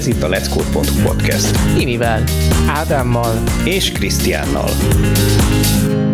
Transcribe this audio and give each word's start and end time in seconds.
Ez 0.00 0.06
itt 0.06 0.22
a 0.22 0.28
Let's 0.28 0.48
Code.hu 0.50 1.02
podcast. 1.02 1.74
Timivel, 1.76 2.24
Ádámmal 2.66 3.42
és 3.64 3.92
Krisztiánnal. 3.92 4.68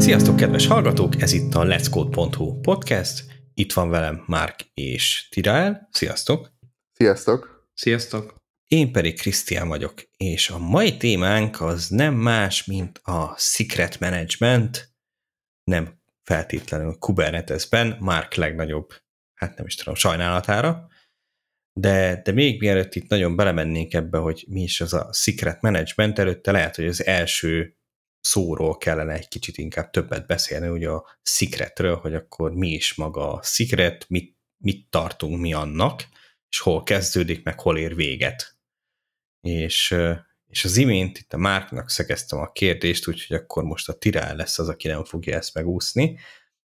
Sziasztok, 0.01 0.37
kedves 0.37 0.67
hallgatók! 0.67 1.21
Ez 1.21 1.33
itt 1.33 1.55
a 1.55 1.62
Let's 1.62 1.87
Code.hu 1.91 2.61
podcast. 2.61 3.25
Itt 3.54 3.72
van 3.72 3.91
velem 3.91 4.25
Márk 4.27 4.61
és 4.75 5.29
Tirael. 5.30 5.88
Sziasztok! 5.93 6.53
Sziasztok! 6.93 7.69
Sziasztok! 7.75 8.35
Én 8.67 8.93
pedig 8.93 9.21
Krisztián 9.21 9.69
vagyok, 9.69 10.03
és 10.17 10.51
a 10.51 10.59
mai 10.59 10.97
témánk 10.97 11.61
az 11.61 11.89
nem 11.89 12.15
más, 12.15 12.65
mint 12.65 12.99
a 12.99 13.35
Secret 13.39 14.01
Management, 14.01 14.95
nem 15.65 16.01
feltétlenül 16.23 16.97
Kubernetesben, 16.98 17.97
Mark 18.01 18.34
legnagyobb, 18.34 18.93
hát 19.34 19.57
nem 19.57 19.66
is 19.66 19.75
tudom, 19.75 19.95
sajnálatára, 19.95 20.89
de, 21.80 22.20
de 22.24 22.33
még 22.33 22.61
mielőtt 22.61 22.95
itt 22.95 23.09
nagyon 23.09 23.37
belemennénk 23.37 23.95
ebbe, 23.95 24.19
hogy 24.19 24.45
mi 24.48 24.62
is 24.62 24.80
az 24.80 24.93
a 24.93 25.12
secret 25.12 25.62
management, 25.62 26.19
előtte 26.19 26.51
lehet, 26.51 26.77
hogy 26.77 26.87
az 26.87 27.07
első 27.07 27.77
szóról 28.21 28.77
kellene 28.77 29.12
egy 29.12 29.29
kicsit 29.29 29.59
inkább 29.59 29.91
többet 29.91 30.27
beszélni, 30.27 30.69
ugye 30.69 30.89
a 30.89 31.19
secretről, 31.23 31.97
hogy 31.97 32.15
akkor 32.15 32.55
mi 32.55 32.69
is 32.69 32.95
maga 32.95 33.33
a 33.33 33.43
secret, 33.43 34.07
mit, 34.09 34.37
mit 34.57 34.91
tartunk 34.91 35.41
mi 35.41 35.52
annak, 35.52 36.05
és 36.49 36.59
hol 36.59 36.83
kezdődik, 36.83 37.45
meg 37.45 37.61
hol 37.61 37.79
ér 37.79 37.95
véget. 37.95 38.57
És, 39.41 39.95
és 40.47 40.65
az 40.65 40.77
imént 40.77 41.19
itt 41.19 41.33
a 41.33 41.37
Márknak 41.37 41.91
szegeztem 41.91 42.38
a 42.38 42.52
kérdést, 42.52 43.09
úgyhogy 43.09 43.37
akkor 43.37 43.65
most 43.65 43.88
a 43.88 43.99
Tirál 43.99 44.37
lesz 44.37 44.59
az, 44.59 44.69
aki 44.69 44.88
nem 44.88 45.05
fogja 45.05 45.37
ezt 45.37 45.55
megúszni, 45.55 46.19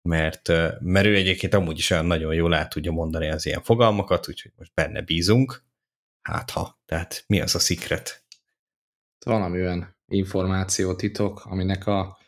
mert, 0.03 0.49
mert 0.81 1.07
ő 1.07 1.15
egyébként 1.15 1.55
amúgy 1.55 1.79
is 1.79 1.91
olyan 1.91 2.07
nagyon 2.07 2.35
jól 2.35 2.55
át 2.55 2.71
tudja 2.71 2.93
mondani 2.93 3.29
az 3.29 3.47
ilyen 3.47 3.63
fogalmakat, 3.63 4.29
úgyhogy 4.29 4.53
most 4.57 4.75
benne 4.75 5.03
bízunk. 5.03 5.65
Hát 6.23 6.51
ha, 6.51 6.81
tehát 6.85 7.25
mi 7.27 7.41
az 7.41 7.55
a 7.55 7.59
secret? 7.59 8.25
Valami 9.25 9.61
olyan 9.61 9.97
információtitok, 10.07 11.45
aminek 11.45 11.87
a 11.87 12.19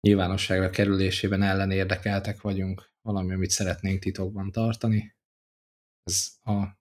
nyilvánosságra 0.00 0.70
kerülésében 0.70 1.42
ellen 1.42 1.70
érdekeltek 1.70 2.40
vagyunk, 2.40 2.92
valami, 3.02 3.32
amit 3.32 3.50
szeretnénk 3.50 4.00
titokban 4.00 4.50
tartani. 4.50 5.16
Ez 6.02 6.28
a 6.42 6.76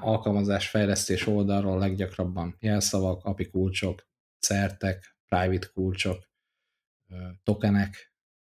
alkalmazás 0.00 0.68
fejlesztés 0.68 1.26
oldalról 1.26 1.78
leggyakrabban 1.78 2.56
jelszavak, 2.60 3.24
API 3.24 3.50
kulcsok, 3.50 4.06
certek, 4.38 5.16
private 5.28 5.66
kulcsok, 5.72 6.30
tokenek 7.42 8.14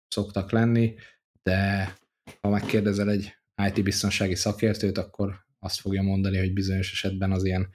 szoktak 0.09 0.51
lenni, 0.51 0.95
de 1.43 1.95
ha 2.41 2.49
megkérdezel 2.49 3.11
egy 3.11 3.35
IT 3.67 3.85
biztonsági 3.85 4.35
szakértőt, 4.35 4.99
akkor 4.99 5.47
azt 5.59 5.81
fogja 5.81 6.03
mondani, 6.03 6.39
hogy 6.39 6.53
bizonyos 6.53 6.93
esetben 6.93 7.33
az 7.33 7.45
ilyen 7.45 7.71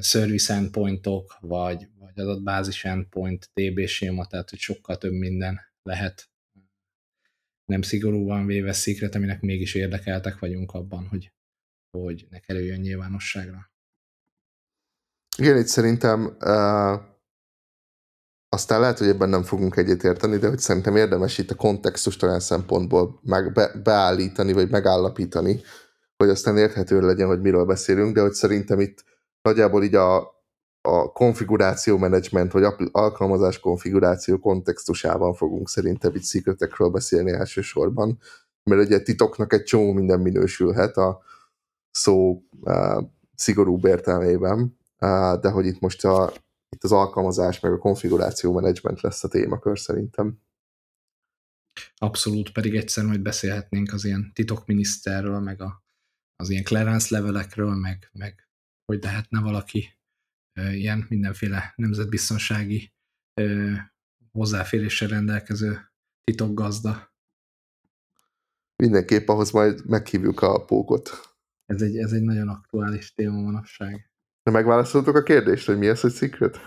service 0.00 0.54
endpointok, 0.54 1.36
vagy, 1.40 1.88
vagy 1.98 2.18
adatbázis 2.20 2.84
endpoint, 2.84 3.50
DB 3.54 3.86
séma, 3.86 4.26
tehát 4.26 4.50
hogy 4.50 4.58
sokkal 4.58 4.98
több 4.98 5.12
minden 5.12 5.60
lehet 5.82 6.30
nem 7.64 7.82
szigorúan 7.82 8.46
véve 8.46 8.72
szikret, 8.72 9.14
aminek 9.14 9.40
mégis 9.40 9.74
érdekeltek 9.74 10.38
vagyunk 10.38 10.72
abban, 10.72 11.06
hogy, 11.06 11.32
hogy 11.90 12.26
ne 12.30 12.38
kerüljön 12.38 12.80
nyilvánosságra. 12.80 13.70
Igen, 15.38 15.58
itt 15.58 15.66
szerintem 15.66 16.24
uh, 16.24 17.09
aztán 18.52 18.80
lehet, 18.80 18.98
hogy 18.98 19.08
ebben 19.08 19.28
nem 19.28 19.42
fogunk 19.42 19.76
egyetérteni, 19.76 20.36
de 20.36 20.48
hogy 20.48 20.58
szerintem 20.58 20.96
érdemes 20.96 21.38
itt 21.38 21.50
a 21.50 21.54
kontextust 21.54 22.22
olyan 22.22 22.40
szempontból 22.40 23.20
meg 23.22 23.52
be, 23.52 23.72
beállítani, 23.84 24.52
vagy 24.52 24.70
megállapítani, 24.70 25.60
hogy 26.16 26.28
aztán 26.28 26.56
érthető 26.56 27.00
legyen, 27.00 27.26
hogy 27.26 27.40
miről 27.40 27.64
beszélünk, 27.64 28.14
de 28.14 28.20
hogy 28.20 28.32
szerintem 28.32 28.80
itt 28.80 29.04
nagyjából 29.42 29.84
így 29.84 29.94
a, 29.94 30.16
a 30.80 31.12
konfiguráció 31.12 31.98
menedzsment, 31.98 32.52
vagy 32.52 32.66
alkalmazás 32.92 33.60
konfiguráció 33.60 34.38
kontextusában 34.38 35.34
fogunk 35.34 35.68
szerintem 35.68 36.14
itt 36.14 36.22
szikretekről 36.22 36.88
beszélni 36.88 37.30
elsősorban, 37.30 38.18
mert 38.62 38.84
ugye 38.84 39.00
titoknak 39.00 39.52
egy 39.52 39.62
csomó 39.62 39.92
minden 39.92 40.20
minősülhet 40.20 40.96
a 40.96 41.22
szó 41.90 42.42
uh, 42.60 43.04
szigorúbb 43.34 43.84
értelmében, 43.84 44.78
uh, 45.00 45.40
de 45.40 45.50
hogy 45.50 45.66
itt 45.66 45.80
most 45.80 46.04
a 46.04 46.32
itt 46.70 46.84
az 46.84 46.92
alkalmazás 46.92 47.60
meg 47.60 47.72
a 47.72 47.78
konfiguráció 47.78 48.52
menedzsment 48.52 49.00
lesz 49.00 49.24
a 49.24 49.28
témakör 49.28 49.78
szerintem. 49.78 50.40
Abszolút, 51.96 52.52
pedig 52.52 52.74
egyszer 52.74 53.04
majd 53.04 53.20
beszélhetnénk 53.20 53.92
az 53.92 54.04
ilyen 54.04 54.32
titokminiszterről, 54.34 55.40
meg 55.40 55.62
a, 55.62 55.84
az 56.36 56.50
ilyen 56.50 56.64
clearance 56.64 57.16
levelekről, 57.16 57.74
meg, 57.74 58.10
meg 58.12 58.48
hogy 58.84 59.02
lehetne 59.02 59.40
valaki 59.40 59.98
e, 60.52 60.74
ilyen 60.74 61.06
mindenféle 61.08 61.72
nemzetbiztonsági 61.76 62.92
e, 63.34 63.44
hozzáféréssel 64.32 65.08
rendelkező 65.08 65.78
titokgazda. 66.24 67.14
Mindenképp 68.76 69.28
ahhoz 69.28 69.50
majd 69.50 69.86
meghívjuk 69.86 70.42
a 70.42 70.64
pókot. 70.64 71.10
Ez 71.66 71.82
egy, 71.82 71.96
ez 71.96 72.12
egy 72.12 72.22
nagyon 72.22 72.48
aktuális 72.48 73.14
téma 73.14 73.40
manapság. 73.40 74.09
Megválaszoltuk 74.50 75.16
a 75.16 75.22
kérdést, 75.22 75.66
hogy 75.66 75.78
mi 75.78 75.88
az, 75.88 76.00
hogy 76.00 76.12
secret? 76.12 76.60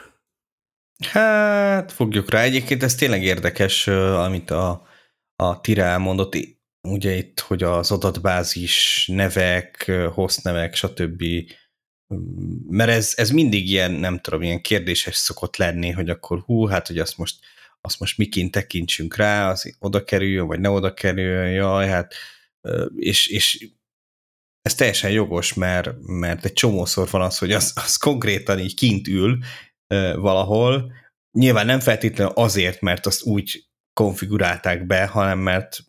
Hát, 1.12 1.92
fogjuk 1.92 2.32
rá. 2.32 2.42
Egyébként 2.42 2.84
ez 2.84 2.96
tényleg 2.96 3.24
érdekes, 3.24 3.88
amit 3.88 4.52
a, 4.52 4.88
a 5.36 5.62
Tira 5.62 5.84
elmondott, 5.84 6.38
ugye 6.88 7.16
itt, 7.16 7.40
hogy 7.40 7.64
az 7.64 7.92
adatbázis 7.92 9.08
nevek, 9.14 9.92
hostnevek, 10.14 10.76
stb. 10.76 11.24
Mert 12.70 12.90
ez, 12.90 13.14
ez 13.16 13.30
mindig 13.30 13.70
ilyen, 13.70 13.92
nem 13.92 14.20
tudom, 14.20 14.42
ilyen 14.42 14.62
kérdéses 14.62 15.16
szokott 15.16 15.58
lenni, 15.58 15.92
hogy 15.92 16.10
akkor 16.10 16.40
hú, 16.40 16.66
hát, 16.66 16.88
hogy 16.88 17.00
azt 17.00 17.18
most, 17.18 17.40
azt 17.82 18.00
most 18.00 18.18
miként 18.18 18.52
tekintsünk 18.52 19.16
rá, 19.16 19.50
az 19.50 19.76
oda 19.80 20.04
kerüljön, 20.04 20.48
vagy 20.48 20.60
ne 20.60 20.70
oda 20.70 20.94
kerüljön, 20.94 21.52
jaj, 21.52 21.88
hát, 21.88 22.14
és, 22.96 23.28
és 23.28 23.68
ez 24.64 24.76
teljesen 24.76 25.12
jogos, 25.12 25.54
mert, 25.54 25.90
mert 26.02 26.46
egy 26.46 26.54
csomószor 26.54 27.10
van 27.10 27.22
az, 27.22 27.38
hogy 27.38 27.52
az, 27.52 27.72
az 27.76 27.96
konkrétan 27.96 28.60
így 28.60 28.76
kint 28.76 29.08
ül 29.08 29.38
uh, 29.90 30.16
valahol, 30.16 30.92
nyilván 31.32 31.66
nem 31.66 31.80
feltétlenül 31.80 32.34
azért, 32.36 32.82
mert 32.82 33.06
azt 33.06 33.24
úgy 33.24 33.66
konfigurálták 33.94 34.86
be, 34.86 35.06
hanem 35.06 35.40
mert 35.40 35.80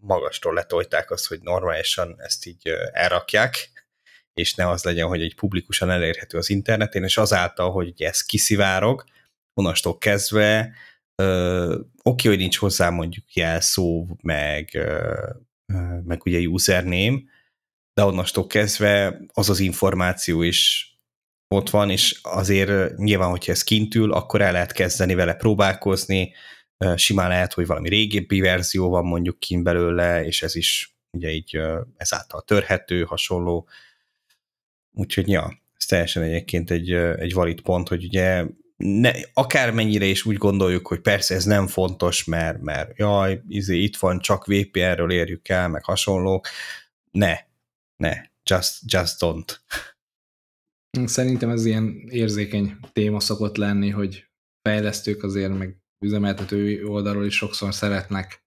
magastól 0.00 0.54
letolták 0.54 1.10
azt, 1.10 1.26
hogy 1.26 1.40
normálisan 1.42 2.14
ezt 2.18 2.46
így 2.46 2.68
elrakják, 2.92 3.70
és 4.34 4.54
ne 4.54 4.68
az 4.68 4.84
legyen, 4.84 5.06
hogy 5.06 5.22
egy 5.22 5.34
publikusan 5.34 5.90
elérhető 5.90 6.38
az 6.38 6.50
interneten, 6.50 7.04
és 7.04 7.16
azáltal, 7.16 7.70
hogy 7.70 8.02
ez 8.02 8.22
kiszivárog, 8.22 9.04
onnastól 9.54 9.98
kezdve 9.98 10.72
uh, 11.22 11.74
oké, 12.02 12.28
hogy 12.28 12.38
nincs 12.38 12.56
hozzá 12.56 12.90
mondjuk 12.90 13.34
jelszó, 13.34 14.06
meg, 14.22 14.70
uh, 14.74 16.02
meg 16.04 16.24
ugye 16.24 16.38
username, 16.38 17.20
de 18.00 18.06
onnastól 18.06 18.46
kezdve 18.46 19.20
az 19.32 19.50
az 19.50 19.60
információ 19.60 20.42
is 20.42 20.88
ott 21.48 21.70
van, 21.70 21.90
és 21.90 22.18
azért 22.22 22.96
nyilván, 22.96 23.30
hogyha 23.30 23.52
ez 23.52 23.62
kint 23.62 23.94
ül, 23.94 24.12
akkor 24.12 24.40
el 24.40 24.52
lehet 24.52 24.72
kezdeni 24.72 25.14
vele 25.14 25.34
próbálkozni, 25.34 26.32
simán 26.94 27.28
lehet, 27.28 27.52
hogy 27.52 27.66
valami 27.66 27.88
régebbi 27.88 28.40
verzió 28.40 28.88
van 28.88 29.04
mondjuk 29.04 29.38
kint 29.38 29.62
belőle, 29.62 30.24
és 30.24 30.42
ez 30.42 30.56
is 30.56 30.96
ugye 31.10 31.30
így 31.30 31.60
ezáltal 31.96 32.42
törhető, 32.42 33.02
hasonló. 33.02 33.68
Úgyhogy 34.92 35.28
ja, 35.28 35.60
ez 35.76 35.86
teljesen 35.86 36.22
egyébként 36.22 36.70
egy, 36.70 36.92
egy 36.92 37.32
valid 37.32 37.60
pont, 37.60 37.88
hogy 37.88 38.04
ugye 38.04 38.44
ne, 38.76 39.10
akármennyire 39.34 40.04
is 40.04 40.24
úgy 40.24 40.36
gondoljuk, 40.36 40.86
hogy 40.86 41.00
persze 41.00 41.34
ez 41.34 41.44
nem 41.44 41.66
fontos, 41.66 42.24
mert, 42.24 42.60
mert 42.60 42.98
jaj, 42.98 43.42
izé, 43.48 43.78
itt 43.78 43.96
van, 43.96 44.20
csak 44.20 44.46
VPN-ről 44.46 45.12
érjük 45.12 45.48
el, 45.48 45.68
meg 45.68 45.84
hasonlók, 45.84 46.48
ne, 47.10 47.48
ne, 48.00 48.22
just, 48.50 48.92
just 48.92 49.16
don't. 49.18 49.58
Szerintem 51.04 51.50
ez 51.50 51.64
ilyen 51.64 52.08
érzékeny 52.08 52.76
téma 52.92 53.20
szokott 53.20 53.56
lenni, 53.56 53.90
hogy 53.90 54.30
fejlesztők 54.62 55.22
azért, 55.22 55.58
meg 55.58 55.78
üzemeltető 56.04 56.84
oldalról 56.86 57.24
is 57.24 57.34
sokszor 57.36 57.74
szeretnek 57.74 58.44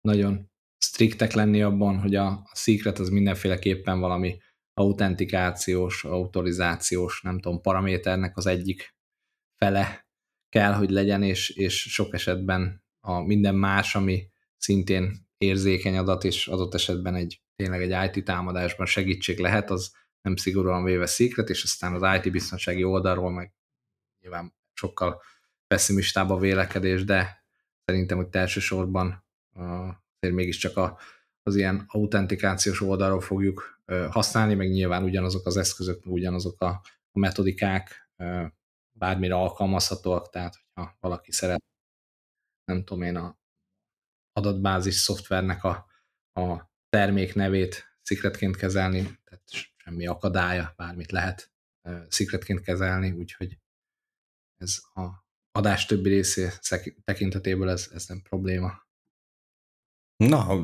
nagyon 0.00 0.50
striktek 0.84 1.32
lenni 1.32 1.62
abban, 1.62 2.00
hogy 2.00 2.14
a 2.14 2.50
secret 2.54 2.98
az 2.98 3.08
mindenféleképpen 3.08 4.00
valami 4.00 4.38
autentikációs, 4.74 6.04
autorizációs, 6.04 7.22
nem 7.22 7.40
tudom, 7.40 7.60
paraméternek 7.60 8.36
az 8.36 8.46
egyik 8.46 8.94
fele 9.56 10.06
kell, 10.48 10.72
hogy 10.72 10.90
legyen, 10.90 11.22
és, 11.22 11.50
és 11.50 11.80
sok 11.80 12.14
esetben 12.14 12.84
a 13.00 13.20
minden 13.20 13.54
más, 13.54 13.94
ami 13.94 14.28
szintén 14.56 15.26
érzékeny 15.38 15.96
adat, 15.96 16.24
és 16.24 16.48
adott 16.48 16.74
esetben 16.74 17.14
egy 17.14 17.42
tényleg 17.62 17.82
egy 17.90 18.16
IT 18.16 18.24
támadásban 18.24 18.86
segítség 18.86 19.38
lehet, 19.38 19.70
az 19.70 19.92
nem 20.22 20.36
szigorúan 20.36 20.84
véve 20.84 21.06
secret, 21.06 21.48
és 21.48 21.62
aztán 21.62 21.94
az 21.94 22.16
IT 22.16 22.32
biztonsági 22.32 22.84
oldalról 22.84 23.30
meg 23.30 23.52
nyilván 24.20 24.54
sokkal 24.72 25.22
pessimistább 25.66 26.30
a 26.30 26.38
vélekedés, 26.38 27.04
de 27.04 27.44
szerintem, 27.84 28.16
hogy 28.16 28.28
elsősorban 28.30 29.24
azért 30.18 30.34
mégiscsak 30.34 30.76
a, 30.76 30.98
az 31.42 31.56
ilyen 31.56 31.84
autentikációs 31.86 32.80
oldalról 32.80 33.20
fogjuk 33.20 33.80
használni, 34.10 34.54
meg 34.54 34.70
nyilván 34.70 35.02
ugyanazok 35.02 35.46
az 35.46 35.56
eszközök, 35.56 36.06
ugyanazok 36.06 36.60
a 36.62 36.80
a 37.12 37.18
metodikák 37.18 38.10
bármire 38.92 39.34
alkalmazhatóak, 39.34 40.30
tehát 40.30 40.54
hogyha 40.74 40.96
valaki 41.00 41.32
szeret, 41.32 41.64
nem 42.64 42.84
tudom 42.84 43.02
én, 43.02 43.16
a 43.16 43.38
adatbázis 44.32 44.94
szoftvernek 44.94 45.64
a, 45.64 45.86
a 46.32 46.70
termék 46.96 47.34
nevét 47.34 47.96
szikretként 48.02 48.56
kezelni, 48.56 49.02
tehát 49.24 49.44
semmi 49.76 50.06
akadálya, 50.06 50.74
bármit 50.76 51.10
lehet 51.10 51.50
szikretként 52.08 52.60
kezelni, 52.60 53.10
úgyhogy 53.10 53.58
ez 54.56 54.78
a 54.94 55.24
adás 55.52 55.86
többi 55.86 56.08
részé 56.08 56.48
tekintetéből 57.04 57.70
ez, 57.70 57.90
ez 57.94 58.06
nem 58.06 58.22
probléma. 58.22 58.90
Na, 60.16 60.62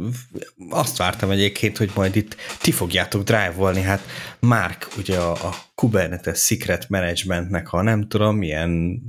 azt 0.69 0.97
vártam 0.97 1.31
egyébként, 1.31 1.77
hogy 1.77 1.91
majd 1.95 2.17
itt 2.17 2.37
ti 2.61 2.73
fogjátok 2.73 3.23
drive-olni, 3.23 3.81
hát 3.81 4.01
Mark 4.41 4.89
ugye 4.97 5.19
a, 5.19 5.49
a 5.49 5.55
Kubernetes 5.75 6.39
Secret 6.39 6.89
Managementnek 6.89 7.73
a 7.73 7.83
nem 7.83 8.09
tudom 8.09 8.37
milyen 8.37 9.03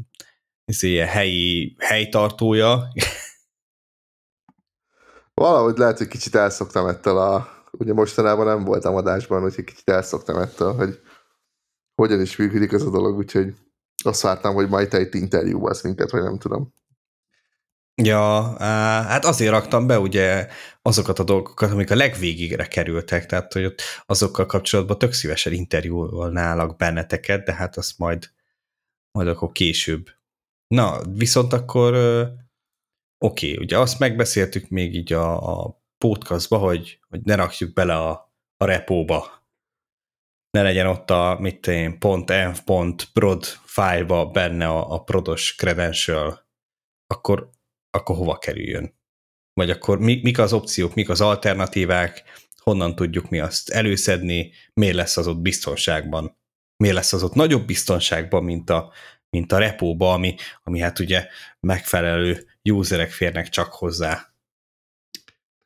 ilyen 0.79 1.07
helyi 1.07 1.75
helytartója. 1.79 2.93
Valahogy 5.39 5.77
lehet, 5.77 5.97
hogy 5.97 6.07
kicsit 6.07 6.35
elszoktam 6.35 6.87
ettől 6.87 7.17
a... 7.17 7.49
Ugye 7.71 7.93
mostanában 7.93 8.45
nem 8.45 8.63
voltam 8.63 8.95
adásban, 8.95 9.43
úgyhogy 9.43 9.63
kicsit 9.63 9.89
elszoktam 9.89 10.37
ettől, 10.37 10.73
hogy 10.73 10.99
hogyan 11.95 12.21
is 12.21 12.35
működik 12.35 12.71
ez 12.71 12.81
a 12.81 12.89
dolog, 12.89 13.17
úgyhogy 13.17 13.53
azt 14.03 14.21
vártam, 14.21 14.53
hogy 14.53 14.69
majd 14.69 14.89
te 14.89 14.99
itt 14.99 15.13
interjúbasz 15.13 15.83
minket, 15.83 16.11
vagy 16.11 16.21
nem 16.21 16.37
tudom. 16.37 16.73
Ja, 17.95 18.57
hát 19.03 19.25
azért 19.25 19.51
raktam 19.51 19.87
be 19.87 19.99
ugye 19.99 20.47
azokat 20.81 21.19
a 21.19 21.23
dolgokat, 21.23 21.71
amik 21.71 21.91
a 21.91 21.95
legvégigre 21.95 22.67
kerültek, 22.67 23.25
tehát 23.25 23.53
hogy 23.53 23.65
ott 23.65 23.81
azokkal 24.05 24.45
kapcsolatban 24.45 24.97
tök 24.97 25.13
szívesen 25.13 25.53
interjúolnálak 25.53 26.77
benneteket, 26.77 27.45
de 27.45 27.53
hát 27.53 27.77
azt 27.77 27.97
majd, 27.97 28.31
majd 29.11 29.27
akkor 29.27 29.51
később. 29.51 30.09
Na, 30.67 31.01
viszont 31.13 31.53
akkor 31.53 31.93
oké, 33.25 33.51
okay, 33.51 33.63
ugye 33.63 33.79
azt 33.79 33.99
megbeszéltük 33.99 34.69
még 34.69 34.95
így 34.95 35.13
a, 35.13 35.61
a 35.63 35.81
podcastba, 35.97 36.57
hogy, 36.57 36.99
hogy 37.09 37.21
ne 37.23 37.35
rakjuk 37.35 37.73
bele 37.73 37.95
a, 37.95 38.33
a 38.57 38.65
repóba 38.65 39.39
ne 40.51 40.61
legyen 40.61 40.87
ott 40.87 41.09
a 41.09 41.37
mit 41.39 41.67
én, 41.67 41.99
pont 41.99 42.29
env, 42.29 42.57
pont 42.65 43.09
prod 43.13 43.43
fájlba 43.45 44.25
benne 44.25 44.67
a, 44.67 44.93
a 44.93 45.03
prodos 45.03 45.55
credential, 45.55 46.47
akkor, 47.07 47.49
akkor 47.89 48.15
hova 48.15 48.37
kerüljön? 48.37 48.97
Vagy 49.53 49.69
akkor 49.69 49.99
mi, 49.99 50.19
mik 50.23 50.39
az 50.39 50.53
opciók, 50.53 50.93
mik 50.93 51.09
az 51.09 51.21
alternatívák, 51.21 52.23
honnan 52.57 52.95
tudjuk 52.95 53.29
mi 53.29 53.39
azt 53.39 53.69
előszedni, 53.69 54.51
miért 54.73 54.95
lesz 54.95 55.17
az 55.17 55.27
ott 55.27 55.41
biztonságban? 55.41 56.37
Miért 56.77 56.95
lesz 56.95 57.13
az 57.13 57.23
ott 57.23 57.33
nagyobb 57.33 57.65
biztonságban, 57.65 58.43
mint 58.43 58.69
a, 58.69 58.91
mint 59.29 59.51
a 59.51 59.57
repóba, 59.57 60.13
ami, 60.13 60.35
ami 60.63 60.79
hát 60.79 60.99
ugye 60.99 61.27
megfelelő 61.59 62.48
userek 62.63 63.11
férnek 63.11 63.49
csak 63.49 63.73
hozzá. 63.73 64.33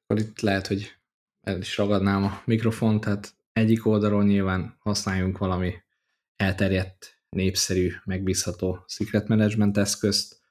Akkor 0.04 0.20
itt 0.20 0.40
lehet, 0.40 0.68
hogy 0.68 0.96
el 1.42 1.60
is 1.60 1.78
ragadnám 1.78 2.24
a 2.24 2.42
mikrofont, 2.46 3.04
tehát 3.04 3.36
egyik 3.54 3.86
oldalról 3.86 4.24
nyilván 4.24 4.76
használjunk 4.80 5.38
valami 5.38 5.74
elterjedt, 6.36 7.22
népszerű, 7.30 7.92
megbízható 8.06 8.84
secret 8.88 9.28
management 9.28 9.78
eszközt. 9.78 10.42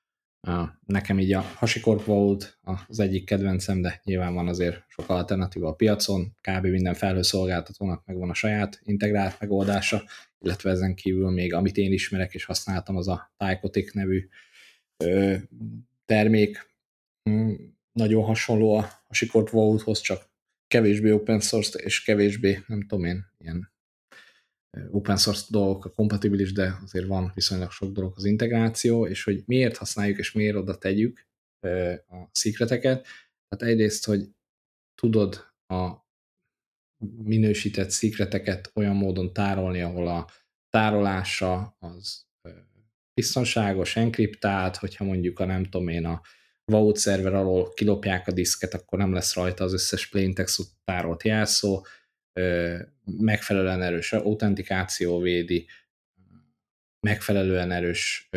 Nekem 0.86 1.18
így 1.18 1.32
a 1.32 1.40
HashiCorp 1.40 2.04
Vault 2.04 2.58
az 2.86 2.98
egyik 2.98 3.24
kedvencem, 3.24 3.80
de 3.80 4.00
nyilván 4.04 4.34
van 4.34 4.48
azért 4.48 4.84
sok 4.88 5.08
alternatíva 5.08 5.68
a 5.68 5.74
piacon, 5.74 6.36
kb. 6.40 6.66
minden 6.66 6.94
felhőszolgáltatónak 6.94 8.04
megvan 8.04 8.30
a 8.30 8.34
saját 8.34 8.80
integrált 8.82 9.40
megoldása, 9.40 10.02
illetve 10.38 10.70
ezen 10.70 10.94
kívül 10.94 11.30
még 11.30 11.54
amit 11.54 11.76
én 11.76 11.92
ismerek 11.92 12.34
és 12.34 12.44
használtam, 12.44 12.96
az 12.96 13.08
a 13.08 13.32
Tycotic 13.36 13.92
nevű 13.92 14.28
termék. 16.04 16.70
Hmm, 17.22 17.76
nagyon 17.92 18.24
hasonló 18.24 18.74
a 18.74 18.88
HashiCorp 19.06 19.50
Vaulthoz, 19.50 20.00
csak 20.00 20.30
kevésbé 20.66 21.10
open 21.10 21.40
source 21.40 21.78
és 21.78 22.02
kevésbé, 22.02 22.62
nem 22.66 22.80
tudom 22.80 23.04
én, 23.04 23.26
ilyen 23.38 23.72
open 24.90 25.16
source 25.16 25.46
dolgok 25.50 25.84
a 25.84 25.90
kompatibilis, 25.90 26.52
de 26.52 26.78
azért 26.82 27.06
van 27.06 27.30
viszonylag 27.34 27.70
sok 27.70 27.92
dolog 27.92 28.12
az 28.16 28.24
integráció, 28.24 29.06
és 29.06 29.24
hogy 29.24 29.42
miért 29.46 29.76
használjuk 29.76 30.18
és 30.18 30.32
miért 30.32 30.56
oda 30.56 30.78
tegyük 30.78 31.26
a 32.08 32.28
szikreteket. 32.32 33.06
Tehát 33.48 33.74
egyrészt, 33.74 34.06
hogy 34.06 34.28
tudod 34.94 35.52
a 35.66 36.06
minősített 37.22 37.90
szikreteket 37.90 38.70
olyan 38.74 38.96
módon 38.96 39.32
tárolni, 39.32 39.80
ahol 39.80 40.08
a 40.08 40.28
tárolása 40.70 41.76
az 41.78 42.26
biztonságos, 43.14 43.96
enkriptált, 43.96 44.76
hogyha 44.76 45.04
mondjuk 45.04 45.38
a 45.38 45.44
nem 45.44 45.64
tudom 45.64 45.88
én 45.88 46.04
a 46.04 46.20
Vault 46.64 46.96
szerver 46.96 47.34
alól 47.34 47.72
kilopják 47.72 48.28
a 48.28 48.32
diszket, 48.32 48.74
akkor 48.74 48.98
nem 48.98 49.12
lesz 49.12 49.34
rajta 49.34 49.64
az 49.64 49.72
összes 49.72 50.08
plaintext 50.08 50.62
tárolt 50.84 51.22
jelszó, 51.22 51.84
megfelelően 53.04 53.82
erős 53.82 54.12
autentikáció 54.12 55.18
védi, 55.18 55.68
megfelelően 57.06 57.70
erős 57.70 58.28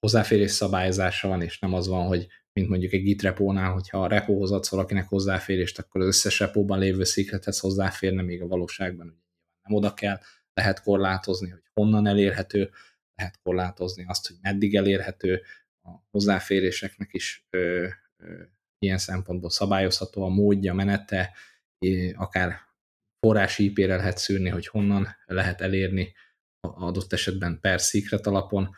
hozzáférés 0.00 0.50
szabályozása 0.50 1.28
van, 1.28 1.42
és 1.42 1.58
nem 1.58 1.74
az 1.74 1.86
van, 1.86 2.06
hogy 2.06 2.26
mint 2.52 2.68
mondjuk 2.68 2.92
egy 2.92 3.02
git 3.02 3.22
repónál, 3.22 3.72
hogyha 3.72 4.02
a 4.02 4.08
repóhoz 4.08 4.52
adsz 4.52 4.68
valakinek 4.68 5.08
hozzáférést, 5.08 5.78
akkor 5.78 6.00
az 6.00 6.06
összes 6.06 6.38
repóban 6.38 6.78
lévő 6.78 7.04
sziklethez 7.04 7.58
hozzáférne, 7.58 8.22
még 8.22 8.42
a 8.42 8.46
valóságban 8.46 9.22
nem 9.62 9.76
oda 9.76 9.94
kell, 9.94 10.18
lehet 10.54 10.82
korlátozni, 10.82 11.50
hogy 11.50 11.62
honnan 11.72 12.06
elérhető, 12.06 12.70
lehet 13.14 13.38
korlátozni 13.42 14.04
azt, 14.06 14.26
hogy 14.26 14.36
meddig 14.40 14.76
elérhető, 14.76 15.42
a 15.82 15.90
hozzáféréseknek 16.10 17.08
is 17.12 17.46
ö, 17.50 17.88
ö, 18.16 18.42
ilyen 18.78 18.98
szempontból 18.98 19.50
szabályozható 19.50 20.22
a 20.22 20.28
módja, 20.28 20.74
menete, 20.74 21.34
akár 22.14 22.60
forrási 23.20 23.64
IP-re 23.64 23.96
lehet 23.96 24.18
szűrni, 24.18 24.48
hogy 24.48 24.66
honnan 24.66 25.16
lehet 25.24 25.60
elérni 25.60 26.14
adott 26.60 27.12
esetben 27.12 27.60
per 27.60 27.80
secret 27.80 28.26
alapon. 28.26 28.74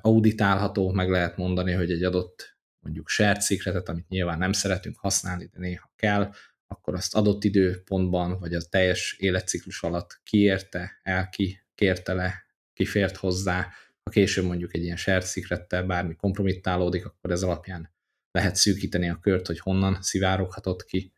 Auditálható, 0.00 0.92
meg 0.92 1.10
lehet 1.10 1.36
mondani, 1.36 1.72
hogy 1.72 1.90
egy 1.90 2.04
adott 2.04 2.56
mondjuk 2.78 3.08
shared 3.08 3.42
secretet, 3.42 3.88
amit 3.88 4.08
nyilván 4.08 4.38
nem 4.38 4.52
szeretünk 4.52 4.98
használni, 4.98 5.44
de 5.52 5.58
néha 5.58 5.92
kell, 5.96 6.32
akkor 6.66 6.94
azt 6.94 7.14
adott 7.14 7.44
időpontban, 7.44 8.38
vagy 8.38 8.54
a 8.54 8.60
teljes 8.68 9.16
életciklus 9.18 9.82
alatt 9.82 10.20
kiérte, 10.22 11.00
el 11.02 11.28
ki, 11.28 11.60
le, 12.04 12.45
kifért 12.76 13.16
hozzá, 13.16 13.72
ha 14.02 14.10
később 14.10 14.44
mondjuk 14.44 14.74
egy 14.74 14.82
ilyen 14.82 14.96
shared 14.96 15.24
secrettel 15.24 15.84
bármi 15.84 16.14
kompromittálódik, 16.14 17.06
akkor 17.06 17.30
ez 17.30 17.42
alapján 17.42 17.94
lehet 18.30 18.56
szűkíteni 18.56 19.08
a 19.08 19.18
kört, 19.20 19.46
hogy 19.46 19.58
honnan 19.58 20.02
szivároghatott 20.02 20.84
ki. 20.84 21.12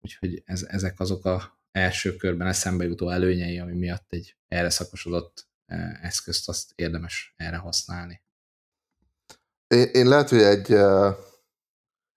Úgyhogy 0.00 0.42
ez, 0.44 0.62
ezek 0.62 1.00
azok 1.00 1.24
a 1.24 1.58
első 1.72 2.16
körben 2.16 2.46
eszembe 2.46 2.84
jutó 2.84 3.10
előnyei, 3.10 3.58
ami 3.58 3.76
miatt 3.76 4.12
egy 4.12 4.36
erre 4.48 4.70
szakosodott 4.70 5.48
e, 5.66 5.98
eszközt 6.02 6.48
azt 6.48 6.72
érdemes 6.74 7.34
erre 7.36 7.56
használni. 7.56 8.22
Én, 9.66 9.88
én 9.92 10.08
lehet, 10.08 10.28
hogy 10.28 10.42
egy 10.42 10.72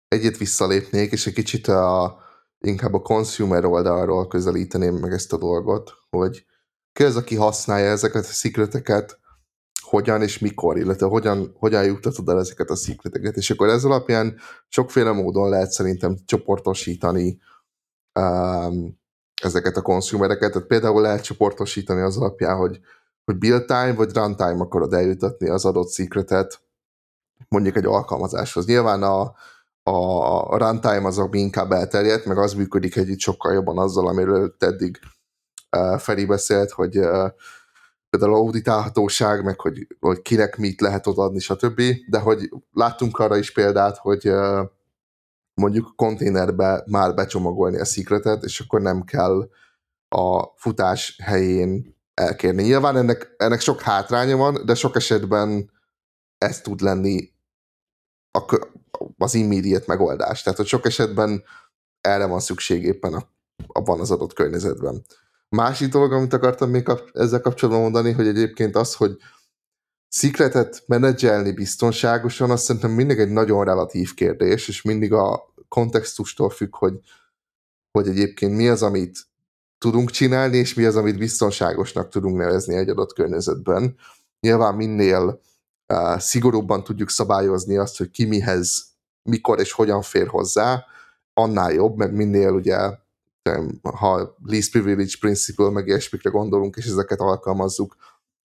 egyet 0.07 0.37
visszalépnék, 0.37 1.11
és 1.11 1.27
egy 1.27 1.33
kicsit 1.33 1.67
a, 1.67 2.17
inkább 2.59 2.93
a 2.93 3.01
consumer 3.01 3.65
oldalról 3.65 4.27
közelíteném 4.27 4.95
meg 4.95 5.11
ezt 5.11 5.33
a 5.33 5.37
dolgot, 5.37 5.91
hogy 6.09 6.45
ki 6.93 7.03
az, 7.03 7.15
aki 7.15 7.35
használja 7.35 7.89
ezeket 7.89 8.23
a 8.23 8.33
szikleteket, 8.33 9.19
hogyan 9.81 10.21
és 10.21 10.39
mikor, 10.39 10.77
illetve 10.77 11.05
hogyan, 11.05 11.55
hogyan 11.59 11.83
juttatod 11.83 12.29
el 12.29 12.39
ezeket 12.39 12.69
a 12.69 12.75
szikleteket. 12.75 13.35
És 13.35 13.49
akkor 13.49 13.67
ez 13.67 13.83
alapján 13.83 14.37
sokféle 14.67 15.11
módon 15.11 15.49
lehet 15.49 15.71
szerintem 15.71 16.17
csoportosítani 16.25 17.39
um, 18.19 18.99
ezeket 19.41 19.77
a 19.77 19.81
konsumereket. 19.81 20.51
Tehát 20.51 20.67
például 20.67 21.01
lehet 21.01 21.23
csoportosítani 21.23 22.01
az 22.01 22.17
alapján, 22.17 22.57
hogy, 22.57 22.79
hogy 23.25 23.37
build 23.37 23.65
time 23.65 23.93
vagy 23.93 24.13
runtime 24.13 24.61
akarod 24.61 24.93
eljutatni 24.93 25.49
az 25.49 25.65
adott 25.65 25.89
szikletet 25.89 26.61
mondjuk 27.49 27.75
egy 27.75 27.85
alkalmazáshoz. 27.85 28.65
Nyilván 28.65 29.03
a, 29.03 29.21
a 29.83 30.57
runtime 30.57 31.07
az, 31.07 31.17
ami 31.17 31.39
inkább 31.39 31.71
elterjedt, 31.71 32.25
meg 32.25 32.37
az 32.37 32.53
működik 32.53 32.95
együtt 32.95 33.19
sokkal 33.19 33.53
jobban 33.53 33.77
azzal, 33.77 34.07
amiről 34.07 34.55
eddig 34.59 34.99
Feri 35.97 36.25
beszélt, 36.25 36.71
hogy 36.71 36.91
például 38.09 38.33
auditálhatóság, 38.33 39.43
meg 39.43 39.59
hogy, 39.59 39.87
hogy 39.99 40.21
kinek 40.21 40.57
mit 40.57 40.81
lehet 40.81 41.07
odaadni, 41.07 41.39
stb. 41.39 41.81
De 42.07 42.19
hogy 42.19 42.49
láttunk 42.71 43.19
arra 43.19 43.37
is 43.37 43.51
példát, 43.51 43.97
hogy 43.97 44.31
mondjuk 45.53 45.95
konténerbe 45.95 46.83
már 46.85 47.13
becsomagolni 47.13 47.79
a 47.79 47.85
secretet, 47.85 48.43
és 48.43 48.59
akkor 48.59 48.81
nem 48.81 49.03
kell 49.03 49.49
a 50.09 50.53
futás 50.55 51.19
helyén 51.23 51.95
elkérni. 52.13 52.63
Nyilván 52.63 52.97
ennek, 52.97 53.33
ennek 53.37 53.59
sok 53.59 53.81
hátránya 53.81 54.37
van, 54.37 54.65
de 54.65 54.75
sok 54.75 54.95
esetben 54.95 55.71
ez 56.37 56.61
tud 56.61 56.81
lenni 56.81 57.31
a, 58.31 58.57
az 59.17 59.33
immediate 59.33 59.85
megoldás. 59.87 60.41
Tehát, 60.41 60.57
hogy 60.57 60.67
sok 60.67 60.85
esetben 60.85 61.43
erre 62.01 62.25
van 62.25 62.39
szükség 62.39 62.83
éppen 62.83 63.13
a, 63.13 63.29
abban 63.67 63.99
az 63.99 64.11
adott 64.11 64.33
környezetben. 64.33 65.05
Másik 65.55 65.89
dolog, 65.89 66.11
amit 66.11 66.33
akartam 66.33 66.69
még 66.69 66.87
ezzel 67.13 67.41
kapcsolatban 67.41 67.83
mondani, 67.83 68.11
hogy 68.11 68.27
egyébként 68.27 68.75
az, 68.75 68.95
hogy 68.95 69.17
Secretet 70.09 70.83
menedzselni 70.85 71.51
biztonságosan, 71.51 72.51
azt 72.51 72.63
szerintem 72.63 72.91
mindig 72.91 73.19
egy 73.19 73.29
nagyon 73.29 73.65
relatív 73.65 74.13
kérdés, 74.13 74.67
és 74.67 74.81
mindig 74.81 75.13
a 75.13 75.53
kontextustól 75.67 76.49
függ, 76.49 76.75
hogy, 76.75 76.99
hogy 77.91 78.07
egyébként 78.07 78.55
mi 78.55 78.67
az, 78.67 78.83
amit 78.83 79.19
tudunk 79.77 80.09
csinálni, 80.09 80.57
és 80.57 80.73
mi 80.73 80.85
az, 80.85 80.95
amit 80.95 81.17
biztonságosnak 81.17 82.09
tudunk 82.09 82.37
nevezni 82.37 82.75
egy 82.75 82.89
adott 82.89 83.13
környezetben. 83.13 83.95
Nyilván 84.39 84.75
minél 84.75 85.41
uh, 85.93 86.17
szigorúbban 86.19 86.83
tudjuk 86.83 87.09
szabályozni 87.09 87.77
azt, 87.77 87.97
hogy 87.97 88.11
ki 88.11 88.25
mihez, 88.25 88.85
mikor 89.29 89.59
és 89.59 89.71
hogyan 89.71 90.01
fér 90.01 90.27
hozzá, 90.27 90.85
annál 91.33 91.73
jobb, 91.73 91.97
meg 91.97 92.13
minél 92.13 92.51
ugye 92.51 93.01
ha 93.81 94.35
least 94.45 94.71
privilege 94.71 95.13
principle, 95.19 95.69
meg 95.69 95.87
ilyesmikre 95.87 96.29
gondolunk, 96.29 96.75
és 96.75 96.85
ezeket 96.85 97.19
alkalmazzuk, 97.19 97.95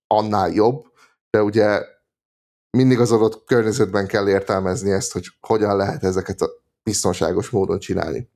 annál 0.07 0.49
jobb, 0.49 0.85
de 1.29 1.43
ugye 1.43 1.85
mindig 2.77 2.99
az 2.99 3.11
adott 3.11 3.45
környezetben 3.45 4.07
kell 4.07 4.29
értelmezni 4.29 4.91
ezt, 4.91 5.11
hogy 5.11 5.27
hogyan 5.39 5.75
lehet 5.75 6.03
ezeket 6.03 6.41
a 6.41 6.49
biztonságos 6.83 7.49
módon 7.49 7.79
csinálni. 7.79 8.29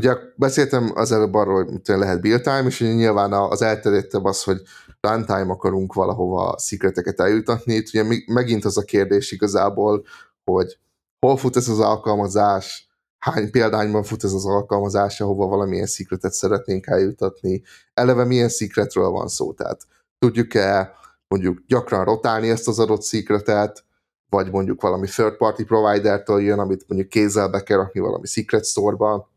Ugye 0.00 0.16
beszéltem 0.36 0.90
az 0.94 1.12
előbb 1.12 1.34
arról, 1.34 1.64
hogy 1.64 1.80
lehet 1.84 2.20
build 2.20 2.42
time, 2.42 2.64
és 2.64 2.80
nyilván 2.80 3.32
az 3.32 3.62
elterjedtebb 3.62 4.24
az, 4.24 4.42
hogy 4.42 4.62
runtime 5.00 5.52
akarunk 5.52 5.94
valahova 5.94 6.58
szikreteket 6.58 7.20
eljutatni. 7.20 7.74
Itt 7.74 7.88
ugye 7.88 8.22
megint 8.26 8.64
az 8.64 8.76
a 8.76 8.82
kérdés 8.82 9.32
igazából, 9.32 10.04
hogy 10.44 10.78
hol 11.26 11.36
fut 11.36 11.56
ez 11.56 11.68
az 11.68 11.80
alkalmazás, 11.80 12.87
hány 13.18 13.50
példányban 13.50 14.02
fut 14.02 14.24
ez 14.24 14.32
az 14.32 14.46
alkalmazás, 14.46 15.20
ahova 15.20 15.46
valamilyen 15.46 15.86
szikretet 15.86 16.32
szeretnénk 16.32 16.86
eljutatni, 16.86 17.62
eleve 17.94 18.24
milyen 18.24 18.48
szikretről 18.48 19.08
van 19.08 19.28
szó, 19.28 19.52
tehát 19.52 19.86
tudjuk-e 20.18 20.92
mondjuk 21.28 21.58
gyakran 21.66 22.04
rotálni 22.04 22.50
ezt 22.50 22.68
az 22.68 22.78
adott 22.78 23.02
szikretet, 23.02 23.84
vagy 24.28 24.50
mondjuk 24.50 24.80
valami 24.80 25.06
third 25.06 25.36
party 25.36 25.62
provider-től 25.62 26.40
jön, 26.40 26.58
amit 26.58 26.84
mondjuk 26.88 27.10
kézzel 27.10 27.48
be 27.48 27.62
kell 27.62 27.76
rakni 27.76 28.00
valami 28.00 28.26
secret 28.26 28.64
store-ba. 28.64 29.30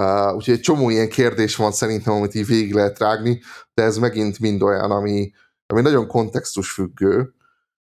Uh, 0.00 0.34
úgyhogy 0.34 0.54
egy 0.54 0.60
csomó 0.60 0.90
ilyen 0.90 1.08
kérdés 1.08 1.56
van 1.56 1.72
szerintem, 1.72 2.14
amit 2.14 2.34
így 2.34 2.46
végig 2.46 2.74
lehet 2.74 2.98
rágni, 2.98 3.40
de 3.74 3.82
ez 3.82 3.98
megint 3.98 4.38
mind 4.38 4.62
olyan, 4.62 4.90
ami, 4.90 5.32
ami 5.66 5.80
nagyon 5.80 6.06
kontextus 6.06 6.72
függő, 6.72 7.34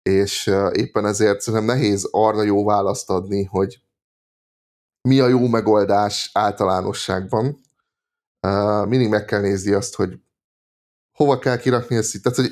és 0.01 0.47
uh, 0.47 0.69
éppen 0.73 1.05
ezért 1.05 1.41
szerintem 1.41 1.75
nehéz 1.75 2.07
arra 2.11 2.43
jó 2.43 2.65
választ 2.65 3.09
adni, 3.09 3.43
hogy 3.43 3.81
mi 5.09 5.19
a 5.19 5.27
jó 5.27 5.47
megoldás 5.47 6.29
általánosságban. 6.33 7.61
Uh, 8.47 8.87
mindig 8.87 9.09
meg 9.09 9.25
kell 9.25 9.41
nézni 9.41 9.71
azt, 9.71 9.95
hogy 9.95 10.19
hova 11.17 11.39
kell 11.39 11.57
kirakni 11.57 11.95
ezt, 11.95 12.21
tehát 12.21 12.37
hogy 12.37 12.51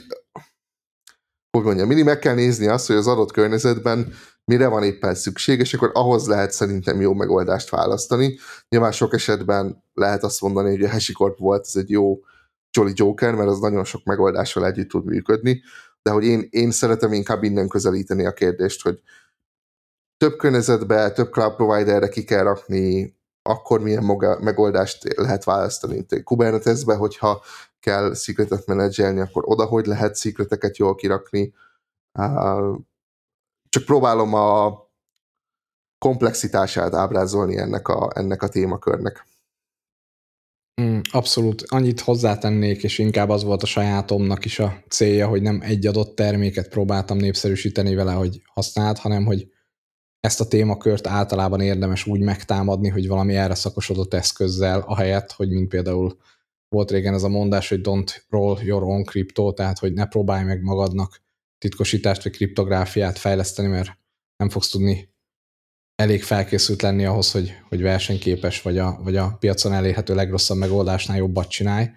hogy 1.58 1.64
mondjam, 1.64 1.88
mindig 1.88 2.06
meg 2.06 2.20
kell 2.20 2.34
nézni 2.34 2.68
azt, 2.68 2.88
hogy 2.88 2.96
az 2.96 3.08
adott 3.08 3.32
környezetben 3.32 4.14
mire 4.46 4.68
van 4.68 4.84
éppen 4.84 5.16
szükség, 5.16 5.60
és 5.60 5.74
akkor 5.74 5.92
ahhoz 5.94 6.28
lehet 6.28 6.52
szerintem 6.52 7.02
jó 7.02 7.14
megoldást 7.14 7.70
választani. 7.70 8.38
Nyilván 8.70 8.92
sok 8.92 9.14
esetben 9.14 9.84
lehet 9.94 10.24
azt 10.24 10.42
mondani, 10.42 10.70
hogy 10.70 10.84
a 10.84 10.90
HashiCorp 10.90 11.38
volt, 11.38 11.66
ez 11.66 11.76
egy 11.76 11.90
jó 11.90 12.20
Jolly 12.78 12.92
Joker, 12.96 13.36
mert 13.36 13.50
az 13.50 13.60
nagyon 13.60 13.84
sok 13.84 14.04
megoldással 14.04 14.66
együtt 14.66 14.90
tud 14.90 15.06
működni, 15.06 15.62
de 16.02 16.12
hogy 16.12 16.26
én, 16.26 16.48
én 16.50 16.72
szeretem 16.72 17.14
inkább 17.14 17.44
innen 17.44 17.68
közelíteni 17.68 18.26
a 18.26 18.34
kérdést, 18.34 18.82
hogy 18.82 19.02
több 20.22 20.38
környezetbe, 20.38 21.12
több 21.12 21.32
cloud 21.32 21.56
providerre 21.56 22.10
ki 22.10 22.24
kell 22.24 22.44
rakni, 22.44 23.16
akkor 23.42 23.82
milyen 23.82 24.04
megoldást 24.40 25.18
lehet 25.18 25.44
választani. 25.44 26.06
Kubernetesbe, 26.24 26.96
hogyha 26.96 27.44
kell 27.80 28.14
secretet 28.14 28.66
menedzselni, 28.66 29.20
akkor 29.20 29.44
oda 29.46 29.66
hogy 29.66 29.86
lehet 29.86 30.18
secreteket 30.18 30.78
jól 30.78 30.96
kirakni. 30.96 31.54
Csak 33.70 33.86
próbálom 33.86 34.34
a 34.34 34.80
komplexitását 35.98 36.94
ábrázolni 36.94 37.58
ennek 37.58 37.88
a, 37.88 38.10
ennek 38.16 38.42
a 38.42 38.50
témakörnek. 38.50 39.26
Mm, 40.82 41.00
abszolút. 41.12 41.64
Annyit 41.68 42.00
hozzátennék, 42.00 42.84
és 42.84 42.98
inkább 42.98 43.30
az 43.30 43.44
volt 43.44 43.64
a 43.64 43.66
sajátomnak 43.66 44.46
is 44.46 44.60
a 44.60 44.84
célja, 44.90 45.28
hogy 45.28 45.42
nem 45.42 45.60
egy 45.62 45.88
adott 45.88 46.16
terméket 46.16 46.70
próbáltam 46.70 47.18
népszerűsíteni 47.18 47.96
vele, 47.96 48.14
hogy 48.14 48.42
használd, 48.54 48.98
hanem 48.98 49.26
hogy 49.26 49.52
ezt 50.22 50.42
a 50.42 50.48
témakört 50.48 51.08
általában 51.08 51.62
érdemes 51.62 52.06
úgy 52.06 52.20
megtámadni, 52.20 52.90
hogy 52.90 53.08
valami 53.08 53.36
erre 53.36 53.56
szakosodott 53.56 54.14
eszközzel, 54.14 54.80
ahelyett, 54.80 55.32
hogy 55.32 55.50
mint 55.50 55.68
például 55.68 56.18
volt 56.70 56.92
régen 56.92 57.14
ez 57.14 57.24
a 57.24 57.30
mondás, 57.30 57.70
hogy 57.70 57.80
don't 57.84 58.22
roll 58.30 58.58
your 58.62 58.84
own 58.84 59.04
crypto, 59.04 59.54
tehát 59.54 59.80
hogy 59.80 59.94
ne 59.94 60.06
próbálj 60.06 60.44
meg 60.44 60.62
magadnak 60.62 61.22
titkosítást 61.58 62.24
vagy 62.24 62.32
kriptográfiát 62.32 63.18
fejleszteni, 63.18 63.68
mert 63.68 63.98
nem 64.38 64.50
fogsz 64.50 64.70
tudni 64.70 65.10
elég 65.96 66.24
felkészült 66.24 66.82
lenni 66.82 67.06
ahhoz, 67.06 67.32
hogy, 67.32 67.54
hogy 67.70 67.82
versenyképes 67.82 68.62
vagy 68.62 68.78
a, 68.78 69.00
vagy 69.04 69.16
a 69.16 69.36
piacon 69.40 69.74
elérhető 69.74 70.16
legrosszabb 70.16 70.58
megoldásnál 70.58 71.18
jobbat 71.18 71.50
csinálj. 71.50 71.90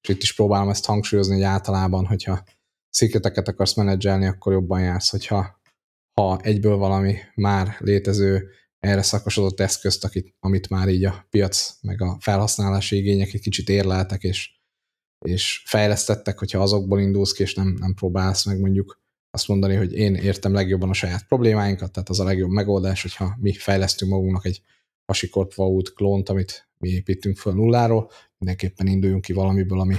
És 0.00 0.08
itt 0.08 0.22
is 0.22 0.34
próbálom 0.34 0.68
ezt 0.68 0.84
hangsúlyozni, 0.84 1.34
hogy 1.34 1.42
általában, 1.42 2.06
hogyha 2.06 2.42
szikreteket 2.90 3.48
akarsz 3.48 3.74
menedzselni, 3.74 4.26
akkor 4.26 4.52
jobban 4.52 4.80
jársz, 4.80 5.10
hogyha 5.10 5.57
ha 6.18 6.38
egyből 6.42 6.76
valami 6.76 7.16
már 7.34 7.76
létező 7.78 8.48
erre 8.78 9.02
szakosodott 9.02 9.60
eszközt, 9.60 10.04
akit, 10.04 10.34
amit 10.40 10.68
már 10.68 10.88
így 10.88 11.04
a 11.04 11.26
piac 11.30 11.78
meg 11.80 12.02
a 12.02 12.16
felhasználási 12.20 12.96
igények 12.96 13.32
egy 13.32 13.40
kicsit 13.40 13.68
érleltek, 13.68 14.22
és, 14.22 14.50
és 15.24 15.62
fejlesztettek, 15.66 16.38
hogyha 16.38 16.62
azokból 16.62 17.00
indulsz 17.00 17.32
ki, 17.32 17.42
és 17.42 17.54
nem, 17.54 17.76
nem 17.78 17.94
próbálsz 17.94 18.44
meg 18.44 18.60
mondjuk 18.60 19.02
azt 19.30 19.48
mondani, 19.48 19.74
hogy 19.74 19.92
én 19.92 20.14
értem 20.14 20.52
legjobban 20.52 20.88
a 20.88 20.92
saját 20.92 21.26
problémáinkat, 21.26 21.92
tehát 21.92 22.08
az 22.08 22.20
a 22.20 22.24
legjobb 22.24 22.50
megoldás, 22.50 23.02
hogyha 23.02 23.36
mi 23.40 23.52
fejlesztünk 23.52 24.10
magunknak 24.10 24.44
egy 24.44 24.62
HashiCorp 25.04 25.54
Vault 25.54 25.92
klónt, 25.92 26.28
amit 26.28 26.68
mi 26.78 26.88
építünk 26.88 27.36
föl 27.36 27.54
nulláról, 27.54 28.10
mindenképpen 28.38 28.86
induljunk 28.86 29.22
ki 29.22 29.32
valamiből, 29.32 29.80
ami, 29.80 29.94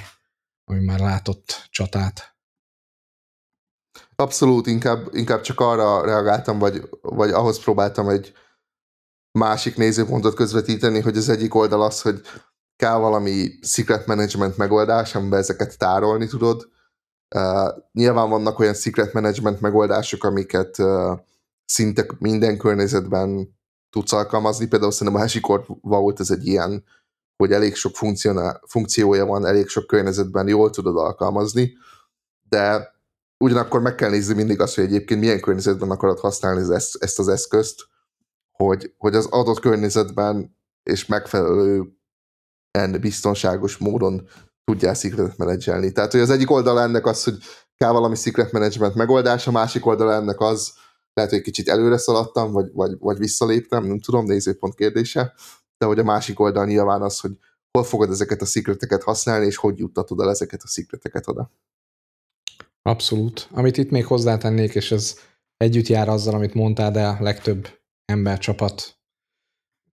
ami 0.63 0.83
már 0.83 0.99
látott 0.99 1.67
csatát. 1.69 2.38
Abszolút, 4.19 4.67
inkább, 4.67 5.07
inkább 5.11 5.41
csak 5.41 5.59
arra 5.59 6.05
reagáltam, 6.05 6.59
vagy, 6.59 6.89
vagy 7.01 7.31
ahhoz 7.31 7.63
próbáltam 7.63 8.09
egy 8.09 8.33
másik 9.31 9.77
nézőpontot 9.77 10.35
közvetíteni, 10.35 10.99
hogy 10.99 11.17
az 11.17 11.29
egyik 11.29 11.55
oldal 11.55 11.81
az, 11.81 12.01
hogy 12.01 12.21
kell 12.75 12.97
valami 12.97 13.49
secret 13.61 14.05
management 14.05 14.57
megoldás, 14.57 15.15
amiben 15.15 15.39
ezeket 15.39 15.77
tárolni 15.77 16.27
tudod. 16.27 16.69
Uh, 17.35 17.69
nyilván 17.91 18.29
vannak 18.29 18.59
olyan 18.59 18.73
secret 18.73 19.13
management 19.13 19.61
megoldások, 19.61 20.23
amiket 20.23 20.77
uh, 20.77 21.19
szinte 21.65 22.05
minden 22.17 22.57
környezetben 22.57 23.57
tudsz 23.89 24.13
alkalmazni. 24.13 24.67
Például 24.67 24.91
szerintem 24.91 25.21
a 25.21 25.23
HashiCorp 25.23 25.67
Vault 25.81 26.19
ez 26.19 26.29
egy 26.29 26.47
ilyen, 26.47 26.83
hogy 27.38 27.51
elég 27.51 27.75
sok 27.75 27.95
funkciója 28.67 29.25
van, 29.25 29.45
elég 29.45 29.67
sok 29.67 29.88
környezetben 29.88 30.47
jól 30.47 30.69
tudod 30.69 30.97
alkalmazni, 30.97 31.77
de 32.49 32.93
ugyanakkor 33.43 33.81
meg 33.81 33.96
kell 33.96 34.10
nézni 34.10 34.34
mindig 34.34 34.62
azt, 34.62 34.75
hogy 34.75 34.84
egyébként 34.84 35.19
milyen 35.19 35.39
környezetben 35.39 35.89
akarod 35.89 36.19
használni 36.19 36.74
ezt, 36.74 37.03
ezt 37.03 37.19
az 37.19 37.27
eszközt, 37.27 37.88
hogy, 38.51 38.93
hogy 38.98 39.15
az 39.15 39.25
adott 39.25 39.60
környezetben 39.60 40.58
és 40.84 41.05
megfelelő 41.05 41.98
biztonságos 43.01 43.77
módon 43.77 44.27
tudjál 44.63 44.93
secret 44.93 45.38
menedzselni. 45.38 45.91
Tehát, 45.91 46.12
hogy 46.12 46.22
az 46.22 46.29
egyik 46.29 46.51
oldal 46.51 46.81
ennek 46.81 47.05
az, 47.05 47.24
hogy 47.24 47.38
kell 47.75 47.91
valami 47.91 48.15
secret 48.15 48.51
management 48.51 48.96
megoldás, 48.96 49.48
a 49.48 49.51
másik 49.51 49.86
oldal 49.86 50.13
ennek 50.13 50.39
az, 50.39 50.74
lehet, 51.13 51.31
hogy 51.31 51.41
kicsit 51.41 51.69
előre 51.69 51.98
szaladtam, 51.98 52.51
vagy, 52.51 52.72
vagy, 52.74 52.98
vagy 53.00 53.17
visszaléptem, 53.17 53.86
nem 53.86 54.00
tudom, 54.00 54.25
nézőpont 54.25 54.75
kérdése, 54.75 55.34
de 55.77 55.86
hogy 55.86 56.00
a 56.00 56.03
másik 56.03 56.39
oldal 56.39 56.65
nyilván 56.65 57.01
az, 57.01 57.19
hogy 57.19 57.38
hol 57.72 57.84
fogod 57.84 58.10
ezeket 58.10 58.41
a 58.41 58.46
szikreteket 58.46 59.03
használni, 59.03 59.46
és 59.46 59.55
hogy 59.55 59.77
juttatod 59.77 60.19
el 60.19 60.29
ezeket 60.29 60.62
a 60.63 60.67
szikreteket 60.67 61.27
oda. 61.27 61.51
Abszolút. 62.81 63.48
Amit 63.51 63.77
itt 63.77 63.89
még 63.89 64.05
hozzátennék, 64.05 64.75
és 64.75 64.91
ez 64.91 65.15
együtt 65.57 65.88
jár 65.88 66.09
azzal, 66.09 66.33
amit 66.33 66.53
mondtál, 66.53 66.91
de 66.91 67.07
a 67.07 67.17
legtöbb 67.19 67.67
embercsapat 68.05 69.00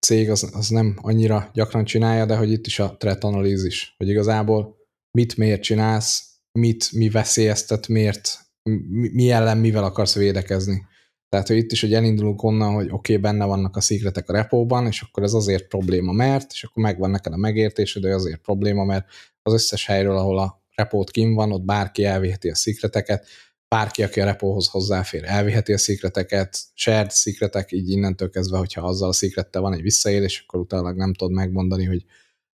cég 0.00 0.31
az, 0.31 0.50
az 0.52 0.69
nem 0.69 0.99
annyira 1.00 1.50
gyakran 1.52 1.85
csinálja, 1.85 2.26
de 2.26 2.37
hogy 2.37 2.50
itt 2.50 2.66
is 2.66 2.78
a 2.78 2.97
threat 2.97 3.25
analízis, 3.25 3.95
hogy 3.97 4.09
igazából 4.09 4.76
mit 5.11 5.37
miért 5.37 5.62
csinálsz, 5.62 6.25
mit 6.52 6.93
mi 6.93 7.09
veszélyeztet, 7.09 7.88
miért, 7.88 8.38
mi, 8.62 9.09
mi 9.12 9.31
ellen 9.31 9.59
mivel 9.59 9.85
akarsz 9.85 10.14
védekezni. 10.14 10.87
Tehát, 11.28 11.47
hogy 11.47 11.57
itt 11.57 11.73
is, 11.73 11.81
hogy 11.81 11.95
elindulunk 11.95 12.43
onnan, 12.43 12.75
hogy 12.75 12.87
oké, 12.90 12.93
okay, 12.93 13.16
benne 13.16 13.45
vannak 13.45 13.76
a 13.76 13.81
szikretek 13.81 14.28
a 14.28 14.33
repóban, 14.33 14.87
és 14.87 15.00
akkor 15.00 15.23
ez 15.23 15.33
azért 15.33 15.69
probléma, 15.69 16.12
mert, 16.12 16.52
és 16.52 16.64
akkor 16.64 16.83
megvan 16.83 17.11
neked 17.11 17.33
a 17.33 17.37
megértésed, 17.37 18.02
hogy 18.02 18.12
azért 18.12 18.40
probléma, 18.40 18.85
mert 18.85 19.07
az 19.43 19.52
összes 19.52 19.87
helyről, 19.87 20.16
ahol 20.16 20.38
a 20.38 20.64
repót 20.76 21.11
kim 21.11 21.35
van, 21.35 21.52
ott 21.52 21.64
bárki 21.64 22.04
elviheti 22.04 22.49
a 22.49 22.54
szikreteket, 22.54 23.26
bárki, 23.68 24.02
aki 24.02 24.21
a 24.21 24.25
repóhoz 24.25 24.68
hozzáfér, 24.68 25.25
elviheti 25.25 25.73
a 25.73 25.78
szikreteket, 25.78 26.59
shared 26.75 27.11
szikretek, 27.11 27.73
így 27.73 27.90
innentől 27.90 28.30
kezdve, 28.30 28.59
hogyha 28.59 28.87
azzal 28.87 29.09
a 29.09 29.12
szikrettel 29.12 29.62
van 29.62 29.75
egy 29.75 29.83
visszaélés, 29.83 30.45
akkor 30.47 30.61
utána 30.61 30.92
nem 30.92 31.14
tudod 31.14 31.35
megmondani, 31.35 31.85
hogy 31.85 32.04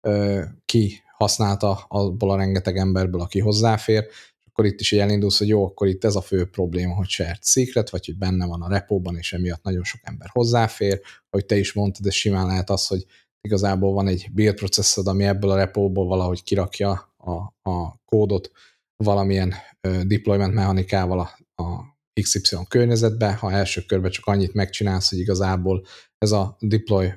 ö, 0.02 0.42
ki 0.66 1.02
használta 1.18 1.86
abból 1.88 2.32
a 2.32 2.38
rengeteg 2.38 2.78
emberből, 2.78 3.22
aki 3.22 3.40
hozzáfér, 3.40 4.08
akkor 4.46 4.66
itt 4.66 4.80
is 4.80 4.92
elindulsz, 4.92 5.38
hogy 5.38 5.48
jó, 5.48 5.66
akkor 5.66 5.88
itt 5.88 6.04
ez 6.04 6.16
a 6.16 6.22
fő 6.22 6.46
probléma, 6.46 6.96
hogy 6.96 7.08
shared 7.08 7.44
secret, 7.44 7.90
vagy 7.90 8.06
hogy 8.06 8.18
benne 8.18 8.46
van 8.46 8.62
a 8.62 8.70
repóban, 8.70 9.18
és 9.18 9.34
emiatt 9.34 9.64
nagyon 9.64 9.84
sok 9.84 10.02
ember 10.04 10.30
hozzáfér. 10.32 11.02
Hogy 11.30 11.46
te 11.46 11.58
is 11.58 11.74
mondtad, 11.74 12.06
ez 12.06 12.14
simán 12.14 12.48
lehet 12.48 12.70
az, 12.70 12.88
hogy 12.88 13.06
igazából 13.42 13.94
van 13.94 14.08
egy 14.08 14.30
build 14.32 14.56
processzod, 14.56 15.08
ami 15.08 15.24
ebből 15.24 15.50
a 15.50 15.56
repóból 15.56 16.06
valahogy 16.06 16.44
kirakja 16.44 17.09
a, 17.20 17.70
a 17.70 18.02
kódot 18.06 18.52
valamilyen 19.04 19.54
deployment 20.04 20.54
mechanikával 20.54 21.20
a, 21.20 21.64
a 21.64 21.98
XY 22.22 22.58
környezetbe, 22.68 23.34
ha 23.34 23.52
első 23.52 23.82
körben 23.82 24.12
csak 24.12 24.26
annyit 24.26 24.54
megcsinálsz, 24.54 25.10
hogy 25.10 25.20
igazából 25.20 25.86
ez 26.18 26.32
a 26.32 26.58
deploy 26.60 27.12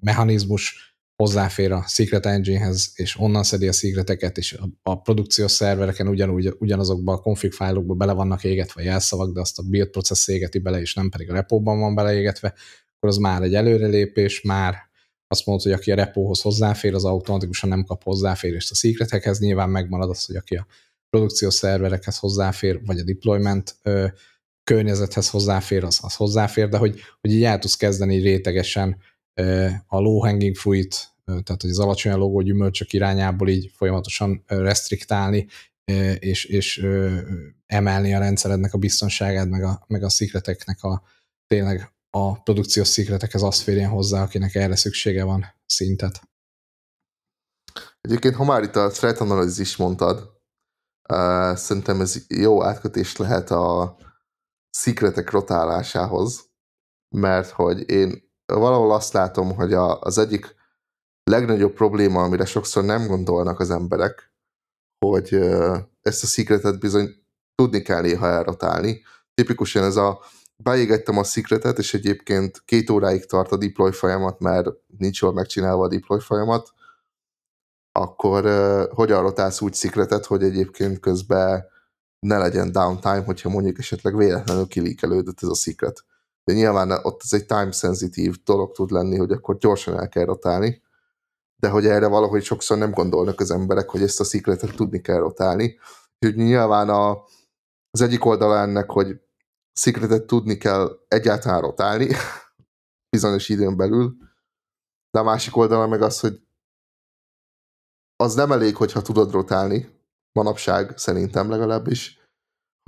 mechanizmus 0.00 0.92
hozzáfér 1.16 1.72
a 1.72 1.84
Secret 1.86 2.26
Enginehez, 2.26 2.92
és 2.94 3.18
onnan 3.18 3.42
szedi 3.42 3.68
a 3.68 3.72
secreteket, 3.72 4.38
és 4.38 4.52
a, 4.52 4.68
a 4.82 5.00
produkciós 5.00 5.50
szervereken 5.50 6.08
ugyanúgy, 6.08 6.56
ugyanazokban 6.58 7.16
a 7.16 7.20
config 7.20 7.52
fájlokban 7.52 7.98
bele 7.98 8.12
vannak 8.12 8.44
égetve 8.44 8.82
jelszavak, 8.82 9.32
de 9.32 9.40
azt 9.40 9.58
a 9.58 9.62
build 9.62 9.88
process 9.88 10.28
égeti 10.28 10.58
bele, 10.58 10.80
és 10.80 10.94
nem 10.94 11.08
pedig 11.08 11.30
a 11.30 11.34
repóban 11.34 11.80
van 11.80 11.94
beleégetve, 11.94 12.54
akkor 12.96 13.08
az 13.08 13.16
már 13.16 13.42
egy 13.42 13.54
előrelépés, 13.54 14.42
már 14.42 14.90
azt 15.32 15.46
mondod, 15.46 15.64
hogy 15.64 15.74
aki 15.74 15.92
a 15.92 15.94
repóhoz 15.94 16.40
hozzáfér, 16.40 16.94
az 16.94 17.04
automatikusan 17.04 17.68
nem 17.68 17.84
kap 17.84 18.02
hozzáférést 18.02 18.70
a 18.70 18.74
secretekhez, 18.74 19.38
nyilván 19.38 19.70
megmarad 19.70 20.10
az, 20.10 20.24
hogy 20.24 20.36
aki 20.36 20.56
a 20.56 20.66
produkciós 21.10 21.54
szerverekhez 21.54 22.18
hozzáfér, 22.18 22.80
vagy 22.84 22.98
a 22.98 23.04
deployment 23.04 23.76
ö, 23.82 24.06
környezethez 24.64 25.30
hozzáfér, 25.30 25.84
az, 25.84 25.98
az 26.02 26.14
hozzáfér, 26.14 26.68
de 26.68 26.76
hogy, 26.76 27.00
hogy 27.20 27.32
így 27.32 27.44
el 27.44 27.58
tudsz 27.58 27.76
kezdeni 27.76 28.16
rétegesen 28.16 28.96
ö, 29.34 29.68
a 29.86 30.00
low 30.00 30.18
hanging 30.18 30.56
fruit 30.56 31.12
tehát 31.24 31.60
hogy 31.60 31.70
az 31.70 31.78
alacsony 31.78 32.14
logó 32.14 32.40
gyümölcsök 32.40 32.92
irányából 32.92 33.48
így 33.48 33.70
folyamatosan 33.74 34.42
restriktálni, 34.46 35.46
és, 36.18 36.44
és 36.44 36.86
emelni 37.66 38.14
a 38.14 38.18
rendszerednek 38.18 38.74
a 38.74 38.78
biztonságát, 38.78 39.48
meg 39.48 39.62
a, 39.62 39.84
meg 39.86 40.02
a 40.02 40.08
szikleteknek 40.08 40.82
a 40.82 41.02
tényleg 41.46 41.92
a 42.16 42.42
produkciós 42.42 42.88
szikletekhez 42.88 43.42
azt 43.42 43.62
férjen 43.62 43.90
hozzá, 43.90 44.22
akinek 44.22 44.54
erre 44.54 44.76
szüksége 44.76 45.24
van 45.24 45.46
szintet. 45.66 46.20
Egyébként, 48.00 48.34
ha 48.34 48.44
már 48.44 48.62
itt 48.62 48.76
a 48.76 48.88
threat 48.88 49.18
analysis 49.18 49.58
is 49.58 49.76
mondtad, 49.76 50.18
uh, 51.08 51.56
szerintem 51.56 52.00
ez 52.00 52.24
jó 52.28 52.64
átkötés 52.64 53.16
lehet 53.16 53.50
a 53.50 53.96
szikletek 54.70 55.30
rotálásához, 55.30 56.50
mert 57.16 57.50
hogy 57.50 57.90
én 57.90 58.30
valahol 58.46 58.92
azt 58.92 59.12
látom, 59.12 59.54
hogy 59.54 59.72
a, 59.72 60.00
az 60.00 60.18
egyik 60.18 60.54
legnagyobb 61.30 61.72
probléma, 61.72 62.22
amire 62.22 62.44
sokszor 62.44 62.84
nem 62.84 63.06
gondolnak 63.06 63.60
az 63.60 63.70
emberek, 63.70 64.32
hogy 65.06 65.34
ezt 66.00 66.22
a 66.22 66.26
secretet 66.26 66.80
bizony 66.80 67.14
tudni 67.54 67.82
kell 67.82 68.00
néha 68.00 68.26
elrotálni. 68.26 69.02
Tipikusan 69.34 69.82
ez 69.82 69.96
a 69.96 70.20
beégettem 70.62 71.18
a 71.18 71.24
secretet, 71.24 71.78
és 71.78 71.94
egyébként 71.94 72.62
két 72.64 72.90
óráig 72.90 73.26
tart 73.26 73.52
a 73.52 73.56
deploy 73.56 73.92
folyamat, 73.92 74.40
mert 74.40 74.68
nincs 74.98 75.20
jól 75.22 75.32
megcsinálva 75.32 75.84
a 75.84 75.88
deploy 75.88 76.20
folyamat, 76.20 76.72
akkor 77.92 78.44
uh, 78.44 78.94
hogyan 78.94 79.22
rotálsz 79.22 79.60
úgy 79.60 79.74
secretet, 79.74 80.26
hogy 80.26 80.42
egyébként 80.42 81.00
közben 81.00 81.64
ne 82.26 82.38
legyen 82.38 82.72
downtime, 82.72 83.24
hogyha 83.24 83.48
mondjuk 83.48 83.78
esetleg 83.78 84.16
véletlenül 84.16 84.66
kilíkelődött 84.66 85.42
ez 85.42 85.48
a 85.48 85.54
secret. 85.54 86.04
De 86.44 86.52
nyilván 86.52 86.90
ott 86.90 87.20
ez 87.24 87.32
egy 87.32 87.46
time-sensitive 87.46 88.34
dolog 88.44 88.72
tud 88.72 88.90
lenni, 88.90 89.16
hogy 89.16 89.32
akkor 89.32 89.58
gyorsan 89.58 89.98
el 89.98 90.08
kell 90.08 90.24
rotálni 90.24 90.82
de 91.62 91.68
hogy 91.68 91.86
erre 91.86 92.06
valahogy 92.06 92.42
sokszor 92.42 92.78
nem 92.78 92.90
gondolnak 92.90 93.40
az 93.40 93.50
emberek, 93.50 93.88
hogy 93.88 94.02
ezt 94.02 94.20
a 94.20 94.24
szikletet 94.24 94.74
tudni 94.74 95.00
kell 95.00 95.18
rotálni. 95.18 95.78
Úgyhogy 96.18 96.42
nyilván 96.44 96.88
a, 96.88 97.10
az 97.90 98.00
egyik 98.00 98.24
oldala 98.24 98.58
ennek, 98.58 98.90
hogy 98.90 99.20
szikletet 99.72 100.26
tudni 100.26 100.56
kell 100.56 101.04
egyáltalán 101.08 101.60
rotálni, 101.60 102.08
bizonyos 103.16 103.48
időn 103.48 103.76
belül, 103.76 104.16
de 105.10 105.18
a 105.18 105.22
másik 105.22 105.56
oldala 105.56 105.86
meg 105.86 106.02
az, 106.02 106.20
hogy 106.20 106.40
az 108.16 108.34
nem 108.34 108.52
elég, 108.52 108.76
hogyha 108.76 109.02
tudod 109.02 109.30
rotálni, 109.30 110.00
manapság 110.32 110.98
szerintem 110.98 111.50
legalábbis, 111.50 112.20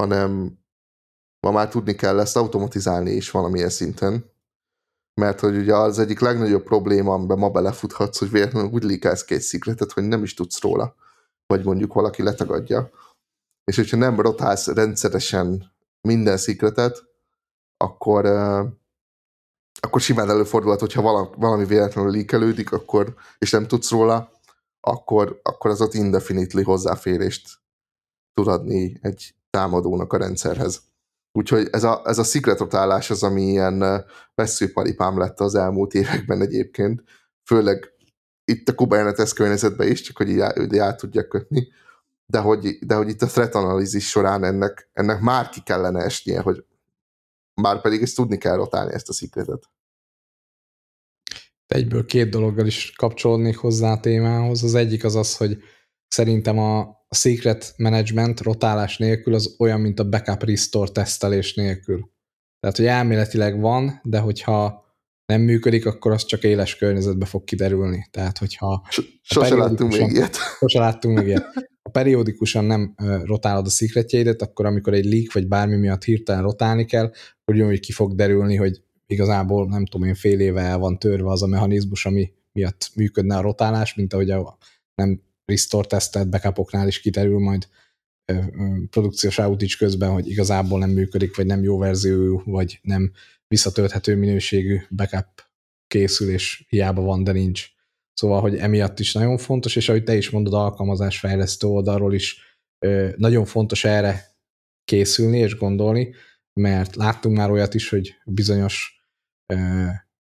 hanem 0.02 0.58
ma 1.40 1.50
már 1.50 1.68
tudni 1.68 1.94
kell 1.94 2.20
ezt 2.20 2.36
automatizálni 2.36 3.10
is 3.10 3.30
valamilyen 3.30 3.68
szinten, 3.68 4.32
mert 5.20 5.40
hogy 5.40 5.56
ugye 5.56 5.74
az 5.74 5.98
egyik 5.98 6.20
legnagyobb 6.20 6.62
probléma, 6.62 7.14
amiben 7.14 7.38
ma 7.38 7.50
belefuthatsz, 7.50 8.18
hogy 8.18 8.30
véletlenül 8.30 8.70
úgy 8.70 8.82
líkelsz 8.82 9.24
két 9.24 9.40
szikletet, 9.40 9.92
hogy 9.92 10.04
nem 10.04 10.22
is 10.22 10.34
tudsz 10.34 10.60
róla, 10.60 10.94
vagy 11.46 11.64
mondjuk 11.64 11.92
valaki 11.92 12.22
letagadja. 12.22 12.90
És 13.64 13.76
hogyha 13.76 13.96
nem 13.96 14.20
rotálsz 14.20 14.66
rendszeresen 14.66 15.73
minden 16.04 16.36
szikletet, 16.36 17.02
akkor, 17.76 18.26
akkor 19.80 20.00
simán 20.00 20.30
előfordulhat, 20.30 20.80
hogyha 20.80 21.32
valami 21.36 21.64
véletlenül 21.64 22.10
líkelődik, 22.10 22.72
akkor, 22.72 23.14
és 23.38 23.50
nem 23.50 23.66
tudsz 23.66 23.90
róla, 23.90 24.30
akkor, 24.80 25.40
akkor 25.42 25.70
az 25.70 25.80
ott 25.80 25.94
indefinitely 25.94 26.62
hozzáférést 26.62 27.48
tud 28.34 28.48
adni 28.48 28.98
egy 29.02 29.34
támadónak 29.50 30.12
a 30.12 30.16
rendszerhez. 30.16 30.82
Úgyhogy 31.32 31.68
ez 31.70 31.84
a, 31.84 32.02
ez 32.04 32.18
a 32.18 32.24
szikletotálás 32.24 33.10
az, 33.10 33.22
ami 33.22 33.42
ilyen 33.42 34.04
veszőparipám 34.34 35.18
lett 35.18 35.40
az 35.40 35.54
elmúlt 35.54 35.94
években 35.94 36.40
egyébként, 36.40 37.02
főleg 37.44 37.92
itt 38.44 38.68
a 38.68 38.74
Kubernetes 38.74 39.32
környezetben 39.32 39.88
is, 39.88 40.00
csak 40.00 40.16
hogy 40.16 40.28
így, 40.28 40.42
így 40.60 40.78
el 40.78 40.94
tudják 40.94 41.28
kötni, 41.28 41.68
de 42.34 42.40
hogy, 42.40 42.78
de 42.80 42.94
hogy 42.94 43.08
itt 43.08 43.22
a 43.22 43.26
threat 43.26 43.54
analysis 43.54 44.08
során 44.08 44.44
ennek, 44.44 44.90
ennek 44.92 45.20
már 45.20 45.48
ki 45.48 45.60
kellene 45.62 46.02
esnie, 46.02 46.40
hogy 46.40 46.64
már 47.54 47.80
pedig 47.80 48.02
ezt 48.02 48.16
tudni 48.16 48.38
kell 48.38 48.56
rotálni 48.56 48.92
ezt 48.92 49.08
a 49.08 49.12
szikletet. 49.12 49.70
Egyből 51.66 52.06
két 52.06 52.28
dologgal 52.28 52.66
is 52.66 52.92
kapcsolódnék 52.96 53.56
hozzá 53.56 53.92
a 53.92 54.00
témához. 54.00 54.62
Az 54.62 54.74
egyik 54.74 55.04
az 55.04 55.14
az, 55.14 55.36
hogy 55.36 55.58
szerintem 56.08 56.58
a, 56.58 56.78
a 57.08 57.14
secret 57.14 57.74
management 57.76 58.40
rotálás 58.40 58.98
nélkül 58.98 59.34
az 59.34 59.54
olyan, 59.58 59.80
mint 59.80 60.00
a 60.00 60.08
backup 60.08 60.42
restore 60.42 60.90
tesztelés 60.90 61.54
nélkül. 61.54 62.10
Tehát, 62.60 62.76
hogy 62.76 62.86
elméletileg 62.86 63.60
van, 63.60 64.00
de 64.02 64.18
hogyha 64.18 64.84
nem 65.26 65.40
működik, 65.40 65.86
akkor 65.86 66.12
az 66.12 66.24
csak 66.24 66.42
éles 66.42 66.76
környezetbe 66.76 67.24
fog 67.24 67.44
kiderülni. 67.44 68.06
Tehát, 68.10 68.38
hogyha... 68.38 68.86
Sose 69.22 69.54
láttunk 69.54 69.92
még 69.92 70.10
ilyet. 70.10 70.36
Sose 70.58 70.78
láttunk 70.78 71.18
még 71.18 71.26
ilyet. 71.26 71.72
Ha 71.84 71.90
periódikusan 71.90 72.64
nem 72.64 72.94
rotálod 73.24 73.66
a 73.66 73.70
szikretjeidet, 73.70 74.42
akkor 74.42 74.66
amikor 74.66 74.92
egy 74.92 75.04
leak 75.04 75.32
vagy 75.32 75.48
bármi 75.48 75.76
miatt 75.76 76.04
hirtelen 76.04 76.42
rotálni 76.42 76.84
kell, 76.84 77.12
akkor 77.40 77.64
hogy 77.64 77.80
ki 77.80 77.92
fog 77.92 78.14
derülni, 78.14 78.56
hogy 78.56 78.82
igazából 79.06 79.68
nem 79.68 79.86
tudom 79.86 80.06
én 80.06 80.14
fél 80.14 80.40
éve 80.40 80.60
el 80.60 80.78
van 80.78 80.98
törve 80.98 81.30
az 81.30 81.42
a 81.42 81.46
mechanizmus, 81.46 82.06
ami 82.06 82.32
miatt 82.52 82.90
működne 82.94 83.36
a 83.36 83.40
rotálás, 83.40 83.94
mint 83.94 84.12
ahogy 84.12 84.30
a 84.30 84.58
nem 84.94 85.22
restore 85.44 85.86
tesztelt 85.86 86.30
backupoknál 86.30 86.86
is 86.86 87.00
kiderül 87.00 87.38
majd 87.38 87.68
produkciós 88.90 89.38
outage 89.38 89.74
közben, 89.78 90.10
hogy 90.10 90.28
igazából 90.28 90.78
nem 90.78 90.90
működik, 90.90 91.36
vagy 91.36 91.46
nem 91.46 91.62
jó 91.62 91.78
verziójú, 91.78 92.42
vagy 92.44 92.78
nem 92.82 93.12
visszatölthető 93.48 94.16
minőségű 94.16 94.80
backup 94.90 95.44
készül, 95.86 96.30
és 96.30 96.64
hiába 96.68 97.02
van, 97.02 97.24
de 97.24 97.32
nincs. 97.32 97.73
Szóval, 98.14 98.40
hogy 98.40 98.56
emiatt 98.56 99.00
is 99.00 99.12
nagyon 99.12 99.36
fontos, 99.36 99.76
és 99.76 99.88
ahogy 99.88 100.04
te 100.04 100.16
is 100.16 100.30
mondod, 100.30 100.52
alkalmazás 100.52 101.18
fejlesztő 101.18 101.66
oldalról 101.66 102.14
is 102.14 102.40
nagyon 103.16 103.44
fontos 103.44 103.84
erre 103.84 104.22
készülni 104.84 105.38
és 105.38 105.56
gondolni, 105.56 106.14
mert 106.60 106.96
láttunk 106.96 107.36
már 107.36 107.50
olyat 107.50 107.74
is, 107.74 107.88
hogy 107.88 108.14
bizonyos 108.24 109.04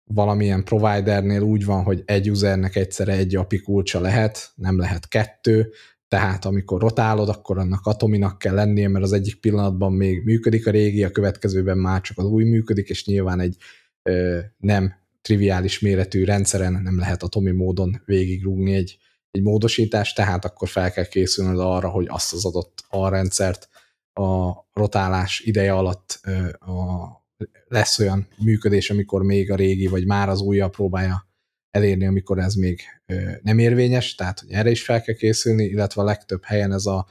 valamilyen 0.04 0.64
providernél 0.64 1.40
úgy 1.40 1.64
van, 1.64 1.82
hogy 1.82 2.02
egy 2.04 2.30
usernek 2.30 2.76
egyszerre 2.76 3.12
egy 3.12 3.36
API 3.36 3.60
kulcsa 3.60 4.00
lehet, 4.00 4.52
nem 4.54 4.78
lehet 4.78 5.08
kettő, 5.08 5.72
tehát 6.08 6.44
amikor 6.44 6.80
rotálod, 6.80 7.28
akkor 7.28 7.58
annak 7.58 7.86
atominak 7.86 8.38
kell 8.38 8.54
lennie, 8.54 8.88
mert 8.88 9.04
az 9.04 9.12
egyik 9.12 9.40
pillanatban 9.40 9.92
még 9.92 10.24
működik 10.24 10.66
a 10.66 10.70
régi, 10.70 11.04
a 11.04 11.10
következőben 11.10 11.78
már 11.78 12.00
csak 12.00 12.18
az 12.18 12.24
új 12.24 12.44
működik, 12.44 12.88
és 12.88 13.06
nyilván 13.06 13.40
egy 13.40 13.56
ö, 14.02 14.38
nem 14.56 14.94
triviális 15.26 15.80
méretű 15.80 16.24
rendszeren 16.24 16.72
nem 16.82 16.98
lehet 16.98 17.22
atomi 17.22 17.50
módon 17.50 18.02
végigrúgni 18.04 18.74
egy, 18.74 18.98
egy 19.30 19.42
módosítást, 19.42 20.16
tehát 20.16 20.44
akkor 20.44 20.68
fel 20.68 20.92
kell 20.92 21.04
készülnöd 21.04 21.58
arra, 21.58 21.88
hogy 21.88 22.06
azt 22.08 22.32
az 22.32 22.44
adott 22.44 22.84
alrendszert 22.88 23.68
a 24.12 24.52
rotálás 24.72 25.40
ideje 25.40 25.72
alatt 25.72 26.20
a 26.58 27.06
lesz 27.68 27.98
olyan 27.98 28.28
működés, 28.38 28.90
amikor 28.90 29.22
még 29.22 29.50
a 29.50 29.56
régi, 29.56 29.86
vagy 29.86 30.06
már 30.06 30.28
az 30.28 30.40
újabb 30.40 30.72
próbálja 30.72 31.28
elérni, 31.70 32.06
amikor 32.06 32.38
ez 32.38 32.54
még 32.54 32.80
nem 33.42 33.58
érvényes, 33.58 34.14
tehát 34.14 34.40
hogy 34.40 34.50
erre 34.50 34.70
is 34.70 34.84
fel 34.84 35.02
kell 35.02 35.14
készülni, 35.14 35.64
illetve 35.64 36.02
a 36.02 36.04
legtöbb 36.04 36.44
helyen 36.44 36.72
ez 36.72 36.86
a 36.86 37.06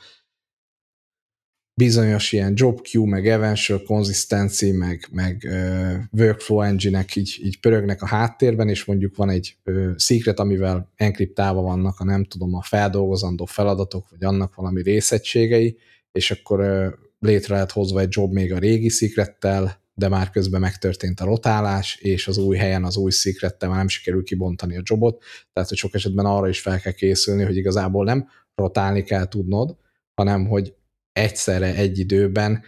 bizonyos 1.77 2.31
ilyen 2.31 2.53
job 2.55 2.81
queue, 2.81 3.09
meg 3.09 3.27
eventual 3.27 3.83
consistency, 3.83 4.71
meg, 4.71 5.07
meg 5.11 5.47
uh, 5.47 5.93
workflow 6.11 6.61
engine-ek 6.61 7.15
így, 7.15 7.39
így 7.43 7.59
pörögnek 7.59 8.01
a 8.01 8.07
háttérben, 8.07 8.69
és 8.69 8.85
mondjuk 8.85 9.15
van 9.15 9.29
egy 9.29 9.57
uh, 9.65 9.97
secret, 9.97 10.39
amivel 10.39 10.91
enkriptálva 10.95 11.61
vannak 11.61 11.99
a 11.99 12.03
nem 12.03 12.23
tudom, 12.23 12.55
a 12.55 12.61
feldolgozandó 12.61 13.45
feladatok, 13.45 14.09
vagy 14.09 14.23
annak 14.23 14.55
valami 14.55 14.81
részegységei, 14.81 15.77
és 16.11 16.31
akkor 16.31 16.59
uh, 16.59 16.87
létre 17.19 17.53
lehet 17.53 17.71
hozva 17.71 17.99
egy 17.99 18.09
job 18.11 18.33
még 18.33 18.53
a 18.53 18.57
régi 18.57 18.89
secrettel, 18.89 19.83
de 19.93 20.07
már 20.07 20.29
közben 20.29 20.61
megtörtént 20.61 21.19
a 21.19 21.25
rotálás, 21.25 21.95
és 21.95 22.27
az 22.27 22.37
új 22.37 22.57
helyen 22.57 22.83
az 22.83 22.97
új 22.97 23.11
secrettel 23.11 23.69
már 23.69 23.77
nem 23.77 23.87
sikerül 23.87 24.23
kibontani 24.23 24.77
a 24.77 24.81
jobot, 24.83 25.23
tehát 25.53 25.69
hogy 25.69 25.77
sok 25.77 25.93
esetben 25.93 26.25
arra 26.25 26.47
is 26.47 26.59
fel 26.59 26.79
kell 26.79 26.91
készülni, 26.91 27.43
hogy 27.43 27.57
igazából 27.57 28.05
nem 28.05 28.27
rotálni 28.55 29.03
kell 29.03 29.27
tudnod, 29.27 29.77
hanem 30.13 30.47
hogy 30.47 30.73
egyszerre 31.15 31.75
egy 31.75 31.99
időben 31.99 32.63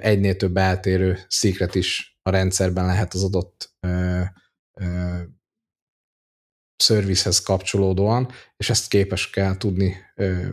egynél 0.00 0.36
több 0.36 0.56
eltérő 0.56 1.18
secret 1.28 1.74
is 1.74 2.18
a 2.22 2.30
rendszerben 2.30 2.86
lehet 2.86 3.14
az 3.14 3.24
adott 3.24 3.74
szervizhez 6.76 7.40
kapcsolódóan, 7.40 8.30
és 8.56 8.70
ezt 8.70 8.88
képes 8.88 9.30
kell 9.30 9.56
tudni 9.56 9.96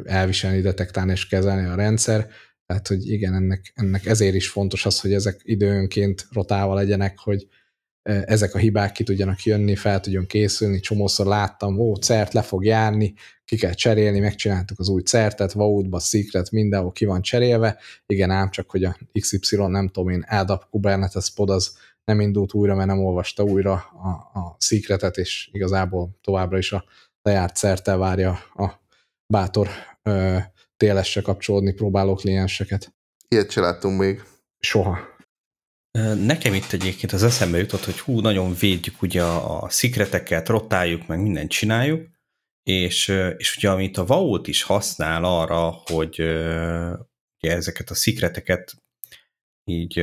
elviselni, 0.04 0.62
detektálni 0.62 1.12
és 1.12 1.28
kezelni 1.28 1.68
a 1.68 1.76
rendszer. 1.76 2.30
Tehát, 2.66 2.88
hogy 2.88 3.08
igen, 3.08 3.34
ennek, 3.34 3.72
ennek 3.76 4.06
ezért 4.06 4.36
is 4.36 4.50
fontos 4.50 4.86
az, 4.86 5.00
hogy 5.00 5.14
ezek 5.14 5.42
időnként 5.44 6.28
rotálva 6.32 6.74
legyenek, 6.74 7.20
hogy 7.20 7.48
ezek 8.04 8.54
a 8.56 8.58
hibák 8.58 8.92
ki 8.92 9.04
tudjanak 9.04 9.44
jönni, 9.44 9.76
fel 9.76 10.00
tudjon 10.00 10.26
készülni, 10.26 10.80
csomószor 10.80 11.26
láttam, 11.26 11.80
ó, 11.80 11.96
cert 11.96 12.34
le 12.34 12.42
fog 12.42 12.66
járni, 12.66 13.14
ki 13.46 13.58
kell 13.58 13.74
cserélni, 13.74 14.20
megcsináltuk 14.20 14.80
az 14.80 14.90
új 14.90 15.02
certet, 15.02 15.52
Vault-ba, 15.52 16.00
Secret, 16.00 16.52
mindenhol 16.52 16.92
ki 16.92 17.06
van 17.06 17.22
cserélve, 17.22 17.78
igen, 18.06 18.30
ám 18.30 18.50
csak, 18.50 18.72
hogy 18.72 18.84
a 18.84 18.98
XY, 19.20 19.56
nem 19.56 19.88
tudom 19.88 20.10
én, 20.10 20.26
ADAP 20.30 20.70
Kubernetes 20.70 21.32
pod 21.32 21.50
az 21.50 21.78
nem 22.06 22.20
indult 22.20 22.54
újra, 22.54 22.76
mert 22.76 22.88
nem 22.88 23.06
olvasta 23.06 23.44
újra 23.44 23.74
a, 23.74 24.40
a 24.40 24.56
Secretet, 24.60 25.18
és 25.18 25.50
igazából 25.52 26.18
továbbra 26.22 26.58
is 26.58 26.72
a 26.72 26.84
lejárt 27.22 27.56
certel 27.56 27.98
várja 27.98 28.32
a 28.54 28.72
bátor 29.28 29.70
ö, 30.04 30.38
TLS-se 30.78 31.22
kapcsolódni 31.22 31.74
próbáló 31.74 32.14
klienseket. 32.14 32.94
Ilyet 33.28 33.52
se 33.52 33.62
láttunk 33.62 34.00
még. 34.00 34.24
Soha. 34.60 35.13
Nekem 36.18 36.54
itt 36.54 36.72
egyébként 36.72 37.12
az 37.12 37.24
eszembe 37.24 37.58
jutott, 37.58 37.84
hogy 37.84 38.00
hú, 38.00 38.20
nagyon 38.20 38.56
védjük 38.60 39.02
ugye 39.02 39.24
a, 39.24 39.62
a 39.62 39.70
szikreteket, 39.70 40.48
rotáljuk, 40.48 41.08
meg 41.08 41.22
mindent 41.22 41.50
csináljuk, 41.50 42.08
és, 42.64 43.08
és 43.38 43.58
ugye 43.58 43.70
amit 43.70 43.98
a 43.98 44.06
Vault 44.06 44.48
is 44.48 44.64
használ 44.64 45.24
arra, 45.24 45.82
hogy 45.86 46.20
ugye 47.40 47.56
ezeket 47.56 47.90
a 47.90 47.94
szikreteket 47.94 48.74
így 49.64 50.00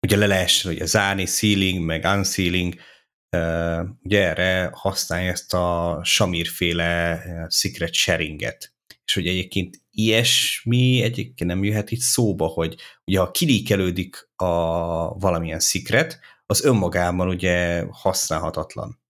ugye 0.00 0.16
le 0.16 0.26
lehessen 0.26 0.72
ugye 0.72 0.84
zárni, 0.84 1.26
sealing, 1.26 1.84
meg 1.84 2.04
unsealing, 2.04 2.74
ugye 4.02 4.22
erre 4.28 4.70
használja 4.72 5.30
ezt 5.30 5.54
a 5.54 6.00
Samir 6.04 6.46
féle 6.46 7.22
secret 7.50 7.92
sharinget. 7.92 8.74
És 9.04 9.14
hogy 9.14 9.26
egyébként 9.26 9.80
ilyesmi 9.98 11.02
egyébként 11.02 11.50
nem 11.50 11.64
jöhet 11.64 11.90
itt 11.90 12.00
szóba, 12.00 12.46
hogy 12.46 12.76
ugye 13.04 13.18
ha 13.18 13.30
kilíkelődik 13.30 14.28
a 14.36 14.46
valamilyen 15.18 15.60
szikret, 15.60 16.18
az 16.46 16.64
önmagában 16.64 17.28
ugye 17.28 17.84
használhatatlan 17.90 19.04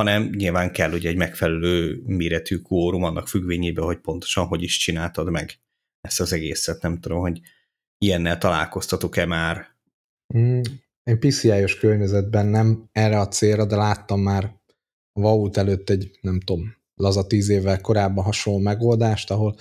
hanem 0.00 0.30
nyilván 0.36 0.72
kell 0.72 0.92
ugye 0.92 1.08
egy 1.08 1.16
megfelelő 1.16 2.02
méretű 2.06 2.56
kórum 2.56 3.02
annak 3.02 3.28
függvényében, 3.28 3.84
hogy 3.84 3.98
pontosan 3.98 4.46
hogy 4.46 4.62
is 4.62 4.76
csináltad 4.76 5.30
meg 5.30 5.58
ezt 6.00 6.20
az 6.20 6.32
egészet. 6.32 6.82
Nem 6.82 7.00
tudom, 7.00 7.20
hogy 7.20 7.40
ilyennel 7.98 8.38
találkoztatok-e 8.38 9.26
már? 9.26 9.76
Mm, 10.38 10.60
én 11.02 11.18
PCI-os 11.18 11.78
környezetben 11.78 12.46
nem 12.46 12.88
erre 12.92 13.18
a 13.18 13.28
célra, 13.28 13.64
de 13.64 13.76
láttam 13.76 14.20
már 14.20 14.44
a 15.12 15.20
Vault 15.20 15.56
előtt 15.56 15.90
egy, 15.90 16.18
nem 16.20 16.40
tudom, 16.40 16.76
laza 16.94 17.26
tíz 17.26 17.48
évvel 17.48 17.80
korábban 17.80 18.24
hasonló 18.24 18.58
megoldást, 18.58 19.30
ahol 19.30 19.56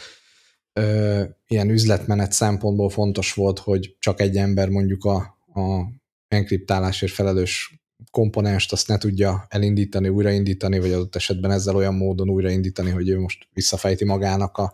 ö, 0.79 1.23
ilyen 1.47 1.69
üzletmenet 1.69 2.31
szempontból 2.31 2.89
fontos 2.89 3.33
volt, 3.33 3.59
hogy 3.59 3.95
csak 3.99 4.21
egy 4.21 4.37
ember 4.37 4.69
mondjuk 4.69 5.05
a, 5.05 5.15
a 5.53 5.85
enkriptálásért 6.27 7.11
felelős 7.11 7.79
komponenst 8.11 8.71
azt 8.71 8.87
ne 8.87 8.97
tudja 8.97 9.45
elindítani, 9.49 10.09
újraindítani, 10.09 10.79
vagy 10.79 10.91
adott 10.91 11.15
esetben 11.15 11.51
ezzel 11.51 11.75
olyan 11.75 11.95
módon 11.95 12.29
újraindítani, 12.29 12.89
hogy 12.89 13.09
ő 13.09 13.19
most 13.19 13.47
visszafejti 13.53 14.05
magának 14.05 14.57
a 14.57 14.73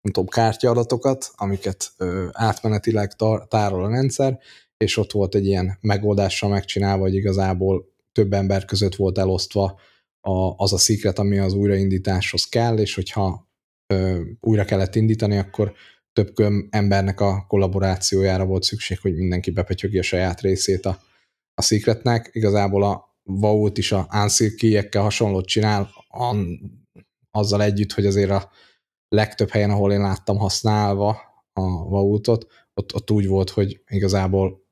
nem 0.00 0.12
tudom, 0.12 0.28
kártyaadatokat, 0.28 1.30
amiket 1.34 1.92
ö, 1.96 2.26
átmenetileg 2.32 3.12
tar- 3.12 3.48
tárol 3.48 3.84
a 3.84 3.90
rendszer, 3.90 4.38
és 4.76 4.96
ott 4.96 5.12
volt 5.12 5.34
egy 5.34 5.46
ilyen 5.46 5.78
megoldással 5.80 6.50
megcsinálva, 6.50 7.02
hogy 7.02 7.14
igazából 7.14 7.94
több 8.12 8.32
ember 8.32 8.64
között 8.64 8.94
volt 8.94 9.18
elosztva 9.18 9.78
a, 10.20 10.54
az 10.56 10.72
a 10.72 10.78
szikret, 10.78 11.18
ami 11.18 11.38
az 11.38 11.52
újraindításhoz 11.52 12.44
kell, 12.44 12.78
és 12.78 12.94
hogyha 12.94 13.48
ö, 13.94 14.22
újra 14.40 14.64
kellett 14.64 14.94
indítani, 14.94 15.36
akkor 15.36 15.72
több 16.12 16.34
embernek 16.70 17.20
a 17.20 17.44
kollaborációjára 17.48 18.44
volt 18.44 18.62
szükség, 18.62 19.00
hogy 19.00 19.14
mindenki 19.14 19.50
bepetyögi 19.50 19.98
a 19.98 20.02
saját 20.02 20.40
részét 20.40 20.86
a, 20.86 21.00
a 21.54 21.62
Secretnek. 21.62 22.30
Igazából 22.32 22.84
a 22.84 23.14
Vault 23.22 23.78
is 23.78 23.92
a 23.92 24.08
Unseal 24.22 24.50
key 24.56 24.88
hasonlót 24.92 25.46
csinál, 25.46 25.90
an, 26.08 26.60
azzal 27.30 27.62
együtt, 27.62 27.92
hogy 27.92 28.06
azért 28.06 28.30
a 28.30 28.50
legtöbb 29.08 29.48
helyen, 29.48 29.70
ahol 29.70 29.92
én 29.92 30.00
láttam 30.00 30.36
használva 30.36 31.08
a 31.52 31.88
Vaultot, 31.88 32.46
ott, 32.74 32.94
ott 32.94 33.10
úgy 33.10 33.26
volt, 33.26 33.50
hogy 33.50 33.80
igazából 33.86 34.64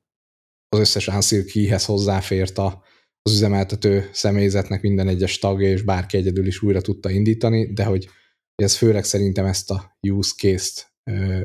az 0.69 0.79
összes 0.79 1.07
Unseal 1.07 1.43
keyhez 1.43 1.85
hozzáfért 1.85 2.57
a, 2.57 2.83
az 3.21 3.31
üzemeltető 3.31 4.09
személyzetnek 4.11 4.81
minden 4.81 5.07
egyes 5.07 5.39
tagja, 5.39 5.69
és 5.69 5.81
bárki 5.81 6.17
egyedül 6.17 6.47
is 6.47 6.61
újra 6.61 6.81
tudta 6.81 7.09
indítani, 7.09 7.73
de 7.73 7.83
hogy 7.83 8.09
ez 8.55 8.75
főleg 8.75 9.03
szerintem 9.03 9.45
ezt 9.45 9.71
a 9.71 9.97
use 10.07 10.33
case-t 10.37 10.93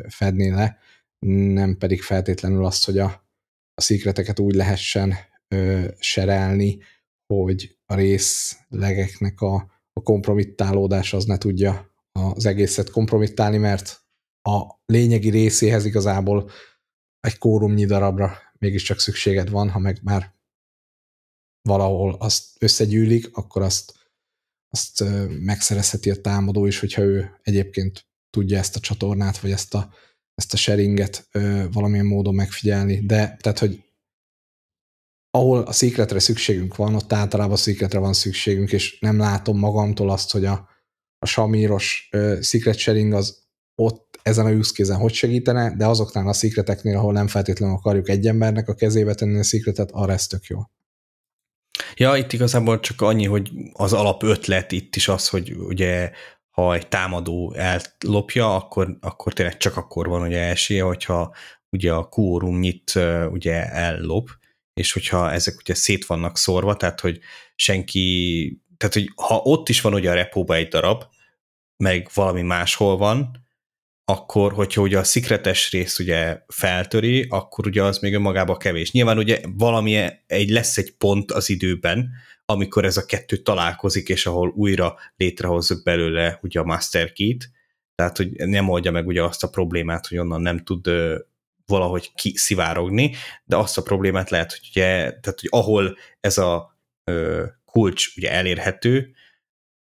fedné 0.09 0.49
le, 0.49 0.79
nem 1.27 1.77
pedig 1.77 2.03
feltétlenül 2.03 2.65
azt, 2.65 2.85
hogy 2.85 2.99
a, 2.99 3.29
a 3.75 3.81
szikreteket 3.81 4.39
úgy 4.39 4.55
lehessen 4.55 5.15
ö, 5.49 5.89
serelni, 5.99 6.79
hogy 7.35 7.79
a 7.87 7.95
részlegeknek 7.95 9.41
a, 9.41 9.55
a 9.93 10.03
kompromittálódás 10.03 11.13
az 11.13 11.25
ne 11.25 11.39
tudja 11.39 11.95
az 12.13 12.47
egészet 12.47 12.91
kompromittálni, 12.91 13.57
mert 13.57 14.05
a 14.43 14.81
lényegi 14.87 15.31
részéhez 15.31 15.85
igazából 15.85 16.51
egy 17.21 17.39
kórumnyi 17.39 17.85
darabra 17.85 18.39
mégiscsak 18.59 19.01
szükséged 19.01 19.51
van, 19.51 19.71
ha 19.71 19.79
meg 19.79 19.99
már 20.03 20.35
valahol 21.69 22.15
azt 22.19 22.63
összegyűlik, 22.63 23.37
akkor 23.37 23.63
azt, 23.63 24.00
azt 24.71 25.05
megszerezheti 25.29 26.11
a 26.11 26.21
támadó 26.21 26.67
is, 26.67 26.79
hogyha 26.79 27.03
ő 27.03 27.39
egyébként 27.43 28.07
tudja 28.31 28.59
ezt 28.59 28.77
a 28.77 28.81
csatornát, 28.81 29.39
vagy 29.39 29.51
ezt 29.51 29.75
a, 29.75 29.95
ezt 30.35 30.53
a 30.53 30.57
sharinget 30.57 31.29
valamilyen 31.73 32.07
módon 32.07 32.35
megfigyelni. 32.35 33.07
De 33.07 33.37
tehát, 33.41 33.59
hogy 33.59 33.85
ahol 35.31 35.63
a 35.63 35.73
székletre 35.73 36.19
szükségünk 36.19 36.77
van, 36.77 36.95
ott 36.95 37.13
általában 37.13 37.53
a 37.53 37.57
székletre 37.57 37.99
van 37.99 38.13
szükségünk, 38.13 38.73
és 38.73 38.99
nem 39.01 39.19
látom 39.19 39.59
magamtól 39.59 40.11
azt, 40.11 40.31
hogy 40.31 40.45
a, 40.45 40.69
a 41.19 41.27
samíros 41.27 42.09
uh, 42.13 42.41
secret 42.41 42.77
sharing 42.77 43.13
az 43.13 43.39
ott 43.75 44.19
ezen 44.23 44.47
a 44.47 44.51
use 44.51 44.73
case 44.73 44.95
hogy 44.95 45.13
segítene, 45.13 45.77
de 45.77 45.87
azoknál 45.87 46.29
a 46.29 46.33
szikleteknél, 46.33 46.97
ahol 46.97 47.13
nem 47.13 47.27
feltétlenül 47.27 47.75
akarjuk 47.75 48.09
egy 48.09 48.27
embernek 48.27 48.69
a 48.69 48.75
kezébe 48.75 49.15
tenni 49.15 49.39
a 49.39 49.43
szikletet, 49.43 49.91
arra 49.91 50.13
ez 50.13 50.27
tök 50.27 50.45
jó. 50.45 50.61
Ja, 51.95 52.17
itt 52.17 52.33
igazából 52.33 52.81
csak 52.81 53.01
annyi, 53.01 53.27
hogy 53.27 53.51
az 53.73 53.93
alapötlet 53.93 54.73
itt 54.73 54.97
is 54.97 55.09
az, 55.09 55.29
hogy 55.29 55.53
ugye 55.53 56.11
ha 56.51 56.75
egy 56.75 56.89
támadó 56.89 57.55
ellopja, 57.55 58.55
akkor, 58.55 58.97
akkor 59.01 59.33
tényleg 59.33 59.57
csak 59.57 59.77
akkor 59.77 60.09
van 60.09 60.23
ugye 60.23 60.41
esélye, 60.41 60.83
hogyha 60.83 61.35
ugye 61.71 61.93
a 61.93 62.09
quorum 62.09 62.59
nyit 62.59 62.93
ugye 63.31 63.71
ellop, 63.71 64.29
és 64.75 64.93
hogyha 64.93 65.33
ezek 65.33 65.55
ugye 65.59 65.75
szét 65.75 66.07
vannak 66.07 66.39
szórva, 66.39 66.77
tehát 66.77 67.01
hogy 67.01 67.19
senki, 67.55 68.63
tehát 68.77 68.95
hogy 68.95 69.11
ha 69.17 69.37
ott 69.37 69.69
is 69.69 69.81
van 69.81 69.95
ugye 69.95 70.11
a 70.11 70.15
repóba 70.15 70.55
egy 70.55 70.69
darab, 70.69 71.05
meg 71.77 72.11
valami 72.15 72.43
máshol 72.43 72.97
van, 72.97 73.49
akkor, 74.11 74.53
hogyha 74.53 74.81
ugye 74.83 74.99
a 74.99 75.05
szikretes 75.05 75.71
rész 75.71 75.99
ugye 75.99 76.43
feltöri, 76.49 77.27
akkor 77.29 77.67
ugye 77.67 77.83
az 77.83 77.99
még 77.99 78.15
önmagában 78.15 78.57
kevés. 78.57 78.93
Nyilván 78.93 79.19
ugye 79.19 79.41
valami, 79.57 80.07
egy 80.27 80.51
lesz 80.51 80.79
egy 80.79 80.95
pont 80.97 81.33
az 81.33 81.51
időben, 81.51 82.11
amikor 82.45 82.85
ez 82.85 82.97
a 82.97 83.07
kettő 83.07 83.37
találkozik, 83.37 84.09
és 84.09 84.27
ahol 84.27 84.53
újra 84.57 84.97
létrehozzuk 85.17 85.83
belőle 85.83 86.39
ugye 86.43 86.61
a 86.61 86.65
master 86.65 87.13
key-t, 87.13 87.51
tehát 87.95 88.17
hogy 88.17 88.31
nem 88.31 88.69
oldja 88.69 88.91
meg 88.91 89.07
ugye 89.07 89.23
azt 89.23 89.43
a 89.43 89.49
problémát, 89.49 90.07
hogy 90.07 90.19
onnan 90.19 90.41
nem 90.41 90.65
tud 90.65 90.91
valahogy 91.67 92.15
kiszivárogni, 92.15 93.15
de 93.45 93.57
azt 93.57 93.79
a 93.79 93.83
problémát 93.83 94.31
lehet, 94.31 94.51
hogy 94.51 94.69
ugye, 94.71 94.93
tehát 94.97 95.41
hogy 95.41 95.49
ahol 95.51 95.97
ez 96.21 96.39
a 96.39 96.79
ö, 97.05 97.45
kulcs 97.65 98.17
ugye 98.17 98.31
elérhető, 98.33 99.15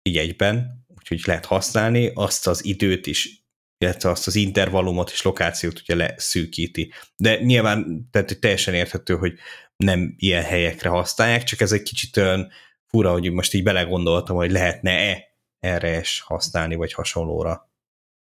így 0.01 0.17
egyben, 0.17 0.85
úgyhogy 0.97 1.21
lehet 1.25 1.45
használni, 1.45 2.11
azt 2.13 2.47
az 2.47 2.65
időt 2.65 3.07
is 3.07 3.40
illetve 3.81 4.09
azt 4.09 4.27
az 4.27 4.35
intervallumot 4.35 5.09
és 5.09 5.21
lokációt 5.21 5.79
ugye 5.79 5.95
leszűkíti. 5.95 6.91
De 7.15 7.39
nyilván 7.39 8.07
tehát 8.11 8.39
teljesen 8.39 8.73
érthető, 8.73 9.15
hogy 9.15 9.33
nem 9.75 10.13
ilyen 10.17 10.43
helyekre 10.43 10.89
használják, 10.89 11.43
csak 11.43 11.61
ez 11.61 11.71
egy 11.71 11.81
kicsit 11.81 12.17
olyan 12.17 12.49
fura, 12.87 13.11
hogy 13.11 13.31
most 13.31 13.53
így 13.53 13.63
belegondoltam, 13.63 14.35
hogy 14.35 14.51
lehetne-e 14.51 15.23
erre 15.59 15.99
is 15.99 16.21
használni, 16.25 16.75
vagy 16.75 16.93
hasonlóra. 16.93 17.69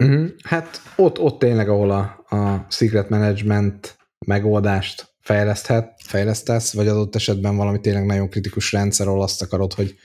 Uh-huh. 0.04 0.30
Hát 0.44 0.82
ott, 0.96 1.18
ott 1.18 1.38
tényleg, 1.38 1.68
ahol 1.68 1.90
a, 1.90 2.24
a 2.36 2.66
secret 2.70 3.08
management 3.08 3.96
megoldást 4.26 5.14
fejleszthet, 5.20 6.00
fejlesztesz, 6.04 6.72
vagy 6.72 6.88
adott 6.88 7.14
esetben 7.14 7.56
valami 7.56 7.80
tényleg 7.80 8.06
nagyon 8.06 8.28
kritikus 8.28 8.72
rendszer, 8.72 9.06
ahol 9.06 9.22
azt 9.22 9.42
akarod, 9.42 9.72
hogy 9.72 9.98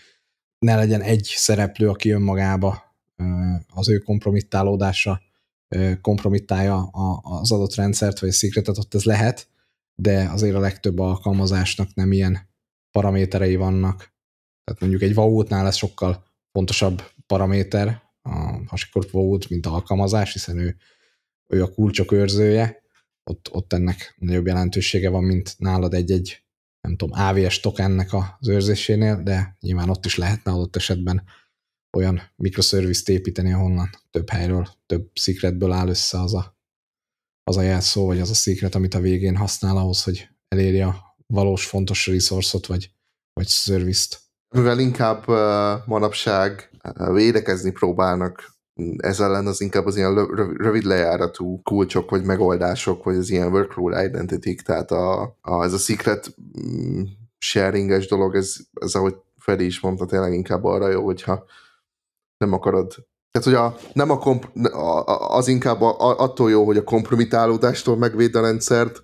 ne 0.59 0.75
legyen 0.75 1.01
egy 1.01 1.33
szereplő, 1.35 1.89
aki 1.89 2.09
önmagába 2.09 2.95
az 3.73 3.89
ő 3.89 3.97
kompromittálódása 3.97 5.21
kompromittálja 6.01 6.81
az 7.21 7.51
adott 7.51 7.75
rendszert, 7.75 8.19
vagy 8.19 8.29
a 8.29 8.33
secretet, 8.33 8.77
ott 8.77 8.93
ez 8.93 9.03
lehet, 9.03 9.47
de 9.95 10.29
azért 10.29 10.55
a 10.55 10.59
legtöbb 10.59 10.99
alkalmazásnak 10.99 11.93
nem 11.93 12.11
ilyen 12.11 12.49
paraméterei 12.91 13.55
vannak. 13.55 13.97
Tehát 14.63 14.81
mondjuk 14.81 15.01
egy 15.01 15.13
vault 15.13 15.51
ez 15.51 15.75
sokkal 15.75 16.23
fontosabb 16.51 17.01
paraméter, 17.27 18.01
a 18.21 18.59
hasikor 18.67 19.07
Vault, 19.11 19.49
mint 19.49 19.65
alkalmazás, 19.65 20.33
hiszen 20.33 20.57
ő, 20.57 20.75
ő 21.47 21.63
a 21.63 21.73
kulcsok 21.73 22.11
őrzője, 22.11 22.81
ott, 23.23 23.49
ott 23.51 23.73
ennek 23.73 24.15
nagyobb 24.17 24.47
jelentősége 24.47 25.09
van, 25.09 25.23
mint 25.23 25.55
nálad 25.57 25.93
egy-egy, 25.93 26.43
nem 26.81 26.95
tudom, 26.95 27.19
AVS 27.19 27.59
tokennek 27.59 28.13
az 28.13 28.47
őrzésénél, 28.47 29.23
de 29.23 29.57
nyilván 29.59 29.89
ott 29.89 30.05
is 30.05 30.17
lehetne 30.17 30.51
adott 30.51 30.75
esetben 30.75 31.23
olyan 31.97 32.21
mikroszervizt 32.35 33.09
építeni, 33.09 33.53
ahonnan 33.53 33.89
több 34.11 34.29
helyről, 34.29 34.67
több 34.85 35.09
secretből 35.13 35.71
áll 35.71 35.87
össze 35.87 36.19
az 36.19 36.33
a, 36.33 36.57
az 37.43 37.57
a 37.57 37.61
jelszó, 37.61 38.05
vagy 38.05 38.19
az 38.19 38.29
a 38.29 38.33
secret, 38.33 38.75
amit 38.75 38.93
a 38.93 38.99
végén 38.99 39.35
használ 39.35 39.77
ahhoz, 39.77 40.03
hogy 40.03 40.29
elérje 40.47 40.85
a 40.85 41.15
valós 41.27 41.65
fontos 41.65 42.07
resource 42.07 42.57
vagy, 42.67 42.91
vagy 43.33 43.47
service-t. 43.47 44.21
Mivel 44.55 44.79
inkább 44.79 45.29
uh, 45.29 45.87
manapság 45.87 46.69
uh, 46.83 47.13
védekezni 47.13 47.71
próbálnak 47.71 48.53
ez 48.97 49.19
ellen 49.19 49.47
az 49.47 49.61
inkább 49.61 49.85
az 49.85 49.95
ilyen 49.95 50.25
rövid 50.57 50.83
lejáratú 50.83 51.61
kulcsok, 51.61 52.09
vagy 52.09 52.23
megoldások, 52.23 53.03
vagy 53.03 53.15
az 53.15 53.29
ilyen 53.29 53.51
workflow 53.51 54.05
identity 54.05 54.55
tehát 54.65 54.91
a, 54.91 55.21
a, 55.41 55.63
ez 55.63 55.73
a 55.73 55.77
secret 55.77 56.35
mm, 56.67 57.01
sharinges 57.37 58.07
dolog, 58.07 58.35
ez, 58.35 58.55
ez 58.73 58.93
ahogy 58.93 59.15
Freddy 59.37 59.65
is 59.65 59.79
mondta, 59.79 60.05
tényleg 60.05 60.33
inkább 60.33 60.63
arra 60.63 60.89
jó, 60.89 61.03
hogyha 61.03 61.45
nem 62.43 62.53
akarod. 62.53 62.93
Tehát, 63.31 63.47
hogy 63.47 63.53
a, 63.53 63.91
nem 63.93 64.09
a, 64.09 64.17
komp, 64.17 64.55
a 64.65 65.35
az 65.35 65.47
inkább 65.47 65.81
a, 65.81 66.19
attól 66.19 66.49
jó, 66.49 66.65
hogy 66.65 66.77
a 66.77 66.83
kompromitálódástól 66.83 67.97
megvéd 67.97 68.35
a 68.35 68.41
rendszert, 68.41 69.03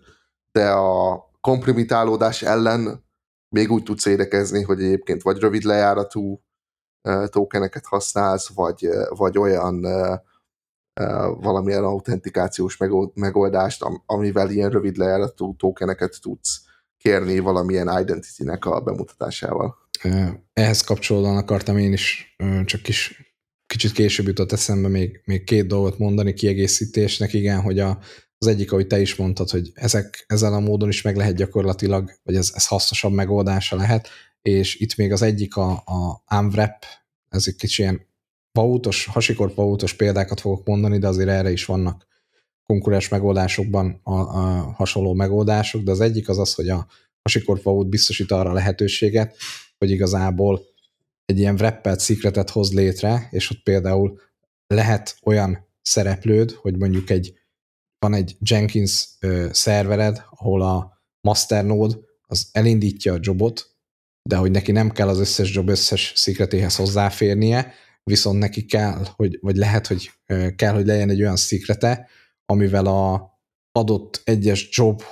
de 0.52 0.70
a 0.70 1.24
kompromitálódás 1.42 2.42
ellen 2.42 3.08
még 3.50 3.72
úgy 3.72 3.84
tudsz 3.84 4.06
édekezni, 4.06 4.64
hogy 4.64 4.84
egyébként 4.84 5.22
vagy 5.22 5.38
rövid 5.38 5.64
lejáratú 5.64 6.42
uh, 7.04 7.28
tokeneket 7.28 7.86
használsz, 7.86 8.54
vagy, 8.54 8.90
vagy 9.10 9.38
olyan 9.38 9.86
uh, 9.86 10.18
uh, 11.02 11.42
valamilyen 11.42 11.84
autentikációs 11.84 12.78
megoldást, 13.14 13.86
amivel 14.06 14.50
ilyen 14.50 14.70
rövid 14.70 14.98
lejáratú 14.98 15.56
tokeneket 15.56 16.18
tudsz 16.22 16.62
kérni 16.98 17.40
valamilyen 17.40 18.00
identity-nek 18.00 18.66
a 18.66 18.80
bemutatásával. 18.80 19.78
Ehhez 20.54 20.82
kapcsolódóan 20.82 21.38
akartam 21.38 21.78
én 21.78 21.94
is 21.94 22.36
csak 22.66 22.88
is 22.88 23.29
kicsit 23.70 23.92
később 23.92 24.28
jutott 24.28 24.52
eszembe 24.52 24.88
még, 24.88 25.22
még 25.26 25.44
két 25.44 25.68
dolgot 25.68 25.98
mondani 25.98 26.34
kiegészítésnek, 26.34 27.34
igen, 27.34 27.62
hogy 27.62 27.80
a, 27.80 28.00
az 28.38 28.48
egyik, 28.48 28.72
ahogy 28.72 28.88
te 28.88 29.00
is 29.00 29.16
mondtad, 29.16 29.50
hogy 29.50 29.72
ezek, 29.74 30.24
ezzel 30.28 30.54
a 30.54 30.60
módon 30.60 30.90
is 30.90 31.02
meg 31.02 31.16
lehet 31.16 31.36
gyakorlatilag, 31.36 32.12
vagy 32.24 32.36
ez, 32.36 32.52
ez 32.54 32.68
hasznosabb 32.68 33.12
megoldása 33.12 33.76
lehet, 33.76 34.08
és 34.42 34.76
itt 34.76 34.96
még 34.96 35.12
az 35.12 35.22
egyik 35.22 35.56
a, 35.56 35.72
a 35.72 36.24
Amwrap, 36.26 36.86
ez 37.30 37.44
egy 37.48 37.56
kicsi 37.56 37.82
ilyen 37.82 38.08
vautos, 38.52 39.06
hasikort 39.06 39.56
vautos 39.56 39.94
példákat 39.94 40.40
fogok 40.40 40.68
mondani, 40.68 40.98
de 40.98 41.08
azért 41.08 41.30
erre 41.30 41.52
is 41.52 41.66
vannak 41.66 42.08
konkurens 42.66 43.10
megoldásokban 43.10 44.00
a, 44.04 44.14
a 44.14 44.74
hasonló 44.76 45.14
megoldások, 45.14 45.82
de 45.82 45.92
az 45.92 46.02
egyik 46.02 46.30
az 46.30 46.40
az, 46.40 46.54
hogy 46.54 46.70
a 46.70 46.88
hasikort 47.22 47.64
vaut 47.64 47.90
biztosít 47.90 48.32
arra 48.32 48.54
lehetőséget, 48.54 49.36
hogy 49.78 49.92
igazából 49.92 50.62
egy 51.30 51.40
ilyen 51.40 51.56
wrapped 51.56 52.00
secretet 52.00 52.50
hoz 52.50 52.74
létre, 52.74 53.28
és 53.32 53.50
ott 53.50 53.64
például 53.64 54.20
lehet 54.68 55.18
olyan 55.24 55.68
szereplőd, 55.82 56.52
hogy 56.52 56.78
mondjuk 56.78 57.10
egy 57.10 57.34
van 58.00 58.14
egy 58.14 58.38
Jenkins 58.40 59.08
ö, 59.20 59.48
szervered, 59.52 60.24
ahol 60.30 60.62
a 60.62 61.02
masternode 61.22 61.96
az 62.28 62.50
elindítja 62.52 63.14
a 63.14 63.20
jobot, 63.22 63.78
de 64.30 64.36
hogy 64.36 64.52
neki 64.52 64.72
nem 64.72 64.92
kell 64.92 65.08
az 65.08 65.20
összes 65.20 65.56
job 65.56 65.70
összes 65.70 66.14
szikretéhez 66.16 66.76
hozzáférnie, 66.76 67.74
viszont 68.04 68.40
neki 68.40 68.66
kell, 68.66 69.06
hogy, 69.16 69.38
vagy 69.42 69.56
lehet, 69.56 69.88
hogy 69.88 70.12
kell, 70.56 70.74
hogy 70.74 70.86
legyen 70.86 71.10
egy 71.10 71.22
olyan 71.22 71.36
szikrete, 71.36 72.08
amivel 72.46 72.86
a 72.86 73.34
adott 73.72 74.22
egyes 74.24 74.70
job 74.72 75.04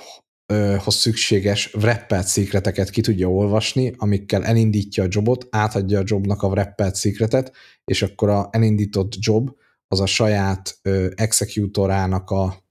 hoz 0.78 0.94
szükséges 0.94 1.74
wrapped 1.74 2.24
szikreteket 2.24 2.90
ki 2.90 3.00
tudja 3.00 3.28
olvasni, 3.30 3.92
amikkel 3.96 4.44
elindítja 4.44 5.04
a 5.04 5.08
jobot, 5.10 5.46
átadja 5.50 5.98
a 5.98 6.04
jobnak 6.06 6.42
a 6.42 6.46
wrapped 6.48 6.94
szikretet, 6.94 7.52
és 7.84 8.02
akkor 8.02 8.28
a 8.28 8.48
elindított 8.52 9.12
job 9.18 9.50
az 9.88 10.00
a 10.00 10.06
saját 10.06 10.78
ö, 10.82 11.10
executorának 11.14 12.30
a 12.30 12.64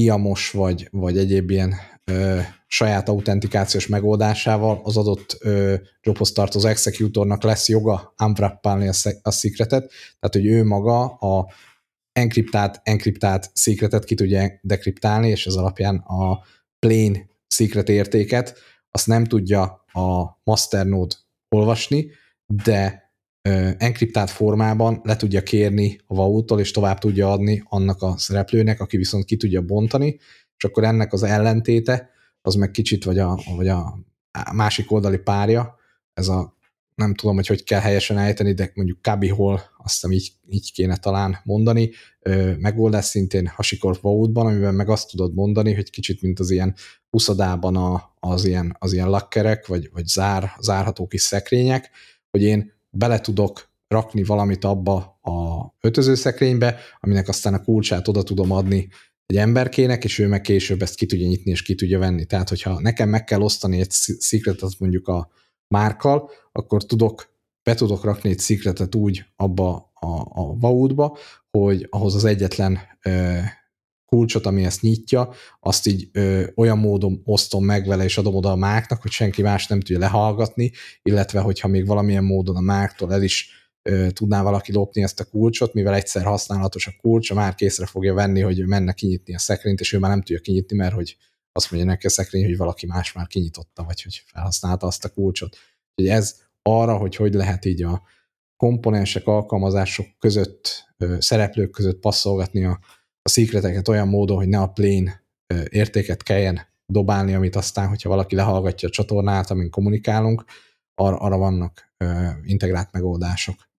IAMOS 0.00 0.50
vagy, 0.50 0.88
vagy 0.90 1.18
egyéb 1.18 1.50
ilyen 1.50 1.74
ö, 2.04 2.40
saját 2.66 3.08
autentikációs 3.08 3.86
megoldásával 3.86 4.80
az 4.84 4.96
adott 4.96 5.36
ö, 5.40 5.74
jobhoz 6.02 6.32
tartozó 6.32 6.68
executornak 6.68 7.42
lesz 7.42 7.68
joga 7.68 8.14
unwrappálni 8.24 8.88
a, 8.88 8.92
a 9.22 9.30
szikretet, 9.30 9.90
tehát 10.20 10.34
hogy 10.34 10.46
ő 10.46 10.64
maga 10.64 11.04
a 11.04 11.52
enkriptált, 12.12 12.80
enkriptált 12.82 13.50
szikretet 13.52 14.04
ki 14.04 14.14
tudja 14.14 14.60
dekriptálni, 14.60 15.28
és 15.28 15.46
ez 15.46 15.54
alapján 15.54 15.96
a 15.96 16.42
plain 16.86 17.30
secret 17.54 17.88
értéket, 17.88 18.58
azt 18.90 19.06
nem 19.06 19.24
tudja 19.24 19.62
a 19.92 20.40
masternode 20.44 21.14
olvasni, 21.48 22.10
de 22.46 23.10
enkriptált 23.78 24.30
formában 24.30 25.00
le 25.02 25.16
tudja 25.16 25.42
kérni 25.42 26.00
a 26.06 26.14
vault 26.14 26.50
és 26.50 26.70
tovább 26.70 26.98
tudja 26.98 27.30
adni 27.30 27.62
annak 27.64 28.02
a 28.02 28.18
szereplőnek, 28.18 28.80
aki 28.80 28.96
viszont 28.96 29.24
ki 29.24 29.36
tudja 29.36 29.62
bontani, 29.62 30.18
és 30.56 30.64
akkor 30.64 30.84
ennek 30.84 31.12
az 31.12 31.22
ellentéte, 31.22 32.10
az 32.40 32.54
meg 32.54 32.70
kicsit 32.70 33.04
vagy 33.04 33.18
a, 33.18 33.40
vagy 33.56 33.68
a 33.68 33.98
másik 34.52 34.92
oldali 34.92 35.18
párja, 35.18 35.76
ez 36.14 36.28
a 36.28 36.56
nem 36.94 37.14
tudom, 37.14 37.34
hogy 37.34 37.46
hogy 37.46 37.64
kell 37.64 37.80
helyesen 37.80 38.18
ejteni, 38.18 38.52
de 38.52 38.72
mondjuk 38.74 39.06
Hall, 39.36 39.60
azt 39.84 39.94
hiszem 39.94 40.12
így, 40.12 40.32
így 40.48 40.72
kéne 40.72 40.96
talán 40.96 41.36
mondani, 41.44 41.90
megoldás 42.58 43.04
szintén 43.04 43.46
Hasikor 43.46 43.98
Vault-ban, 44.00 44.46
amiben 44.46 44.74
meg 44.74 44.88
azt 44.88 45.10
tudod 45.10 45.34
mondani, 45.34 45.74
hogy 45.74 45.90
kicsit 45.90 46.22
mint 46.22 46.40
az 46.40 46.50
ilyen 46.50 46.74
uszadában 47.10 47.76
a, 47.76 48.14
az, 48.20 48.44
ilyen, 48.44 48.76
az 48.78 48.92
ilyen 48.92 49.10
lakkerek, 49.10 49.66
vagy, 49.66 49.90
vagy 49.92 50.06
zár, 50.06 50.52
zárható 50.60 51.06
kis 51.06 51.20
szekrények, 51.20 51.90
hogy 52.30 52.42
én 52.42 52.72
bele 52.90 53.20
tudok 53.20 53.70
rakni 53.88 54.24
valamit 54.24 54.64
abba 54.64 54.96
a 55.22 55.66
ötözőszekrénybe, 55.80 56.76
aminek 57.00 57.28
aztán 57.28 57.54
a 57.54 57.62
kulcsát 57.62 58.08
oda 58.08 58.22
tudom 58.22 58.50
adni 58.50 58.88
egy 59.26 59.36
emberkének, 59.36 60.04
és 60.04 60.18
ő 60.18 60.26
meg 60.26 60.40
később 60.40 60.82
ezt 60.82 60.94
ki 60.94 61.06
tudja 61.06 61.26
nyitni, 61.26 61.50
és 61.50 61.62
ki 61.62 61.74
tudja 61.74 61.98
venni. 61.98 62.24
Tehát, 62.24 62.48
hogyha 62.48 62.80
nekem 62.80 63.08
meg 63.08 63.24
kell 63.24 63.40
osztani 63.40 63.80
egy 63.80 63.90
secretet 64.20 64.78
mondjuk 64.78 65.08
a 65.08 65.30
márkal, 65.72 66.30
akkor 66.52 66.84
tudok, 66.84 67.34
be 67.62 67.74
tudok 67.74 68.04
rakni 68.04 68.30
egy 68.30 68.40
secretet 68.40 68.94
úgy 68.94 69.24
abba 69.36 69.92
a, 69.94 70.06
a 70.40 70.54
vault 70.58 71.18
hogy 71.50 71.86
ahhoz 71.90 72.14
az 72.14 72.24
egyetlen 72.24 72.78
ö, 73.02 73.38
kulcsot, 74.06 74.46
ami 74.46 74.64
ezt 74.64 74.80
nyitja, 74.80 75.32
azt 75.60 75.86
így 75.86 76.08
ö, 76.12 76.46
olyan 76.54 76.78
módon 76.78 77.20
osztom 77.24 77.64
meg 77.64 77.86
vele, 77.86 78.04
és 78.04 78.18
adom 78.18 78.34
oda 78.34 78.50
a 78.50 78.56
máknak, 78.56 79.02
hogy 79.02 79.10
senki 79.10 79.42
más 79.42 79.66
nem 79.66 79.80
tudja 79.80 79.98
lehallgatni, 79.98 80.70
illetve 81.02 81.40
hogyha 81.40 81.68
még 81.68 81.86
valamilyen 81.86 82.24
módon 82.24 82.56
a 82.56 82.60
máktól 82.60 83.12
el 83.12 83.22
is 83.22 83.50
ö, 83.82 84.10
tudná 84.10 84.42
valaki 84.42 84.72
lopni 84.72 85.02
ezt 85.02 85.20
a 85.20 85.24
kulcsot, 85.24 85.74
mivel 85.74 85.94
egyszer 85.94 86.24
használatos 86.24 86.86
a 86.86 86.92
kulcs, 87.00 87.30
a 87.30 87.34
már 87.34 87.54
készre 87.54 87.86
fogja 87.86 88.14
venni, 88.14 88.40
hogy 88.40 88.66
menne 88.66 88.92
kinyitni 88.92 89.34
a 89.34 89.38
szekrényt, 89.38 89.80
és 89.80 89.92
ő 89.92 89.98
már 89.98 90.10
nem 90.10 90.22
tudja 90.22 90.40
kinyitni, 90.40 90.76
mert 90.76 90.94
hogy 90.94 91.16
azt 91.52 91.70
mondja 91.70 91.90
neki 91.90 92.06
a 92.06 92.10
szekrény, 92.10 92.44
hogy 92.44 92.56
valaki 92.56 92.86
más 92.86 93.12
már 93.12 93.26
kinyitotta, 93.26 93.84
vagy 93.84 94.02
hogy 94.02 94.22
felhasználta 94.26 94.86
azt 94.86 95.04
a 95.04 95.08
kulcsot. 95.08 95.56
Úgyhogy 95.94 96.14
ez 96.16 96.40
arra, 96.62 96.96
hogy 96.96 97.16
hogy 97.16 97.34
lehet 97.34 97.64
így 97.64 97.82
a 97.82 98.02
komponensek, 98.56 99.26
alkalmazások 99.26 100.06
között, 100.18 100.94
szereplők 101.18 101.70
között 101.70 102.00
passzolgatni 102.00 102.64
a, 102.64 102.80
a 103.22 103.28
szikreteket 103.28 103.88
olyan 103.88 104.08
módon, 104.08 104.36
hogy 104.36 104.48
ne 104.48 104.60
a 104.60 104.72
plane 104.72 105.22
értéket 105.68 106.22
kelljen 106.22 106.60
dobálni, 106.86 107.34
amit 107.34 107.56
aztán, 107.56 107.88
hogyha 107.88 108.08
valaki 108.08 108.34
lehallgatja 108.34 108.88
a 108.88 108.92
csatornát, 108.92 109.50
amin 109.50 109.70
kommunikálunk, 109.70 110.44
arra, 110.94 111.16
arra 111.16 111.36
vannak 111.36 111.94
integrált 112.42 112.92
megoldások. 112.92 113.70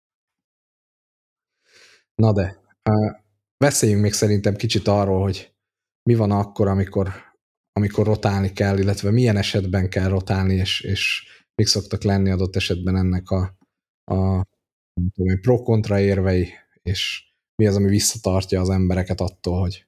Na 2.14 2.32
de, 2.32 2.60
beszéljünk 3.56 4.02
még 4.02 4.12
szerintem 4.12 4.54
kicsit 4.54 4.88
arról, 4.88 5.22
hogy 5.22 5.54
mi 6.02 6.14
van 6.14 6.30
akkor, 6.30 6.68
amikor, 6.68 7.31
amikor 7.72 8.06
rotálni 8.06 8.52
kell, 8.52 8.78
illetve 8.78 9.10
milyen 9.10 9.36
esetben 9.36 9.88
kell 9.88 10.08
rotálni, 10.08 10.54
és, 10.54 10.80
és 10.80 11.26
mik 11.54 11.66
szoktak 11.66 12.02
lenni 12.02 12.30
adott 12.30 12.56
esetben 12.56 12.96
ennek 12.96 13.30
a, 13.30 13.56
a 14.04 14.46
pro-kontra 15.40 16.00
érvei, 16.00 16.52
és 16.82 17.30
mi 17.54 17.66
az, 17.66 17.76
ami 17.76 17.88
visszatartja 17.88 18.60
az 18.60 18.70
embereket 18.70 19.20
attól, 19.20 19.60
hogy, 19.60 19.86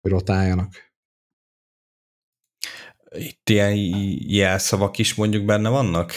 hogy 0.00 0.10
rotáljanak. 0.10 0.92
Itt 3.10 3.48
ilyen 3.48 3.74
jelszavak 4.28 4.98
is 4.98 5.14
mondjuk 5.14 5.44
benne 5.44 5.68
vannak? 5.68 6.12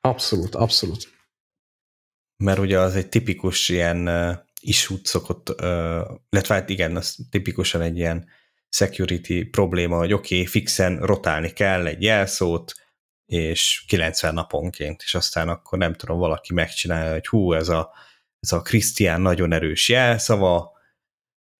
Abszolút, 0.00 0.54
abszolút. 0.54 1.12
Mert 2.44 2.58
ugye 2.58 2.78
az 2.78 2.94
egy 2.94 3.08
tipikus 3.08 3.68
ilyen 3.68 4.08
issue 4.60 4.98
szokott, 5.02 5.48
illetve 6.30 6.54
hát 6.54 6.68
igen, 6.68 6.96
az 6.96 7.26
tipikusan 7.30 7.80
egy 7.80 7.96
ilyen 7.96 8.28
security 8.74 9.42
probléma, 9.50 9.96
hogy 9.96 10.12
oké, 10.12 10.34
okay, 10.34 10.46
fixen 10.46 10.98
rotálni 11.00 11.50
kell 11.52 11.86
egy 11.86 12.02
jelszót, 12.02 12.72
és 13.26 13.84
90 13.88 14.34
naponként, 14.34 15.02
és 15.04 15.14
aztán 15.14 15.48
akkor 15.48 15.78
nem 15.78 15.94
tudom, 15.94 16.18
valaki 16.18 16.52
megcsinálja, 16.52 17.12
hogy 17.12 17.26
hú, 17.26 17.52
ez 17.52 17.68
a, 17.68 17.92
ez 18.40 18.52
a 18.52 18.62
Krisztián 18.62 19.20
nagyon 19.20 19.52
erős 19.52 19.88
jelszava, 19.88 20.72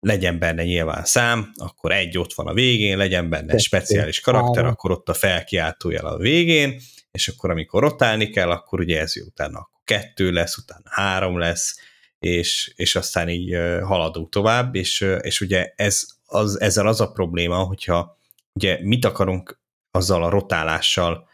legyen 0.01 0.39
benne 0.39 0.65
nyilván 0.65 1.05
szám, 1.05 1.53
akkor 1.57 1.93
egy 1.93 2.19
ott 2.19 2.33
van 2.33 2.47
a 2.47 2.53
végén, 2.53 2.97
legyen 2.97 3.29
benne 3.29 3.53
egy 3.53 3.61
speciális 3.61 4.21
karakter, 4.21 4.65
akkor 4.65 4.91
ott 4.91 5.09
a 5.09 5.15
felkiáltójel 5.15 6.07
a 6.07 6.17
végén, 6.17 6.81
és 7.11 7.29
akkor 7.29 7.51
amikor 7.51 7.83
rotálni 7.83 8.31
kell, 8.31 8.51
akkor 8.51 8.81
ugye 8.81 9.01
ez 9.01 9.13
utána 9.27 9.59
akkor 9.59 9.81
kettő 9.85 10.31
lesz, 10.31 10.57
utána 10.57 10.85
három 10.85 11.39
lesz, 11.39 11.79
és, 12.19 12.73
és 12.77 12.97
aztán 12.97 13.29
így 13.29 13.57
haladunk 13.83 14.29
tovább, 14.29 14.75
és, 14.75 15.07
és 15.21 15.41
ugye 15.41 15.73
ez, 15.77 16.07
az, 16.27 16.61
ezzel 16.61 16.87
az 16.87 17.01
a 17.01 17.13
probléma, 17.13 17.57
hogyha 17.57 18.19
ugye 18.53 18.79
mit 18.83 19.05
akarunk 19.05 19.61
azzal 19.91 20.25
a 20.25 20.29
rotálással 20.29 21.29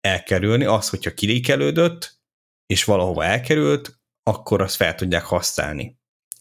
elkerülni, 0.00 0.64
az, 0.64 0.88
hogyha 0.88 1.14
kilékelődött, 1.14 2.20
és 2.66 2.84
valahova 2.84 3.24
elkerült, 3.24 4.00
akkor 4.22 4.62
azt 4.62 4.76
fel 4.76 4.94
tudják 4.94 5.24
használni. 5.24 5.98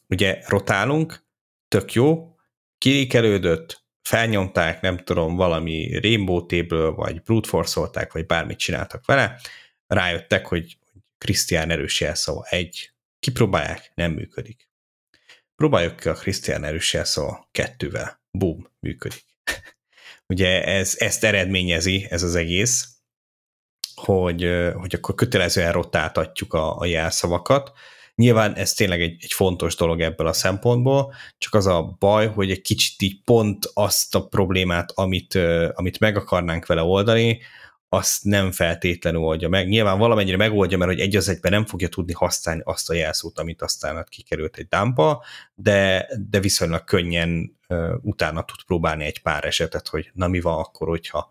Ugye 0.07 0.41
rotálunk, 0.47 1.25
tök 1.67 1.93
jó, 1.93 2.35
kilékelődött, 2.77 3.85
felnyomták, 4.01 4.81
nem 4.81 4.97
tudom, 4.97 5.35
valami 5.35 5.99
Rainbow 5.99 6.45
Table, 6.45 6.89
vagy 6.89 7.21
brute 7.21 7.47
force 7.47 8.07
vagy 8.11 8.25
bármit 8.25 8.57
csináltak 8.57 9.05
vele, 9.05 9.39
rájöttek, 9.87 10.47
hogy 10.47 10.77
Krisztián 11.17 11.69
erős 11.69 11.99
jelszava 11.99 12.45
egy. 12.49 12.91
Kipróbálják, 13.19 13.91
nem 13.95 14.11
működik. 14.11 14.70
Próbáljuk 15.61 15.95
ki 15.95 16.09
a 16.09 16.13
Krisztián 16.13 16.63
erős 16.63 16.93
jelszava 16.93 17.47
kettővel. 17.51 18.21
Boom, 18.31 18.67
működik. 18.79 19.25
Ugye 20.33 20.63
ez, 20.63 20.95
ezt 20.97 21.23
eredményezi 21.23 22.07
ez 22.09 22.23
az 22.23 22.35
egész, 22.35 22.87
hogy, 23.95 24.49
hogy 24.73 24.95
akkor 24.95 25.15
kötelezően 25.15 25.71
rotáltatjuk 25.71 26.53
a, 26.53 26.77
a 26.77 26.85
jelszavakat. 26.85 27.71
Nyilván 28.15 28.53
ez 28.53 28.73
tényleg 28.73 29.01
egy, 29.01 29.17
egy 29.23 29.31
fontos 29.31 29.75
dolog 29.75 30.01
ebből 30.01 30.27
a 30.27 30.33
szempontból, 30.33 31.13
csak 31.37 31.53
az 31.53 31.65
a 31.65 31.95
baj, 31.99 32.27
hogy 32.27 32.51
egy 32.51 32.61
kicsit 32.61 33.01
így 33.01 33.23
pont 33.23 33.69
azt 33.73 34.15
a 34.15 34.27
problémát, 34.27 34.91
amit, 34.91 35.35
amit 35.73 35.99
meg 35.99 36.15
akarnánk 36.15 36.65
vele 36.65 36.81
oldani, 36.81 37.41
azt 37.93 38.23
nem 38.23 38.51
feltétlenül 38.51 39.21
oldja 39.21 39.49
meg. 39.49 39.67
Nyilván 39.67 39.97
valamennyire 39.97 40.37
megoldja, 40.37 40.77
mert 40.77 40.91
hogy 40.91 40.99
egy 40.99 41.15
az 41.15 41.29
egyben 41.29 41.51
nem 41.51 41.65
fogja 41.65 41.87
tudni 41.87 42.13
használni 42.13 42.61
azt 42.65 42.89
a 42.89 42.93
jelszót, 42.93 43.39
amit 43.39 43.61
aztán 43.61 43.95
hát 43.95 44.09
kikerült 44.09 44.57
egy 44.57 44.67
dámpa, 44.67 45.23
de, 45.55 46.09
de 46.29 46.39
viszonylag 46.39 46.83
könnyen 46.83 47.57
uh, 47.67 47.93
utána 48.01 48.43
tud 48.43 48.63
próbálni 48.65 49.05
egy 49.05 49.21
pár 49.21 49.45
esetet, 49.45 49.87
hogy 49.87 50.09
na 50.13 50.27
mi 50.27 50.39
van 50.39 50.59
akkor, 50.59 50.87
hogyha 50.87 51.29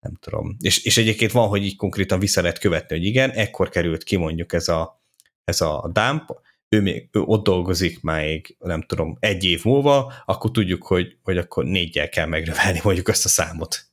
nem 0.00 0.14
tudom. 0.20 0.56
És, 0.60 0.84
és 0.84 0.98
egyébként 0.98 1.32
van, 1.32 1.48
hogy 1.48 1.64
így 1.64 1.76
konkrétan 1.76 2.18
vissza 2.18 2.40
lehet 2.40 2.58
követni, 2.58 2.96
hogy 2.96 3.06
igen, 3.06 3.30
ekkor 3.30 3.68
került 3.68 4.02
ki 4.02 4.16
mondjuk 4.16 4.52
ez 4.52 4.68
a, 4.68 5.02
ez 5.44 5.60
a 5.60 5.90
dump, 5.92 6.40
ő 6.68 6.80
még 6.80 7.08
ő 7.12 7.20
ott 7.20 7.44
dolgozik 7.44 8.02
még, 8.02 8.56
nem 8.58 8.82
tudom, 8.82 9.16
egy 9.20 9.44
év 9.44 9.64
múlva, 9.64 10.12
akkor 10.26 10.50
tudjuk, 10.50 10.86
hogy, 10.86 11.16
hogy 11.22 11.38
akkor 11.38 11.64
négyel 11.64 12.08
kell 12.08 12.26
megnövelni 12.26 12.80
mondjuk 12.82 13.08
azt 13.08 13.24
a 13.24 13.28
számot. 13.28 13.87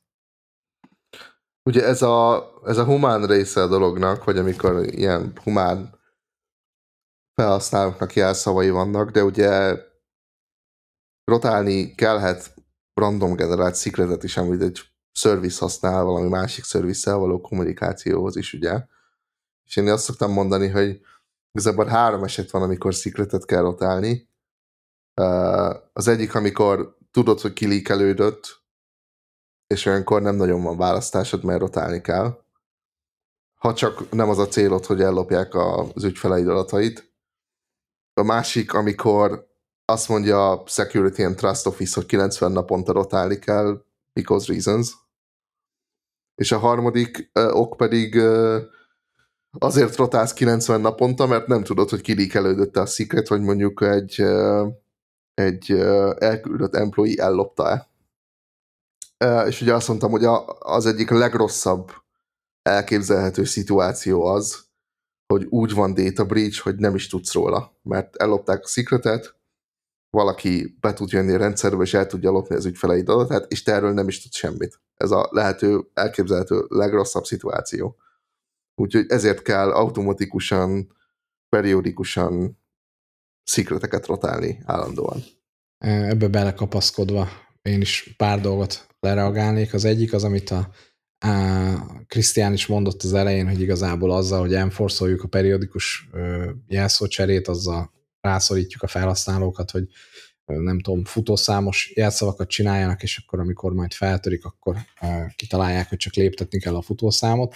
Ugye 1.66 1.84
ez 1.84 2.02
a, 2.02 2.50
ez 2.64 2.78
a 2.78 2.84
humán 2.84 3.26
része 3.26 3.62
a 3.62 3.66
dolognak, 3.66 4.22
hogy 4.22 4.38
amikor 4.38 4.84
ilyen 4.84 5.32
humán 5.42 5.98
felhasználóknak 7.34 8.14
jelszavai 8.14 8.70
vannak, 8.70 9.10
de 9.10 9.24
ugye 9.24 9.76
rotálni 11.24 11.94
kellhet 11.94 12.54
random 12.94 13.36
generált 13.36 13.76
secretet 13.76 14.22
is, 14.22 14.36
amit 14.36 14.62
egy 14.62 14.80
service 15.12 15.58
használ 15.60 16.04
valami 16.04 16.28
másik 16.28 16.64
service 16.64 17.14
való 17.14 17.40
kommunikációhoz 17.40 18.36
is, 18.36 18.52
ugye. 18.52 18.86
És 19.64 19.76
én 19.76 19.88
azt 19.88 20.04
szoktam 20.04 20.32
mondani, 20.32 20.68
hogy 20.68 21.00
igazából 21.52 21.86
három 21.86 22.24
eset 22.24 22.50
van, 22.50 22.62
amikor 22.62 22.92
secretet 22.92 23.44
kell 23.44 23.62
rotálni. 23.62 24.30
Az 25.92 26.08
egyik, 26.08 26.34
amikor 26.34 26.96
tudod, 27.10 27.40
hogy 27.40 27.52
kilíkelődött, 27.52 28.65
és 29.66 29.86
olyankor 29.86 30.22
nem 30.22 30.36
nagyon 30.36 30.62
van 30.62 30.76
választásod, 30.76 31.44
mert 31.44 31.60
rotálni 31.60 32.00
kell. 32.00 32.44
Ha 33.54 33.74
csak 33.74 34.10
nem 34.10 34.28
az 34.28 34.38
a 34.38 34.48
célod, 34.48 34.84
hogy 34.84 35.00
ellopják 35.00 35.54
az 35.54 36.04
ügyfeleid 36.04 36.48
adatait. 36.48 37.14
A 38.14 38.22
másik, 38.22 38.72
amikor 38.72 39.48
azt 39.84 40.08
mondja 40.08 40.50
a 40.50 40.62
Security 40.66 41.20
and 41.20 41.36
Trust 41.36 41.66
Office, 41.66 41.92
hogy 41.94 42.06
90 42.06 42.52
naponta 42.52 42.92
rotálni 42.92 43.38
kell, 43.38 43.84
because 44.12 44.52
reasons. 44.52 44.96
És 46.34 46.52
a 46.52 46.58
harmadik 46.58 47.30
uh, 47.34 47.56
ok 47.56 47.76
pedig 47.76 48.14
uh, 48.14 48.56
azért 49.58 49.96
rotálsz 49.96 50.32
90 50.32 50.80
naponta, 50.80 51.26
mert 51.26 51.46
nem 51.46 51.62
tudod, 51.62 51.88
hogy 51.88 52.00
kilíkelődött 52.00 52.76
a 52.76 52.86
secret, 52.86 53.28
vagy 53.28 53.40
mondjuk 53.40 53.82
egy, 53.82 54.22
uh, 54.22 54.72
egy 55.34 55.72
uh, 55.72 56.14
elküldött 56.18 56.74
employee 56.74 57.24
ellopta-e 57.24 57.88
és 59.46 59.60
ugye 59.60 59.74
azt 59.74 59.88
mondtam, 59.88 60.10
hogy 60.10 60.24
a, 60.24 60.58
az 60.58 60.86
egyik 60.86 61.10
legrosszabb 61.10 61.92
elképzelhető 62.62 63.44
szituáció 63.44 64.24
az, 64.24 64.64
hogy 65.26 65.44
úgy 65.44 65.72
van 65.72 65.94
data 65.94 66.24
breach, 66.24 66.58
hogy 66.58 66.76
nem 66.76 66.94
is 66.94 67.08
tudsz 67.08 67.32
róla, 67.32 67.78
mert 67.82 68.16
ellopták 68.16 68.64
a 68.64 68.68
secretet, 68.68 69.36
valaki 70.10 70.76
be 70.80 70.92
tud 70.92 71.10
jönni 71.10 71.32
a 71.32 71.36
rendszerbe, 71.36 71.82
és 71.82 71.94
el 71.94 72.06
tudja 72.06 72.30
lopni 72.30 72.54
az 72.54 72.64
ügyfeleid 72.64 73.08
adatát, 73.08 73.52
és 73.52 73.62
te 73.62 73.72
erről 73.72 73.92
nem 73.92 74.08
is 74.08 74.22
tudsz 74.22 74.36
semmit. 74.36 74.80
Ez 74.94 75.10
a 75.10 75.28
lehető, 75.30 75.90
elképzelhető 75.94 76.64
legrosszabb 76.68 77.24
szituáció. 77.24 77.96
Úgyhogy 78.74 79.04
ezért 79.08 79.42
kell 79.42 79.70
automatikusan, 79.70 80.96
periódikusan 81.48 82.58
secreteket 83.44 84.06
rotálni 84.06 84.62
állandóan. 84.64 85.22
Ebbe 85.78 86.28
belekapaszkodva 86.28 87.28
én 87.62 87.80
is 87.80 88.14
pár 88.16 88.40
dolgot 88.40 88.86
lereagálnék. 89.06 89.74
Az 89.74 89.84
egyik 89.84 90.12
az, 90.12 90.24
amit 90.24 90.50
a 90.50 90.70
Krisztián 92.06 92.52
is 92.52 92.66
mondott 92.66 93.02
az 93.02 93.12
elején, 93.12 93.48
hogy 93.48 93.60
igazából 93.60 94.10
azzal, 94.12 94.40
hogy 94.40 94.54
enforszoljuk 94.54 95.22
a 95.22 95.28
periódikus 95.28 96.08
jelszócserét, 96.66 97.48
azzal 97.48 97.92
rászorítjuk 98.20 98.82
a 98.82 98.86
felhasználókat, 98.86 99.70
hogy 99.70 99.88
nem 100.44 100.80
tudom, 100.80 101.04
futószámos 101.04 101.92
jelszavakat 101.94 102.48
csináljanak, 102.48 103.02
és 103.02 103.22
akkor 103.24 103.40
amikor 103.40 103.72
majd 103.72 103.92
feltörik, 103.92 104.44
akkor 104.44 104.76
kitalálják, 105.36 105.88
hogy 105.88 105.98
csak 105.98 106.14
léptetni 106.14 106.58
kell 106.58 106.76
a 106.76 106.82
futószámot. 106.82 107.54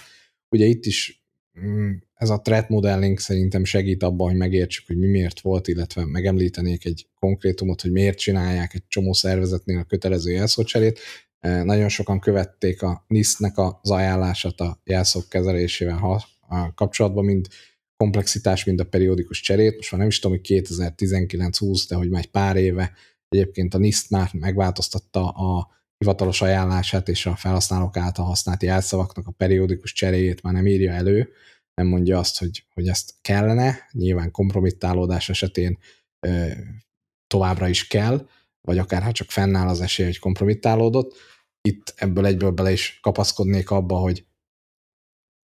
Ugye 0.49 0.65
itt 0.65 0.85
is 0.85 1.23
mm, 1.59 1.91
ez 2.13 2.29
a 2.29 2.41
threat 2.41 2.69
modelling 2.69 3.19
szerintem 3.19 3.63
segít 3.63 4.03
abban, 4.03 4.27
hogy 4.27 4.37
megértsük, 4.37 4.87
hogy 4.87 4.97
mi 4.97 5.07
miért 5.07 5.39
volt, 5.39 5.67
illetve 5.67 6.05
megemlítenék 6.05 6.85
egy 6.85 7.07
konkrétumot, 7.19 7.81
hogy 7.81 7.91
miért 7.91 8.17
csinálják 8.17 8.73
egy 8.73 8.83
csomó 8.87 9.13
szervezetnél 9.13 9.77
a 9.77 9.83
kötelező 9.83 10.31
jelszócserét. 10.31 10.99
Nagyon 11.41 11.89
sokan 11.89 12.19
követték 12.19 12.81
a 12.81 13.05
NIST-nek 13.07 13.57
az 13.57 13.91
ajánlását 13.91 14.59
a 14.59 14.81
jelszók 14.83 15.29
kezelésével 15.29 16.21
a 16.47 16.73
kapcsolatban, 16.73 17.25
mind 17.25 17.47
komplexitás, 17.97 18.63
mind 18.63 18.79
a 18.79 18.85
periódikus 18.85 19.41
cserét. 19.41 19.75
Most 19.75 19.91
már 19.91 19.99
nem 19.99 20.09
is 20.09 20.19
tudom, 20.19 20.37
hogy 20.37 20.63
2019-20, 20.63 21.83
de 21.89 21.95
hogy 21.95 22.09
már 22.09 22.21
egy 22.21 22.31
pár 22.31 22.55
éve 22.55 22.93
egyébként 23.29 23.73
a 23.73 23.77
NIST 23.77 24.09
már 24.09 24.29
megváltoztatta 24.33 25.29
a 25.29 25.69
hivatalos 25.97 26.41
ajánlását, 26.41 27.09
és 27.09 27.25
a 27.25 27.35
felhasználók 27.35 27.97
által 27.97 28.25
használt 28.25 28.63
jelszavaknak 28.63 29.27
a 29.27 29.31
periódikus 29.31 29.93
cseréjét 29.93 30.41
már 30.41 30.53
nem 30.53 30.67
írja 30.67 30.91
elő, 30.91 31.29
nem 31.73 31.87
mondja 31.87 32.19
azt, 32.19 32.39
hogy, 32.39 32.65
hogy 32.73 32.87
ezt 32.87 33.13
kellene, 33.21 33.87
nyilván 33.91 34.31
kompromittálódás 34.31 35.29
esetén 35.29 35.77
ö, 36.19 36.47
továbbra 37.27 37.67
is 37.67 37.87
kell, 37.87 38.27
vagy 38.61 38.77
akár 38.77 39.03
ha 39.03 39.11
csak 39.11 39.29
fennáll 39.31 39.67
az 39.67 39.81
esély, 39.81 40.05
hogy 40.05 40.19
kompromittálódott. 40.19 41.15
Itt 41.61 41.93
ebből 41.95 42.25
egyből 42.25 42.51
bele 42.51 42.71
is 42.71 42.99
kapaszkodnék 43.01 43.69
abba, 43.69 43.95
hogy 43.95 44.25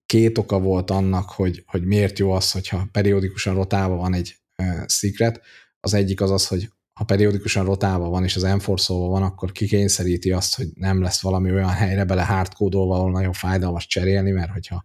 két 0.06 0.38
oka 0.38 0.60
volt 0.60 0.90
annak, 0.90 1.30
hogy, 1.30 1.62
hogy 1.66 1.84
miért 1.84 2.18
jó 2.18 2.30
az, 2.30 2.52
hogyha 2.52 2.88
periódikusan 2.92 3.54
rotálva 3.54 3.96
van 3.96 4.14
egy 4.14 4.36
uh, 4.62 4.86
secret. 4.86 5.40
Az 5.80 5.94
egyik 5.94 6.20
az 6.20 6.30
az, 6.30 6.46
hogy 6.46 6.70
ha 6.92 7.04
periódikusan 7.04 7.64
rotálva 7.64 8.08
van, 8.08 8.24
és 8.24 8.36
az 8.36 8.44
enforce 8.44 8.92
van, 8.92 9.22
akkor 9.22 9.52
kikényszeríti 9.52 10.30
azt, 10.30 10.56
hogy 10.56 10.66
nem 10.74 11.02
lesz 11.02 11.20
valami 11.20 11.52
olyan 11.52 11.68
helyre 11.68 12.04
bele 12.04 12.24
hardkódolva, 12.24 12.94
ahol 12.94 13.10
nagyon 13.10 13.32
fájdalmas 13.32 13.86
cserélni, 13.86 14.30
mert 14.30 14.50
hogyha 14.50 14.84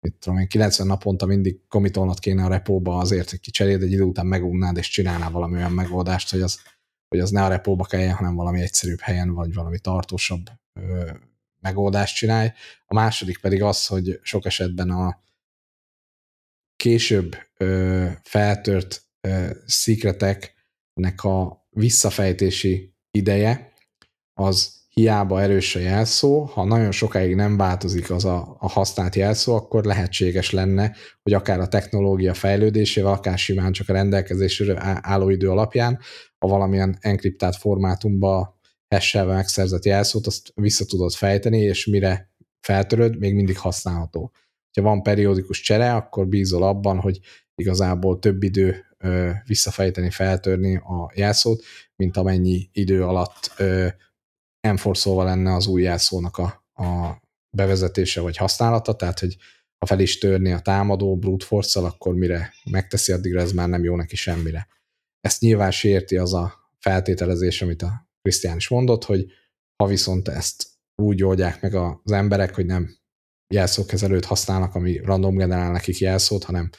mit 0.00 0.14
tudom 0.14 0.38
én, 0.38 0.48
90 0.48 0.86
naponta 0.86 1.26
mindig 1.26 1.60
komitolnod 1.68 2.18
kéne 2.18 2.44
a 2.44 2.48
repóba 2.48 2.98
azért, 2.98 3.30
hogy 3.30 3.40
kicseréld, 3.40 3.82
egy 3.82 3.92
idő 3.92 4.02
után 4.02 4.26
megunnád, 4.26 4.76
és 4.76 4.88
csinálnál 4.88 5.30
valami 5.30 5.54
olyan 5.54 5.72
megoldást, 5.72 6.30
hogy 6.30 6.40
az, 6.40 6.60
hogy 7.16 7.24
az 7.24 7.30
ne 7.30 7.44
a 7.44 7.48
repóba 7.48 7.84
kelljen, 7.84 8.14
hanem 8.14 8.34
valami 8.34 8.60
egyszerűbb 8.60 9.00
helyen, 9.00 9.34
vagy 9.34 9.54
valami 9.54 9.78
tartósabb 9.78 10.46
ö, 10.72 11.10
megoldást 11.60 12.16
csinálj. 12.16 12.52
A 12.86 12.94
második 12.94 13.38
pedig 13.40 13.62
az, 13.62 13.86
hogy 13.86 14.20
sok 14.22 14.46
esetben 14.46 14.90
a 14.90 15.22
később 16.76 17.36
ö, 17.56 18.08
feltört 18.22 19.02
ö, 19.20 19.50
szikreteknek 19.66 21.22
a 21.22 21.66
visszafejtési 21.70 22.94
ideje 23.10 23.72
az 24.34 24.75
hiába 25.00 25.40
erős 25.42 25.76
a 25.76 25.78
jelszó, 25.78 26.44
ha 26.44 26.64
nagyon 26.64 26.90
sokáig 26.90 27.34
nem 27.34 27.56
változik 27.56 28.10
az 28.10 28.24
a, 28.24 28.56
a 28.58 28.68
használt 28.68 29.14
jelszó, 29.14 29.54
akkor 29.54 29.84
lehetséges 29.84 30.50
lenne, 30.50 30.96
hogy 31.22 31.32
akár 31.32 31.60
a 31.60 31.68
technológia 31.68 32.34
fejlődésével, 32.34 33.12
akár 33.12 33.38
simán 33.38 33.72
csak 33.72 33.88
a 33.88 33.92
rendelkezésre 33.92 35.00
álló 35.02 35.28
idő 35.28 35.50
alapján, 35.50 35.98
a 36.38 36.46
valamilyen 36.46 36.96
enkriptált 37.00 37.56
formátumba 37.56 38.58
hesselve 38.88 39.34
megszerzett 39.34 39.84
jelszót, 39.84 40.26
azt 40.26 40.52
vissza 40.54 40.84
tudod 40.84 41.12
fejteni, 41.12 41.58
és 41.58 41.86
mire 41.86 42.30
feltöröd, 42.60 43.18
még 43.18 43.34
mindig 43.34 43.58
használható. 43.58 44.32
Ha 44.72 44.82
van 44.82 45.02
periódikus 45.02 45.60
csere, 45.60 45.94
akkor 45.94 46.26
bízol 46.26 46.62
abban, 46.62 46.98
hogy 46.98 47.20
igazából 47.54 48.18
több 48.18 48.42
idő 48.42 48.84
visszafejteni, 49.44 50.10
feltörni 50.10 50.76
a 50.76 51.12
jelszót, 51.14 51.62
mint 51.96 52.16
amennyi 52.16 52.68
idő 52.72 53.04
alatt 53.04 53.62
enforce 54.66 55.10
lenne 55.10 55.54
az 55.54 55.66
új 55.66 55.82
jelszónak 55.82 56.36
a, 56.36 56.64
a 56.82 57.20
bevezetése 57.56 58.20
vagy 58.20 58.36
használata, 58.36 58.94
tehát 58.94 59.18
hogy 59.18 59.36
ha 59.78 59.86
fel 59.86 60.00
is 60.00 60.18
törni 60.18 60.52
a 60.52 60.60
támadó 60.60 61.16
brute 61.16 61.44
force 61.44 61.80
akkor 61.80 62.14
mire 62.14 62.52
megteszi, 62.70 63.12
addigra 63.12 63.40
ez 63.40 63.52
már 63.52 63.68
nem 63.68 63.84
jó 63.84 63.96
neki 63.96 64.16
semmire. 64.16 64.68
Ezt 65.20 65.40
nyilván 65.40 65.70
sérti 65.70 66.16
az 66.16 66.34
a 66.34 66.54
feltételezés, 66.78 67.62
amit 67.62 67.82
a 67.82 68.08
Krisztián 68.22 68.56
is 68.56 68.68
mondott, 68.68 69.04
hogy 69.04 69.26
ha 69.76 69.86
viszont 69.86 70.28
ezt 70.28 70.66
úgy 71.02 71.22
oldják 71.22 71.62
meg 71.62 71.74
az 71.74 72.12
emberek, 72.12 72.54
hogy 72.54 72.66
nem 72.66 72.96
jelszókezelőt 73.54 74.24
használnak, 74.24 74.74
ami 74.74 74.96
random 74.96 75.36
generál 75.36 75.72
nekik 75.72 75.98
jelszót, 75.98 76.44
hanem 76.44 76.70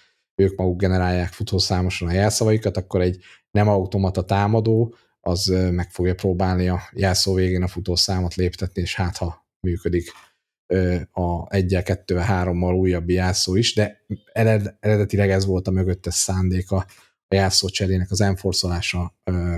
ők 0.41 0.57
maguk 0.57 0.79
generálják 0.79 1.31
futószámosan 1.31 2.07
a 2.07 2.11
jelszavaikat, 2.11 2.77
akkor 2.77 3.01
egy 3.01 3.23
nem 3.51 3.67
automata 3.67 4.25
támadó 4.25 4.95
az 5.27 5.45
meg 5.71 5.91
fogja 5.91 6.15
próbálni 6.15 6.67
a 6.67 6.81
jelszó 6.91 7.33
végén 7.33 7.63
a 7.63 7.67
futószámot 7.67 8.35
léptetni, 8.35 8.81
és 8.81 8.95
hát 8.95 9.17
ha 9.17 9.47
működik 9.59 10.11
a 11.11 11.55
1 11.55 11.81
2 11.83 12.15
3 12.15 12.63
újabb 12.63 13.09
jelszó 13.09 13.55
is, 13.55 13.73
de 13.73 14.05
eredetileg 14.79 15.29
ez 15.29 15.45
volt 15.45 15.67
a 15.67 15.71
mögöttes 15.71 16.13
szándéka 16.13 16.75
a 17.27 17.35
jelszó 17.35 17.67
cserének 17.67 18.11
az 18.11 18.21
enforcolása 18.21 19.15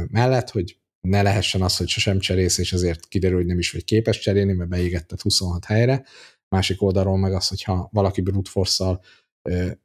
mellett, 0.07 0.49
hogy 0.49 0.79
ne 1.07 1.21
lehessen 1.21 1.61
az, 1.61 1.77
hogy 1.77 1.87
sosem 1.87 2.19
cserész, 2.19 2.57
és 2.57 2.73
ezért 2.73 3.07
kiderül, 3.07 3.37
hogy 3.37 3.45
nem 3.45 3.59
is 3.59 3.71
vagy 3.71 3.83
képes 3.83 4.19
cserélni, 4.19 4.53
mert 4.53 4.69
beégetted 4.69 5.21
26 5.21 5.65
helyre. 5.65 6.05
Másik 6.55 6.81
oldalról 6.81 7.17
meg 7.17 7.33
az, 7.33 7.47
hogyha 7.47 7.89
valaki 7.91 8.21
brute 8.21 8.49
force 8.49 8.99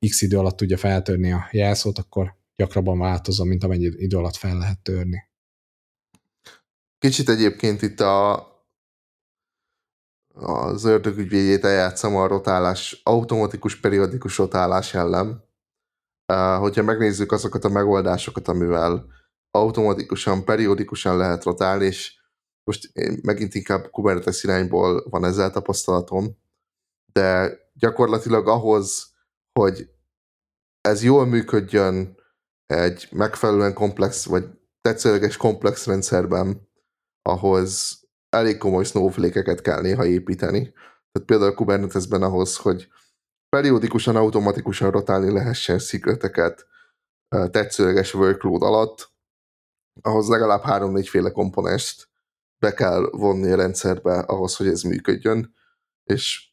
x 0.09 0.22
idő 0.22 0.39
alatt 0.39 0.57
tudja 0.57 0.76
feltörni 0.76 1.32
a 1.32 1.49
jelszót, 1.51 1.99
akkor 1.99 2.37
gyakrabban 2.57 2.99
változom, 2.99 3.49
mint 3.49 3.64
amennyi 3.64 3.91
idő 3.97 4.16
alatt 4.16 4.37
fel 4.37 4.59
lehet 4.59 4.78
törni. 4.82 5.32
Kicsit 7.05 7.28
egyébként 7.28 7.82
itt 7.82 8.00
a, 8.00 8.34
az 10.34 10.84
ördögügyvédjét 10.84 11.64
eljátszom 11.64 12.16
a 12.16 12.26
rotálás, 12.26 13.00
automatikus 13.02 13.80
periódikus 13.80 14.38
rotálás 14.38 14.94
ellen. 14.94 15.44
Hogyha 16.59 16.82
megnézzük 16.82 17.32
azokat 17.32 17.64
a 17.64 17.68
megoldásokat, 17.68 18.48
amivel 18.48 19.07
automatikusan, 19.50 20.44
periódikusan 20.44 21.16
lehet 21.16 21.44
rotálni, 21.44 21.84
és 21.84 22.20
most 22.64 22.92
megint 23.22 23.55
inkább 23.55 23.90
Kubernetes 23.90 24.44
irányból 24.44 25.09
van 25.11 25.24
ezzel 25.24 25.50
tapasztalatom, 25.50 26.36
de 27.12 27.59
gyakorlatilag 27.74 28.48
ahhoz, 28.48 29.14
hogy 29.52 29.90
ez 30.80 31.02
jól 31.02 31.26
működjön 31.26 32.16
egy 32.66 33.09
megfelelően 33.11 33.74
komplex, 33.74 34.24
vagy 34.24 34.44
tetszőleges 34.80 35.36
komplex 35.36 35.86
rendszerben, 35.86 36.72
ahhoz 37.28 38.00
elég 38.28 38.58
komoly 38.58 38.84
snowflake 38.84 39.54
kell 39.54 39.80
néha 39.80 40.06
építeni. 40.06 40.62
Tehát 41.12 41.28
például 41.28 41.50
a 41.50 41.54
Kubernetesben 41.54 42.22
ahhoz, 42.22 42.56
hogy 42.56 42.88
periódikusan, 43.48 44.16
automatikusan 44.16 44.90
rotálni 44.90 45.32
lehessen 45.32 45.78
szikleteket 45.78 46.66
tetszőleges 47.28 48.14
workload 48.14 48.62
alatt, 48.62 49.12
ahhoz 50.00 50.28
legalább 50.28 50.62
három-négy 50.62 51.08
féle 51.08 51.30
komponest 51.30 52.08
be 52.58 52.74
kell 52.74 53.08
vonni 53.10 53.50
a 53.50 53.56
rendszerbe 53.56 54.18
ahhoz, 54.18 54.56
hogy 54.56 54.66
ez 54.66 54.82
működjön, 54.82 55.54
és 56.04 56.52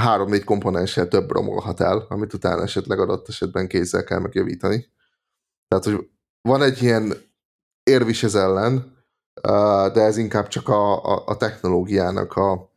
három-négy 0.00 0.44
komponenssel 0.44 1.08
több 1.08 1.30
romolhat 1.30 1.80
el, 1.80 2.06
amit 2.08 2.32
utána 2.32 2.62
esetleg 2.62 2.98
adott 2.98 3.28
esetben 3.28 3.68
kézzel 3.68 4.04
kell 4.04 4.18
megjavítani. 4.18 4.92
Tehát, 5.68 5.84
hogy 5.84 6.10
van 6.40 6.62
egy 6.62 6.82
ilyen 6.82 7.14
érvis 7.82 8.22
ez 8.22 8.34
ellen, 8.34 8.93
de 9.92 10.00
ez 10.00 10.16
inkább 10.16 10.48
csak 10.48 10.68
a, 10.68 11.04
a, 11.04 11.22
a 11.26 11.36
technológiának 11.36 12.36
a 12.36 12.70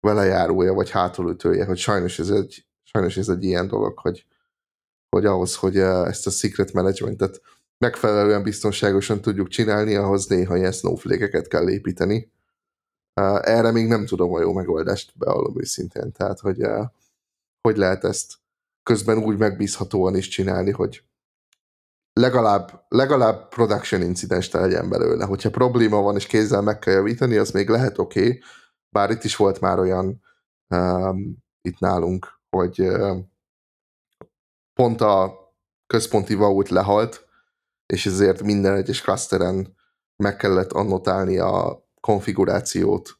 velejárója, 0.00 0.72
vagy 0.72 0.90
hátulütője, 0.90 1.64
hogy 1.64 1.78
sajnos 1.78 2.18
ez 2.18 2.30
egy, 2.30 2.66
sajnos 2.82 3.16
ez 3.16 3.28
egy 3.28 3.44
ilyen 3.44 3.68
dolog, 3.68 3.98
hogy, 3.98 4.26
hogy 5.08 5.26
ahhoz, 5.26 5.56
hogy 5.56 5.76
ezt 5.78 6.26
a 6.26 6.30
secret 6.30 6.72
managementet 6.72 7.40
megfelelően 7.78 8.42
biztonságosan 8.42 9.20
tudjuk 9.20 9.48
csinálni, 9.48 9.94
ahhoz 9.94 10.26
néha 10.26 10.56
ilyen 10.56 10.72
snowflake 10.72 11.42
kell 11.42 11.68
építeni. 11.68 12.32
Erre 13.40 13.70
még 13.70 13.86
nem 13.86 14.06
tudom 14.06 14.32
a 14.32 14.40
jó 14.40 14.52
megoldást 14.52 15.12
beallom 15.18 15.60
őszintén. 15.60 16.12
Tehát, 16.12 16.40
hogy 16.40 16.62
hogy 17.60 17.76
lehet 17.76 18.04
ezt 18.04 18.34
közben 18.82 19.18
úgy 19.18 19.38
megbízhatóan 19.38 20.16
is 20.16 20.28
csinálni, 20.28 20.70
hogy 20.70 21.04
legalább, 22.20 22.84
legalább 22.88 23.48
production 23.48 24.02
incidens 24.02 24.50
legyen 24.50 24.88
belőle. 24.88 25.24
Hogyha 25.24 25.50
probléma 25.50 26.00
van, 26.00 26.16
és 26.16 26.26
kézzel 26.26 26.62
meg 26.62 26.78
kell 26.78 26.94
javítani, 26.94 27.36
az 27.36 27.50
még 27.50 27.68
lehet 27.68 27.98
oké, 27.98 28.20
okay, 28.20 28.42
bár 28.90 29.10
itt 29.10 29.24
is 29.24 29.36
volt 29.36 29.60
már 29.60 29.78
olyan 29.78 30.22
um, 30.74 31.36
itt 31.60 31.78
nálunk, 31.78 32.40
hogy 32.56 32.80
um, 32.80 33.32
pont 34.72 35.00
a 35.00 35.38
központi 35.86 36.34
vault 36.34 36.68
lehalt, 36.68 37.28
és 37.86 38.06
ezért 38.06 38.42
minden 38.42 38.74
egyes 38.74 39.02
clusteren 39.02 39.76
meg 40.22 40.36
kellett 40.36 40.72
annotálni 40.72 41.38
a 41.38 41.84
konfigurációt, 42.00 43.18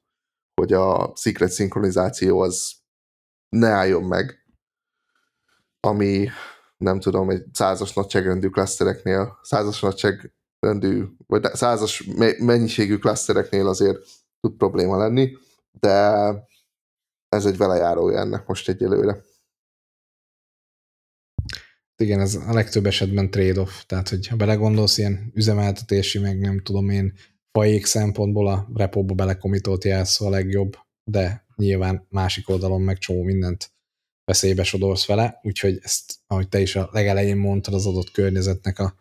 hogy 0.55 0.73
a 0.73 1.13
secret 1.17 1.51
szinkronizáció 1.51 2.41
az 2.41 2.73
ne 3.49 3.69
álljon 3.69 4.03
meg, 4.03 4.45
ami 5.81 6.29
nem 6.81 7.01
tudom, 7.01 7.31
egy 7.31 7.45
százas 7.53 7.93
nagyságrendű 7.93 8.49
klasztereknél, 8.49 9.39
százas 9.43 9.81
nagyságrendű, 9.81 11.05
vagy 11.27 11.45
százas 11.53 12.05
mennyiségű 12.39 12.97
klasztereknél 12.97 13.69
azért 13.69 13.99
tud 14.41 14.57
probléma 14.57 14.97
lenni, 14.97 15.37
de 15.81 15.99
ez 17.29 17.47
egy 17.47 17.57
velejárója 17.57 18.19
ennek 18.19 18.47
most 18.47 18.69
egyelőre. 18.69 19.23
Igen, 21.97 22.21
ez 22.21 22.35
a 22.35 22.53
legtöbb 22.53 22.87
esetben 22.87 23.31
trade-off, 23.31 23.83
tehát 23.87 24.09
hogyha 24.09 24.37
belegondolsz 24.37 24.99
ilyen 24.99 25.31
üzemeltetési, 25.35 26.19
meg 26.19 26.39
nem 26.39 26.63
tudom 26.63 26.91
én, 26.91 27.15
fajék 27.53 27.87
szempontból 27.87 28.49
a 28.49 28.69
repóba 28.75 29.15
belekomitolt 29.15 29.85
jelszó 29.85 30.27
a 30.27 30.31
legjobb, 30.31 30.77
de 31.05 31.47
nyilván 31.57 32.07
másik 32.09 32.49
oldalon 32.49 32.81
meg 32.81 32.99
csomó 32.99 33.23
mindent 33.23 33.73
veszélybe 34.31 34.63
sodorsz 34.63 35.07
vele, 35.07 35.41
úgyhogy 35.43 35.79
ezt, 35.83 36.15
ahogy 36.27 36.49
te 36.49 36.61
is 36.61 36.77
a 36.77 36.89
legelején 36.93 37.37
mondtad, 37.37 37.75
az 37.75 37.87
adott 37.87 38.11
környezetnek 38.11 38.79
a, 38.79 38.95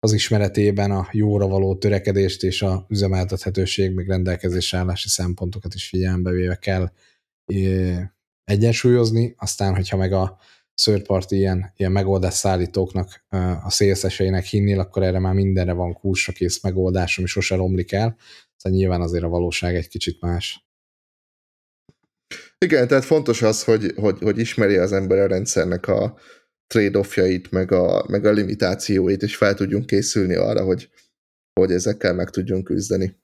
az 0.00 0.12
ismeretében 0.12 0.90
a 0.90 1.08
jóra 1.12 1.46
való 1.46 1.76
törekedést 1.76 2.42
és 2.42 2.62
a 2.62 2.86
üzemeltethetőség, 2.88 3.94
meg 3.94 4.08
rendelkezésre 4.08 4.78
állási 4.78 5.08
szempontokat 5.08 5.74
is 5.74 5.88
figyelembe 5.88 6.30
véve 6.30 6.54
kell 6.56 6.90
egyensúlyozni, 8.44 9.34
aztán, 9.38 9.74
hogyha 9.74 9.96
meg 9.96 10.12
a 10.12 10.38
third 10.74 11.06
party 11.06 11.32
ilyen, 11.32 11.72
ilyen 11.76 11.92
megoldás 11.92 12.34
szállítóknak, 12.34 13.26
a 13.64 13.70
szélszeseinek 13.70 14.44
hinnél, 14.44 14.80
akkor 14.80 15.02
erre 15.02 15.18
már 15.18 15.34
mindenre 15.34 15.72
van 15.72 15.92
kursra 15.92 16.32
kész 16.32 16.62
megoldás, 16.62 17.18
ami 17.18 17.26
sose 17.26 17.54
romlik 17.54 17.92
el, 17.92 18.16
szóval 18.56 18.78
nyilván 18.78 19.00
azért 19.00 19.24
a 19.24 19.28
valóság 19.28 19.74
egy 19.74 19.88
kicsit 19.88 20.20
más. 20.20 20.67
Igen, 22.64 22.88
tehát 22.88 23.04
fontos 23.04 23.42
az, 23.42 23.64
hogy, 23.64 23.92
hogy, 23.96 24.18
hogy 24.18 24.38
ismeri 24.38 24.76
az 24.76 24.92
ember 24.92 25.18
a 25.18 25.26
rendszernek 25.26 25.86
a 25.86 26.18
trade-offjait, 26.66 27.50
meg 27.50 27.72
a, 27.72 28.04
meg 28.08 28.24
a 28.24 28.30
limitációit, 28.30 29.22
és 29.22 29.36
fel 29.36 29.54
tudjunk 29.54 29.86
készülni 29.86 30.34
arra, 30.34 30.64
hogy, 30.64 30.90
hogy 31.52 31.72
ezekkel 31.72 32.14
meg 32.14 32.30
tudjon 32.30 32.62
küzdeni. 32.62 33.16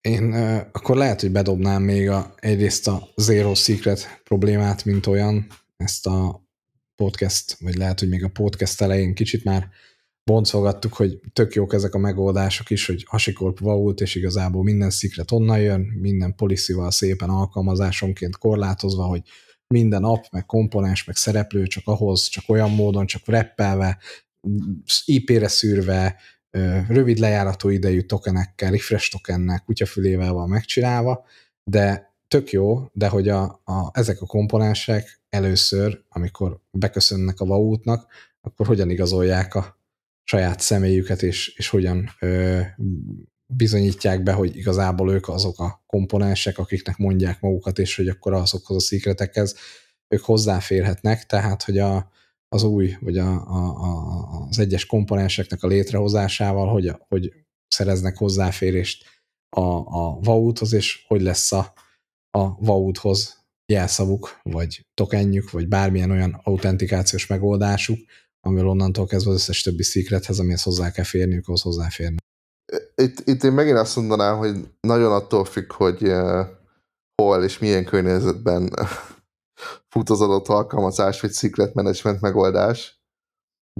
Én 0.00 0.32
akkor 0.72 0.96
lehet, 0.96 1.20
hogy 1.20 1.32
bedobnám 1.32 1.82
még 1.82 2.08
a, 2.08 2.34
egyrészt 2.36 2.88
a 2.88 3.08
Zero 3.16 3.54
Secret 3.54 4.20
problémát, 4.24 4.84
mint 4.84 5.06
olyan, 5.06 5.46
ezt 5.76 6.06
a 6.06 6.48
podcast, 6.96 7.56
vagy 7.58 7.74
lehet, 7.74 7.98
hogy 7.98 8.08
még 8.08 8.24
a 8.24 8.28
podcast 8.28 8.80
elején 8.80 9.14
kicsit 9.14 9.44
már 9.44 9.68
boncolgattuk, 10.24 10.92
hogy 10.92 11.20
tök 11.32 11.54
jók 11.54 11.72
ezek 11.72 11.94
a 11.94 11.98
megoldások 11.98 12.70
is, 12.70 12.86
hogy 12.86 13.04
hasikorp 13.08 13.58
vault, 13.58 14.00
és 14.00 14.14
igazából 14.14 14.62
minden 14.62 14.90
szikret 14.90 15.30
onnan 15.30 15.60
jön, 15.60 15.80
minden 15.80 16.34
policy 16.34 16.74
szépen 16.88 17.28
alkalmazásonként 17.28 18.38
korlátozva, 18.38 19.04
hogy 19.04 19.22
minden 19.74 20.04
app, 20.04 20.24
meg 20.30 20.46
komponens, 20.46 21.04
meg 21.04 21.16
szereplő 21.16 21.66
csak 21.66 21.86
ahhoz, 21.86 22.28
csak 22.28 22.44
olyan 22.48 22.70
módon, 22.70 23.06
csak 23.06 23.22
reppelve, 23.26 23.98
IP-re 25.04 25.48
szűrve, 25.48 26.16
rövid 26.88 27.18
lejárató 27.18 27.68
idejű 27.68 28.00
tokenekkel, 28.00 28.70
refresh 28.70 29.10
tokennel, 29.10 29.62
kutyafülével 29.64 30.32
van 30.32 30.48
megcsinálva, 30.48 31.24
de 31.64 32.14
tök 32.28 32.50
jó, 32.50 32.88
de 32.92 33.08
hogy 33.08 33.28
a, 33.28 33.42
a, 33.64 33.90
ezek 33.92 34.20
a 34.20 34.26
komponensek 34.26 35.20
először, 35.28 36.04
amikor 36.08 36.60
beköszönnek 36.70 37.40
a 37.40 37.44
vaútnak, 37.44 38.06
akkor 38.40 38.66
hogyan 38.66 38.90
igazolják 38.90 39.54
a 39.54 39.79
saját 40.30 40.60
személyüket, 40.60 41.22
és, 41.22 41.48
és 41.56 41.68
hogyan 41.68 42.10
ö, 42.20 42.60
bizonyítják 43.46 44.22
be, 44.22 44.32
hogy 44.32 44.56
igazából 44.56 45.12
ők 45.12 45.28
azok 45.28 45.58
a 45.58 45.82
komponensek, 45.86 46.58
akiknek 46.58 46.96
mondják 46.96 47.40
magukat, 47.40 47.78
és 47.78 47.96
hogy 47.96 48.08
akkor 48.08 48.32
azokhoz 48.32 48.76
a 48.76 48.80
szikretekhez 48.80 49.54
ők 50.08 50.24
hozzáférhetnek, 50.24 51.26
tehát 51.26 51.62
hogy 51.62 51.78
a, 51.78 52.10
az 52.48 52.62
új, 52.62 52.96
vagy 53.00 53.18
a, 53.18 53.30
a, 53.46 53.82
a, 53.82 54.46
az 54.48 54.58
egyes 54.58 54.86
komponenseknek 54.86 55.62
a 55.62 55.66
létrehozásával, 55.66 56.72
hogy, 56.72 56.92
hogy 57.08 57.32
szereznek 57.68 58.16
hozzáférést 58.16 59.04
a, 59.48 59.60
a 60.00 60.18
vaúthoz, 60.20 60.72
és 60.72 61.04
hogy 61.06 61.20
lesz 61.20 61.52
a, 61.52 61.72
a 62.30 62.54
vaúthoz 62.60 63.44
jelszavuk, 63.72 64.40
vagy 64.42 64.86
tokenjük, 64.94 65.50
vagy 65.50 65.68
bármilyen 65.68 66.10
olyan 66.10 66.40
autentikációs 66.42 67.26
megoldásuk, 67.26 67.98
amivel 68.40 68.68
onnantól 68.68 69.06
kezdve 69.06 69.30
az 69.30 69.36
összes 69.36 69.62
többi 69.62 69.82
secrethez, 69.82 70.38
amihez 70.38 70.62
hozzá 70.62 70.90
kell 70.90 71.04
férniük, 71.04 71.46
ahhoz 71.46 71.62
hozzáférni. 71.62 72.16
Itt, 72.94 73.18
itt 73.28 73.42
én 73.42 73.52
megint 73.52 73.76
azt 73.76 73.96
mondanám, 73.96 74.36
hogy 74.36 74.56
nagyon 74.80 75.12
attól 75.12 75.44
függ, 75.44 75.72
hogy 75.72 76.02
uh, 76.02 76.46
hol 77.22 77.44
és 77.44 77.58
milyen 77.58 77.84
környezetben 77.84 78.70
fut 79.92 80.10
az 80.10 80.20
adott 80.20 80.48
alkalmazás, 80.48 81.20
vagy 81.20 81.32
secret 81.32 81.74
management 81.74 82.20
megoldás, 82.20 83.02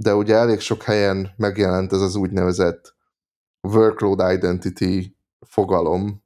de 0.01 0.15
ugye 0.15 0.35
elég 0.35 0.59
sok 0.59 0.83
helyen 0.83 1.33
megjelent 1.37 1.93
ez 1.93 2.01
az 2.01 2.15
úgynevezett 2.15 2.95
workload 3.67 4.31
identity 4.31 5.17
fogalom, 5.47 6.23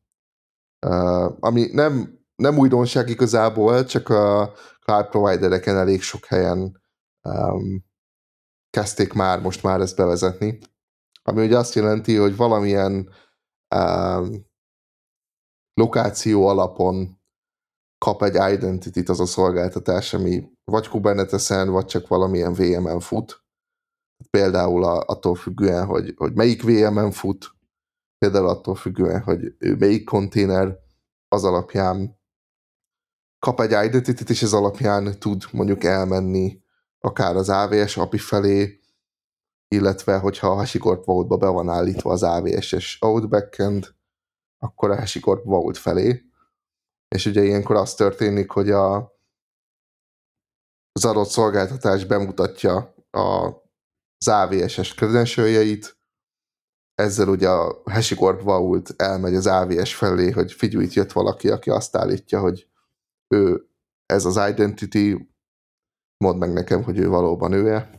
uh, 0.87 1.35
ami 1.39 1.69
nem, 1.71 2.19
nem 2.35 2.57
újdonság 2.57 3.09
igazából, 3.09 3.83
csak 3.83 4.09
a 4.09 4.53
cloud 4.81 5.09
providereken 5.09 5.77
elég 5.77 6.01
sok 6.01 6.25
helyen 6.25 6.81
um, 7.21 7.83
kezdték 8.75 9.13
már 9.13 9.41
most 9.41 9.63
már 9.63 9.79
ezt 9.81 9.95
bevezetni, 9.95 10.59
ami 11.23 11.45
ugye 11.45 11.57
azt 11.57 11.73
jelenti, 11.73 12.15
hogy 12.15 12.35
valamilyen 12.35 13.09
um, 13.75 14.45
lokáció 15.73 16.47
alapon 16.47 17.19
kap 17.97 18.23
egy 18.23 18.53
identity 18.53 19.09
az 19.09 19.19
a 19.19 19.25
szolgáltatás, 19.25 20.13
ami 20.13 20.51
vagy 20.63 20.87
Kubernetes-en, 20.87 21.69
vagy 21.69 21.85
csak 21.85 22.07
valamilyen 22.07 22.53
VM-en 22.53 22.99
fut. 22.99 23.43
Például 24.29 24.83
attól 24.83 25.35
függően, 25.35 25.85
hogy, 25.85 26.13
hogy 26.17 26.33
melyik 26.33 26.63
VM-en 26.63 27.11
fut, 27.11 27.51
például 28.17 28.47
attól 28.47 28.75
függően, 28.75 29.21
hogy 29.21 29.55
ő 29.57 29.75
melyik 29.75 30.05
konténer, 30.05 30.77
az 31.27 31.43
alapján 31.43 32.19
kap 33.39 33.61
egy 33.61 33.85
identity 33.85 34.29
és 34.29 34.41
ez 34.41 34.53
alapján 34.53 35.19
tud 35.19 35.43
mondjuk 35.51 35.83
elmenni 35.83 36.63
akár 37.05 37.35
az 37.35 37.49
AVS 37.49 37.97
API 37.97 38.17
felé, 38.17 38.79
illetve 39.67 40.17
hogyha 40.17 40.47
a 40.47 40.55
HashiCorp 40.55 41.05
Vault-ba 41.05 41.37
be 41.37 41.47
van 41.47 41.69
állítva 41.69 42.11
az 42.11 42.23
AVS-es 42.23 42.97
Outbackend, 43.01 43.95
akkor 44.57 44.89
a 44.91 44.95
HashiCorp 44.95 45.43
Vault 45.43 45.77
felé, 45.77 46.25
és 47.15 47.25
ugye 47.25 47.43
ilyenkor 47.43 47.75
az 47.75 47.93
történik, 47.93 48.51
hogy 48.51 48.69
a, 48.69 48.95
az 50.91 51.05
adott 51.05 51.29
szolgáltatás 51.29 52.05
bemutatja 52.05 52.95
a, 53.11 53.45
az 54.17 54.27
AVS-es 54.27 54.93
credentialjeit, 54.93 55.97
ezzel 56.95 57.27
ugye 57.27 57.49
a 57.49 57.81
HashiCorp 57.83 58.41
Vault 58.41 58.93
elmegy 58.97 59.35
az 59.35 59.47
AVS 59.47 59.95
felé, 59.95 60.31
hogy 60.31 60.51
figyelj, 60.51 60.83
itt 60.83 60.93
jött 60.93 61.11
valaki, 61.11 61.49
aki 61.49 61.69
azt 61.69 61.95
állítja, 61.95 62.39
hogy 62.39 62.69
ő 63.27 63.69
ez 64.05 64.25
az 64.25 64.49
identity, 64.49 65.33
mondd 66.17 66.37
meg 66.37 66.53
nekem, 66.53 66.83
hogy 66.83 66.97
ő 66.97 67.07
valóban 67.07 67.51
ő-e. 67.51 67.89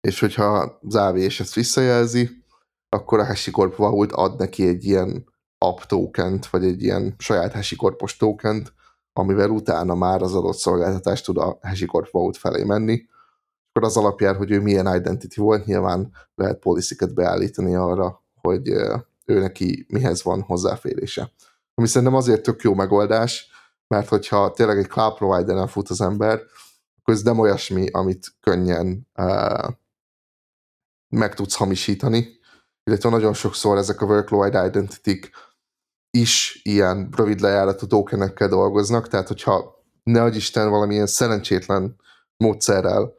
És 0.00 0.20
hogyha 0.20 0.78
az 0.80 0.94
AVS 0.94 1.40
ezt 1.40 1.54
visszajelzi, 1.54 2.44
akkor 2.88 3.18
a 3.18 3.26
HashiCorp 3.26 3.76
Vault 3.76 4.12
ad 4.12 4.38
neki 4.38 4.66
egy 4.66 4.84
ilyen 4.84 5.28
app 5.58 5.78
tokent, 5.80 6.46
vagy 6.46 6.64
egy 6.64 6.82
ilyen 6.82 7.14
saját 7.18 7.52
HashiCorpos 7.52 8.16
tokent, 8.16 8.72
amivel 9.12 9.50
utána 9.50 9.94
már 9.94 10.22
az 10.22 10.34
adott 10.34 10.56
szolgáltatást 10.56 11.24
tud 11.24 11.36
a 11.36 11.58
HashiCorp 11.62 12.10
Vault 12.10 12.36
felé 12.36 12.64
menni. 12.64 13.06
Akkor 13.72 13.88
az 13.88 13.96
alapján, 13.96 14.36
hogy 14.36 14.50
ő 14.50 14.60
milyen 14.60 14.94
identity 14.96 15.36
volt, 15.36 15.66
nyilván 15.66 16.12
lehet 16.34 16.58
policy 16.58 16.96
beállítani 17.14 17.74
arra, 17.74 18.24
hogy 18.40 18.68
ő 19.24 19.38
neki 19.40 19.86
mihez 19.88 20.22
van 20.22 20.40
hozzáférése. 20.42 21.32
Ami 21.74 21.86
szerintem 21.86 22.16
azért 22.16 22.42
tök 22.42 22.62
jó 22.62 22.74
megoldás, 22.74 23.50
mert 23.88 24.08
hogyha 24.08 24.50
tényleg 24.50 24.78
egy 24.78 24.88
cloud 24.88 25.14
provider 25.14 25.68
fut 25.68 25.88
az 25.88 26.00
ember, 26.00 26.42
akkor 26.98 27.14
ez 27.14 27.22
nem 27.22 27.38
olyasmi, 27.38 27.88
amit 27.90 28.36
könnyen 28.40 29.08
uh, 29.18 29.68
meg 31.08 31.34
tudsz 31.34 31.54
hamisítani, 31.54 32.38
illetve 32.84 33.08
nagyon 33.08 33.34
sokszor 33.34 33.76
ezek 33.76 34.00
a 34.00 34.06
workload 34.06 34.66
identity 34.66 35.30
is 36.10 36.60
ilyen 36.62 37.08
rövid 37.16 37.40
lejáratú 37.40 37.86
tokenekkel 37.86 38.48
dolgoznak, 38.48 39.08
tehát 39.08 39.28
hogyha 39.28 39.84
ne 40.02 40.26
Isten 40.26 40.70
valamilyen 40.70 41.06
szerencsétlen 41.06 41.96
módszerrel 42.36 43.14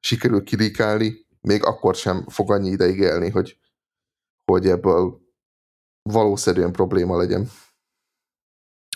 sikerül 0.00 0.42
kirikálni, 0.42 1.26
még 1.40 1.64
akkor 1.64 1.94
sem 1.94 2.26
fog 2.28 2.50
annyi 2.50 2.70
ideig 2.70 2.98
élni, 2.98 3.30
hogy, 3.30 3.58
hogy 4.44 4.68
ebből 4.68 5.20
valószerűen 6.02 6.72
probléma 6.72 7.16
legyen. 7.16 7.50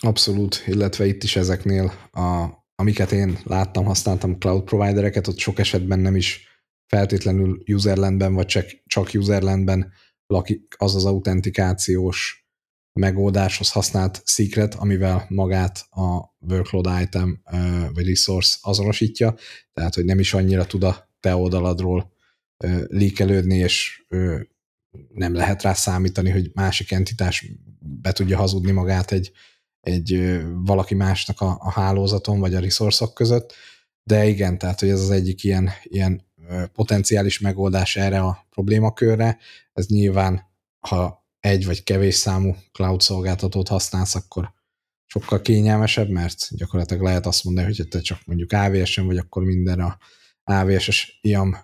Abszolút, 0.03 0.63
illetve 0.65 1.05
itt 1.05 1.23
is 1.23 1.35
ezeknél, 1.35 1.93
a, 2.11 2.47
amiket 2.75 3.11
én 3.11 3.39
láttam, 3.43 3.85
használtam 3.85 4.39
cloud 4.39 4.63
providereket, 4.63 5.27
ott 5.27 5.37
sok 5.37 5.59
esetben 5.59 5.99
nem 5.99 6.15
is 6.15 6.47
feltétlenül 6.87 7.63
userlandben, 7.67 8.33
vagy 8.33 8.45
csak, 8.45 8.65
csak 8.85 9.09
userlandben 9.13 9.91
lakik 10.27 10.75
az 10.77 10.95
az 10.95 11.05
autentikációs 11.05 12.47
megoldáshoz 12.99 13.71
használt 13.71 14.21
secret, 14.25 14.75
amivel 14.75 15.25
magát 15.29 15.85
a 15.89 16.35
workload 16.39 17.01
item 17.01 17.41
vagy 17.93 18.07
resource 18.07 18.57
azonosítja, 18.61 19.35
tehát 19.73 19.95
hogy 19.95 20.05
nem 20.05 20.19
is 20.19 20.33
annyira 20.33 20.65
tud 20.65 20.83
a 20.83 21.09
te 21.19 21.35
oldaladról 21.35 22.11
líkelődni, 22.87 23.57
és 23.57 24.05
nem 25.13 25.33
lehet 25.33 25.61
rá 25.61 25.73
számítani, 25.73 26.29
hogy 26.29 26.51
másik 26.53 26.91
entitás 26.91 27.51
be 27.79 28.11
tudja 28.11 28.37
hazudni 28.37 28.71
magát 28.71 29.11
egy, 29.11 29.31
egy 29.81 30.41
valaki 30.53 30.95
másnak 30.95 31.41
a, 31.41 31.57
a 31.59 31.71
hálózaton, 31.71 32.39
vagy 32.39 32.53
a 32.53 32.59
resource 32.59 33.05
között, 33.13 33.53
de 34.03 34.25
igen, 34.25 34.57
tehát 34.57 34.79
hogy 34.79 34.89
ez 34.89 35.01
az 35.01 35.11
egyik 35.11 35.43
ilyen, 35.43 35.69
ilyen 35.83 36.25
potenciális 36.73 37.39
megoldás 37.39 37.95
erre 37.95 38.19
a 38.19 38.45
problémakörre, 38.49 39.37
ez 39.73 39.87
nyilván, 39.87 40.41
ha 40.79 41.25
egy 41.39 41.65
vagy 41.65 41.83
kevés 41.83 42.15
számú 42.15 42.55
cloud 42.71 43.01
szolgáltatót 43.01 43.67
használsz, 43.67 44.15
akkor 44.15 44.53
sokkal 45.05 45.41
kényelmesebb, 45.41 46.09
mert 46.09 46.47
gyakorlatilag 46.49 47.03
lehet 47.03 47.25
azt 47.25 47.43
mondani, 47.43 47.75
hogy 47.75 47.87
te 47.87 47.99
csak 47.99 48.19
mondjuk 48.25 48.51
AWS-en 48.51 49.05
vagy, 49.05 49.17
akkor 49.17 49.43
minden 49.43 49.79
a 49.79 49.97
AWS-es 50.43 51.19
IAM 51.21 51.57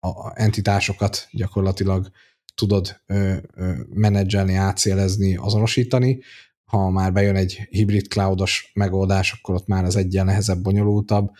a 0.00 0.40
entitásokat 0.40 1.28
gyakorlatilag 1.30 2.10
tudod 2.56 3.00
menedzselni, 3.94 4.54
átszélezni, 4.54 5.36
azonosítani. 5.36 6.22
Ha 6.70 6.90
már 6.90 7.12
bejön 7.12 7.36
egy 7.36 7.66
hibrid 7.70 8.06
cloudos 8.08 8.70
megoldás, 8.74 9.32
akkor 9.32 9.54
ott 9.54 9.66
már 9.66 9.84
az 9.84 9.96
egyen 9.96 10.24
nehezebb, 10.24 10.62
bonyolultabb, 10.62 11.30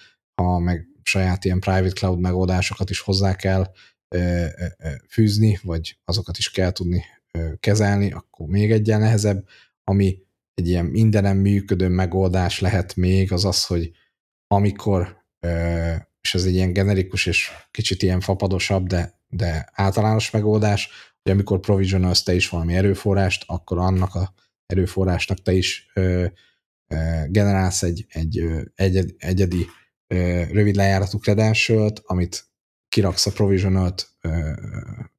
ha 0.42 0.58
meg 0.58 0.86
saját 1.02 1.44
ilyen 1.44 1.60
private 1.60 1.92
cloud 1.92 2.20
megoldásokat 2.20 2.90
is 2.90 3.00
hozzá 3.00 3.34
kell 3.34 3.72
fűzni, 5.08 5.58
vagy 5.62 5.98
azokat 6.04 6.38
is 6.38 6.50
kell 6.50 6.70
tudni 6.70 7.04
kezelni, 7.60 8.12
akkor 8.12 8.46
még 8.46 8.72
egyen 8.72 9.00
nehezebb. 9.00 9.46
Ami 9.84 10.18
egy 10.54 10.68
ilyen 10.68 10.84
mindenem 10.84 11.36
működő 11.36 11.88
megoldás 11.88 12.60
lehet 12.60 12.96
még, 12.96 13.32
az 13.32 13.44
az, 13.44 13.66
hogy 13.66 13.90
amikor 14.46 15.24
és 16.20 16.34
ez 16.34 16.44
egy 16.44 16.54
ilyen 16.54 16.72
generikus 16.72 17.26
és 17.26 17.50
kicsit 17.70 18.02
ilyen 18.02 18.20
fapadosabb, 18.20 18.86
de, 18.86 19.20
de 19.28 19.68
általános 19.72 20.30
megoldás, 20.30 20.88
hogy 21.22 21.32
amikor 21.32 21.60
provisionalsz 21.60 22.22
te 22.22 22.34
is 22.34 22.48
valami 22.48 22.74
erőforrást, 22.74 23.44
akkor 23.46 23.78
annak 23.78 24.14
a 24.14 24.34
erőforrásnak 24.66 25.42
te 25.42 25.52
is 25.52 25.90
ö, 25.94 26.26
ö, 26.88 26.96
generálsz 27.28 27.82
egy, 27.82 28.06
egy 28.08 28.38
ö, 28.38 28.62
egyed, 28.74 29.14
egyedi 29.18 29.66
ö, 30.06 30.42
rövid 30.50 30.74
lejáratú 30.74 31.18
credential 31.18 31.92
amit 32.02 32.48
kiraksz 32.88 33.26
a 33.26 33.32
provisionalt 33.32 34.08
ö, 34.20 34.52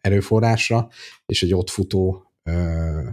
erőforrásra, 0.02 0.90
és 1.26 1.44
egy 1.44 1.54
ott 1.54 1.70
futó 1.70 2.34
ö, 2.44 3.10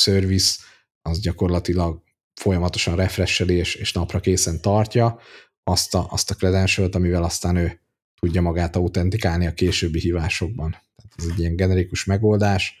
service 0.00 0.56
az 1.02 1.20
gyakorlatilag 1.20 2.02
folyamatosan 2.34 2.96
refresheli 2.96 3.54
és, 3.54 3.74
és 3.74 3.92
napra 3.92 4.20
készen 4.20 4.60
tartja 4.60 5.18
azt 5.64 5.94
a, 5.94 6.06
azt 6.10 6.30
a 6.30 6.34
credential 6.34 6.88
amivel 6.92 7.22
aztán 7.22 7.56
ő 7.56 7.80
tudja 8.18 8.40
magát 8.40 8.76
autentikálni 8.76 9.46
a 9.46 9.54
későbbi 9.54 9.98
hívásokban. 9.98 10.70
Tehát 10.70 11.12
ez 11.16 11.24
egy 11.24 11.38
ilyen 11.38 11.56
generikus 11.56 12.04
megoldás, 12.04 12.76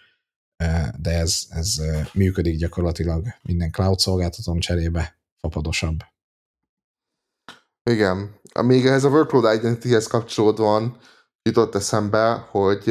de 0.98 1.10
ez, 1.10 1.46
ez 1.48 1.82
működik 2.12 2.56
gyakorlatilag 2.56 3.26
minden 3.42 3.70
cloud 3.70 3.98
szolgáltatón 3.98 4.58
cserébe 4.58 5.18
fapadosabb. 5.40 5.98
Igen. 7.90 8.40
Még 8.62 8.86
ehhez 8.86 9.04
a 9.04 9.08
workload 9.08 9.56
identity-hez 9.56 10.06
kapcsolódóan 10.06 10.98
jutott 11.42 11.74
eszembe, 11.74 12.32
hogy 12.32 12.84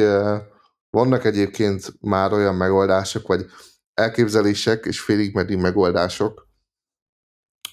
vannak 0.90 1.24
egyébként 1.24 2.00
már 2.00 2.32
olyan 2.32 2.54
megoldások, 2.54 3.26
vagy 3.26 3.46
elképzelések 3.94 4.84
és 4.84 5.00
félig 5.00 5.34
megoldások, 5.34 6.48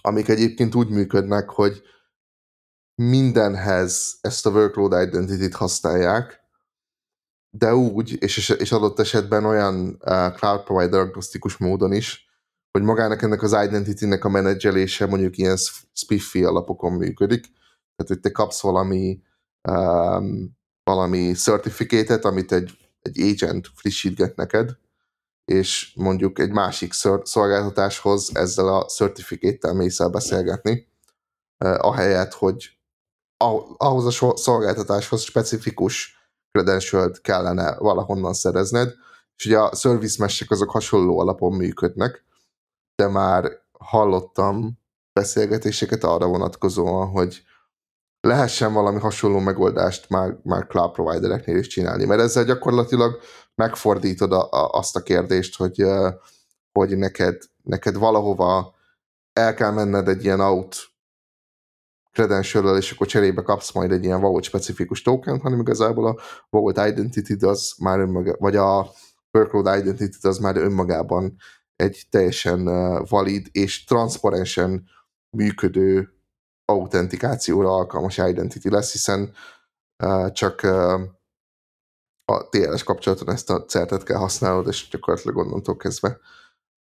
amik 0.02 0.28
egyébként 0.28 0.76
úgy 0.76 0.90
működnek, 0.90 1.50
hogy 1.50 1.82
mindenhez 2.96 4.18
ezt 4.22 4.46
a 4.46 4.50
workload 4.50 5.08
identity-t 5.08 5.56
használják, 5.56 6.44
de 7.58 7.76
úgy, 7.76 8.22
és, 8.24 8.50
és 8.50 8.72
adott 8.72 9.00
esetben 9.00 9.46
olyan 9.46 9.86
uh, 9.86 10.34
cloud 10.34 10.64
provider 10.64 11.00
agnosztikus 11.00 11.58
módon 11.58 11.94
is, 11.94 12.30
hogy 12.72 12.82
magának 12.82 13.22
ennek 13.22 13.42
az 13.42 13.58
identity-nek 13.66 14.26
a 14.26 14.30
menedzselése 14.30 15.06
mondjuk 15.06 15.38
ilyen 15.38 15.58
spiffy 15.94 16.44
alapokon 16.44 16.92
működik. 16.92 17.42
Tehát, 17.96 18.08
hogy 18.08 18.20
te 18.20 18.32
kapsz 18.32 18.62
valami 18.62 19.22
um, 19.70 20.58
valami 20.84 21.32
certificate 21.34 22.28
amit 22.28 22.52
egy, 22.52 22.78
egy 23.02 23.22
agent 23.22 23.68
frissítget 23.76 24.36
neked, 24.36 24.78
és 25.46 25.94
mondjuk 25.96 26.40
egy 26.40 26.52
másik 26.52 26.94
szolgáltatáshoz 27.24 28.36
ezzel 28.36 28.68
a 28.68 28.86
certificate-tel 28.86 29.74
mész 29.74 30.00
el 30.00 30.10
beszélgetni, 30.10 30.88
uh, 31.66 31.86
ahelyett, 31.86 32.34
hogy 32.34 32.76
ahhoz 33.78 34.22
a 34.22 34.38
szolgáltatáshoz 34.38 35.22
specifikus 35.22 36.16
credential 36.52 37.12
kellene 37.22 37.78
valahonnan 37.78 38.34
szerezned, 38.34 38.94
és 39.36 39.46
ugye 39.46 39.60
a 39.60 39.76
service 39.76 40.16
mesh 40.20 40.46
azok 40.48 40.70
hasonló 40.70 41.20
alapon 41.20 41.54
működnek, 41.54 42.26
de 42.96 43.08
már 43.08 43.52
hallottam 43.80 44.80
beszélgetéseket 45.14 46.04
arra 46.04 46.28
vonatkozóan, 46.28 47.08
hogy 47.08 47.44
lehessen 48.20 48.74
valami 48.74 49.00
hasonló 49.00 49.40
megoldást 49.40 50.10
már, 50.10 50.38
már 50.44 50.68
cloud 50.68 50.92
providereknél 50.92 51.58
is 51.58 51.68
csinálni, 51.68 52.06
mert 52.06 52.22
ezzel 52.22 52.44
gyakorlatilag 52.44 53.20
megfordítod 53.56 54.32
a, 54.32 54.50
a, 54.52 54.70
azt 54.72 54.96
a 54.96 55.04
kérdést, 55.04 55.58
hogy, 55.58 55.84
hogy 56.72 56.98
neked, 56.98 57.42
neked 57.64 57.96
valahova 57.96 58.76
el 59.34 59.54
kell 59.54 59.72
menned 59.72 60.08
egy 60.08 60.24
ilyen 60.24 60.40
out 60.40 60.95
credential 62.16 62.78
és 62.78 62.92
akkor 62.92 63.08
cserébe 63.08 63.42
kapsz 63.42 63.72
majd 63.72 63.92
egy 63.92 64.04
ilyen 64.04 64.22
vault 64.22 64.44
specifikus 64.44 65.02
token, 65.02 65.40
hanem 65.40 65.60
igazából 65.60 66.08
a 66.08 66.20
vault 66.50 66.78
identity 66.78 67.44
az 67.46 67.76
már 67.80 68.00
önmaga, 68.00 68.36
vagy 68.40 68.56
a 68.56 68.90
workload 69.32 69.78
identity 69.80 70.18
az 70.22 70.38
már 70.38 70.58
önmagában 70.58 71.36
egy 71.76 72.06
teljesen 72.10 72.66
valid 73.04 73.48
és 73.52 73.84
transzparensen 73.84 74.88
működő 75.38 76.10
autentikációra 76.66 77.76
alkalmas 77.76 78.18
identity 78.18 78.70
lesz, 78.70 78.92
hiszen 78.92 79.34
csak 80.32 80.62
a 82.26 82.50
TLS 82.50 82.84
kapcsolaton 82.84 83.30
ezt 83.30 83.50
a 83.50 83.66
certet 83.66 84.04
kell 84.04 84.18
használnod, 84.18 84.68
és 84.68 84.88
gyakorlatilag 84.90 85.38
onnantól 85.38 85.78
kezdve 85.78 86.20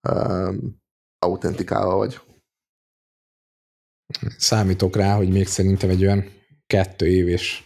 um, 0.10 0.82
autentikálva 1.20 1.96
vagy. 1.96 2.22
Számítok 4.38 4.95
rá, 4.95 5.16
hogy 5.16 5.30
még 5.30 5.47
szerintem 5.47 5.89
egy 5.89 6.04
olyan 6.04 6.32
kettő 6.68 7.08
év, 7.08 7.28
és 7.28 7.64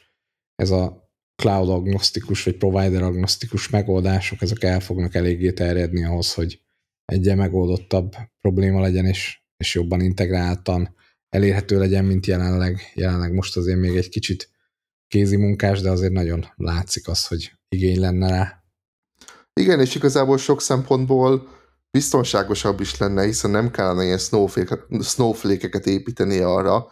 ez 0.55 0.69
a 0.69 1.11
cloud 1.41 1.69
agnosztikus 1.69 2.43
vagy 2.43 2.57
provider 2.57 3.01
agnosztikus 3.01 3.69
megoldások, 3.69 4.41
ezek 4.41 4.63
el 4.63 4.79
fognak 4.79 5.15
eléggé 5.15 5.51
terjedni 5.51 6.05
ahhoz, 6.05 6.33
hogy 6.33 6.61
egy 7.05 7.35
megoldottabb 7.35 8.15
probléma 8.41 8.81
legyen, 8.81 9.05
és, 9.05 9.41
és 9.57 9.75
jobban 9.75 10.01
integráltan 10.01 10.95
elérhető 11.29 11.79
legyen, 11.79 12.05
mint 12.05 12.25
jelenleg. 12.25 12.91
Jelenleg 12.93 13.33
most 13.33 13.57
azért 13.57 13.79
még 13.79 13.95
egy 13.95 14.09
kicsit 14.09 14.49
kézi 15.07 15.35
munkás, 15.35 15.81
de 15.81 15.89
azért 15.89 16.13
nagyon 16.13 16.45
látszik 16.55 17.07
az, 17.07 17.27
hogy 17.27 17.51
igény 17.69 17.99
lenne 17.99 18.29
rá. 18.29 18.63
Igen, 19.53 19.79
és 19.79 19.95
igazából 19.95 20.37
sok 20.37 20.61
szempontból 20.61 21.49
biztonságosabb 21.91 22.79
is 22.79 22.97
lenne, 22.97 23.23
hiszen 23.23 23.51
nem 23.51 23.71
kellene 23.71 24.03
ilyen 24.03 24.17
snowflake-eket 25.01 25.85
építeni 25.85 26.39
arra, 26.39 26.91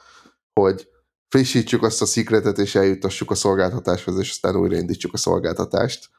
hogy 0.59 0.89
frissítsük 1.27 1.83
azt 1.83 2.01
a 2.01 2.05
szikretet, 2.05 2.57
és 2.57 2.75
eljutassuk 2.75 3.31
a 3.31 3.35
szolgáltatáshoz, 3.35 4.19
és 4.19 4.29
aztán 4.29 4.55
újraindítsuk 4.55 5.13
a 5.13 5.17
szolgáltatást. 5.17 6.09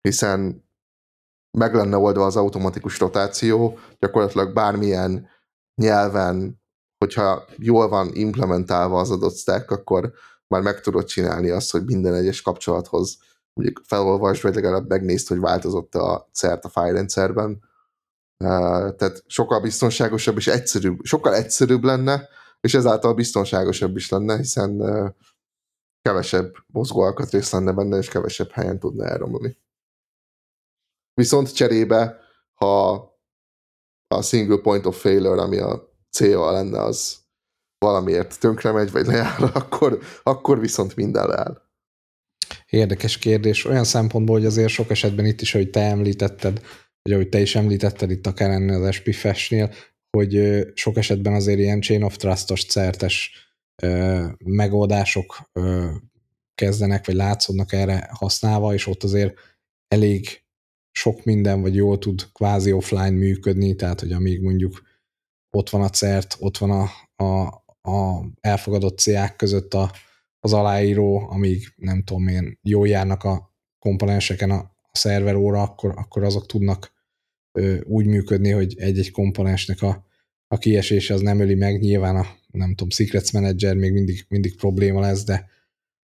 Hiszen 0.00 0.64
meg 1.58 1.74
lenne 1.74 1.96
oldva 1.96 2.24
az 2.24 2.36
automatikus 2.36 2.98
rotáció, 2.98 3.78
gyakorlatilag 3.98 4.52
bármilyen 4.52 5.28
nyelven 5.74 6.62
hogyha 7.02 7.44
jól 7.56 7.88
van 7.88 8.10
implementálva 8.14 9.00
az 9.00 9.10
adott 9.10 9.36
stack, 9.36 9.70
akkor 9.70 10.12
már 10.48 10.62
meg 10.62 10.80
tudod 10.80 11.04
csinálni 11.04 11.50
azt, 11.50 11.70
hogy 11.70 11.84
minden 11.84 12.14
egyes 12.14 12.42
kapcsolathoz 12.42 13.18
mondjuk 13.54 13.82
felolvasd, 13.86 14.42
vagy 14.42 14.54
legalább 14.54 14.88
megnézd, 14.88 15.28
hogy 15.28 15.38
változott 15.38 15.94
a 15.94 16.28
cert 16.32 16.64
a 16.64 16.68
fájrendszerben. 16.68 17.62
Tehát 18.36 19.22
sokkal 19.26 19.60
biztonságosabb 19.60 20.36
és 20.36 20.46
egyszerűbb, 20.46 20.98
sokkal 21.02 21.34
egyszerűbb 21.34 21.84
lenne, 21.84 22.28
és 22.60 22.74
ezáltal 22.74 23.14
biztonságosabb 23.14 23.96
is 23.96 24.08
lenne, 24.08 24.36
hiszen 24.36 24.80
kevesebb 26.02 26.54
mozgó 26.66 27.00
alkatrész 27.00 27.52
lenne 27.52 27.72
benne, 27.72 27.96
és 27.96 28.08
kevesebb 28.08 28.50
helyen 28.50 28.78
tudna 28.78 29.04
elromlani. 29.04 29.58
Viszont 31.14 31.54
cserébe, 31.54 32.20
ha 32.54 32.90
a 34.08 34.22
single 34.22 34.60
point 34.60 34.86
of 34.86 35.00
failure, 35.00 35.42
ami 35.42 35.58
a 35.58 35.94
célja 36.10 36.50
lenne, 36.50 36.80
az 36.80 37.20
valamiért 37.78 38.40
tönkre 38.40 38.72
megy, 38.72 38.92
vagy 38.92 39.06
lejár, 39.06 39.42
akkor, 39.54 39.98
akkor 40.22 40.60
viszont 40.60 40.96
minden 40.96 41.26
leáll. 41.26 41.71
Érdekes 42.72 43.18
kérdés. 43.18 43.64
Olyan 43.64 43.84
szempontból, 43.84 44.36
hogy 44.36 44.46
azért 44.46 44.68
sok 44.68 44.90
esetben 44.90 45.26
itt 45.26 45.40
is, 45.40 45.54
ahogy 45.54 45.70
te 45.70 45.80
említetted, 45.80 46.60
vagy 47.02 47.12
ahogy 47.12 47.28
te 47.28 47.40
is 47.40 47.54
említetted 47.54 48.10
itt 48.10 48.26
akár 48.26 48.50
ennél 48.50 48.82
az 48.82 48.94
SPFS-nél, 48.94 49.72
hogy 50.16 50.62
sok 50.74 50.96
esetben 50.96 51.32
azért 51.32 51.58
ilyen 51.58 51.80
chain 51.80 52.02
of 52.02 52.16
trust-os 52.16 52.64
certes 52.64 53.30
megoldások 54.44 55.50
kezdenek, 56.54 57.06
vagy 57.06 57.14
látszódnak 57.14 57.72
erre 57.72 58.08
használva, 58.12 58.74
és 58.74 58.86
ott 58.86 59.02
azért 59.02 59.38
elég 59.88 60.42
sok 60.90 61.24
minden, 61.24 61.60
vagy 61.60 61.74
jól 61.74 61.98
tud 61.98 62.32
kvázi 62.32 62.72
offline 62.72 63.10
működni, 63.10 63.74
tehát 63.74 64.00
hogy 64.00 64.12
amíg 64.12 64.42
mondjuk 64.42 64.82
ott 65.50 65.70
van 65.70 65.82
a 65.82 65.90
CERT, 65.90 66.36
ott 66.38 66.58
van 66.58 66.70
a, 66.70 66.90
a, 67.24 67.46
a 67.90 68.24
elfogadott 68.40 68.98
CA 68.98 69.36
között 69.36 69.74
a, 69.74 69.92
az 70.44 70.52
aláíró, 70.52 71.28
amíg 71.30 71.72
nem 71.76 72.02
tudom 72.02 72.28
én, 72.28 72.58
jól 72.62 72.88
járnak 72.88 73.24
a 73.24 73.54
komponenseken 73.78 74.50
a, 74.50 74.56
a 74.82 74.90
szerveróra, 74.92 75.62
akkor, 75.62 75.92
akkor 75.96 76.22
azok 76.24 76.46
tudnak 76.46 76.92
ö, 77.52 77.80
úgy 77.80 78.06
működni, 78.06 78.50
hogy 78.50 78.74
egy-egy 78.78 79.10
komponensnek 79.10 79.82
a, 79.82 80.06
a 80.46 80.58
kiesése 80.58 81.14
az 81.14 81.20
nem 81.20 81.40
öli 81.40 81.54
meg, 81.54 81.80
nyilván 81.80 82.16
a 82.16 82.26
nem 82.46 82.68
tudom, 82.68 82.90
Secrets 82.90 83.32
Manager 83.32 83.76
még 83.76 83.92
mindig, 83.92 84.24
mindig 84.28 84.56
probléma 84.56 85.00
lesz, 85.00 85.24
de 85.24 85.48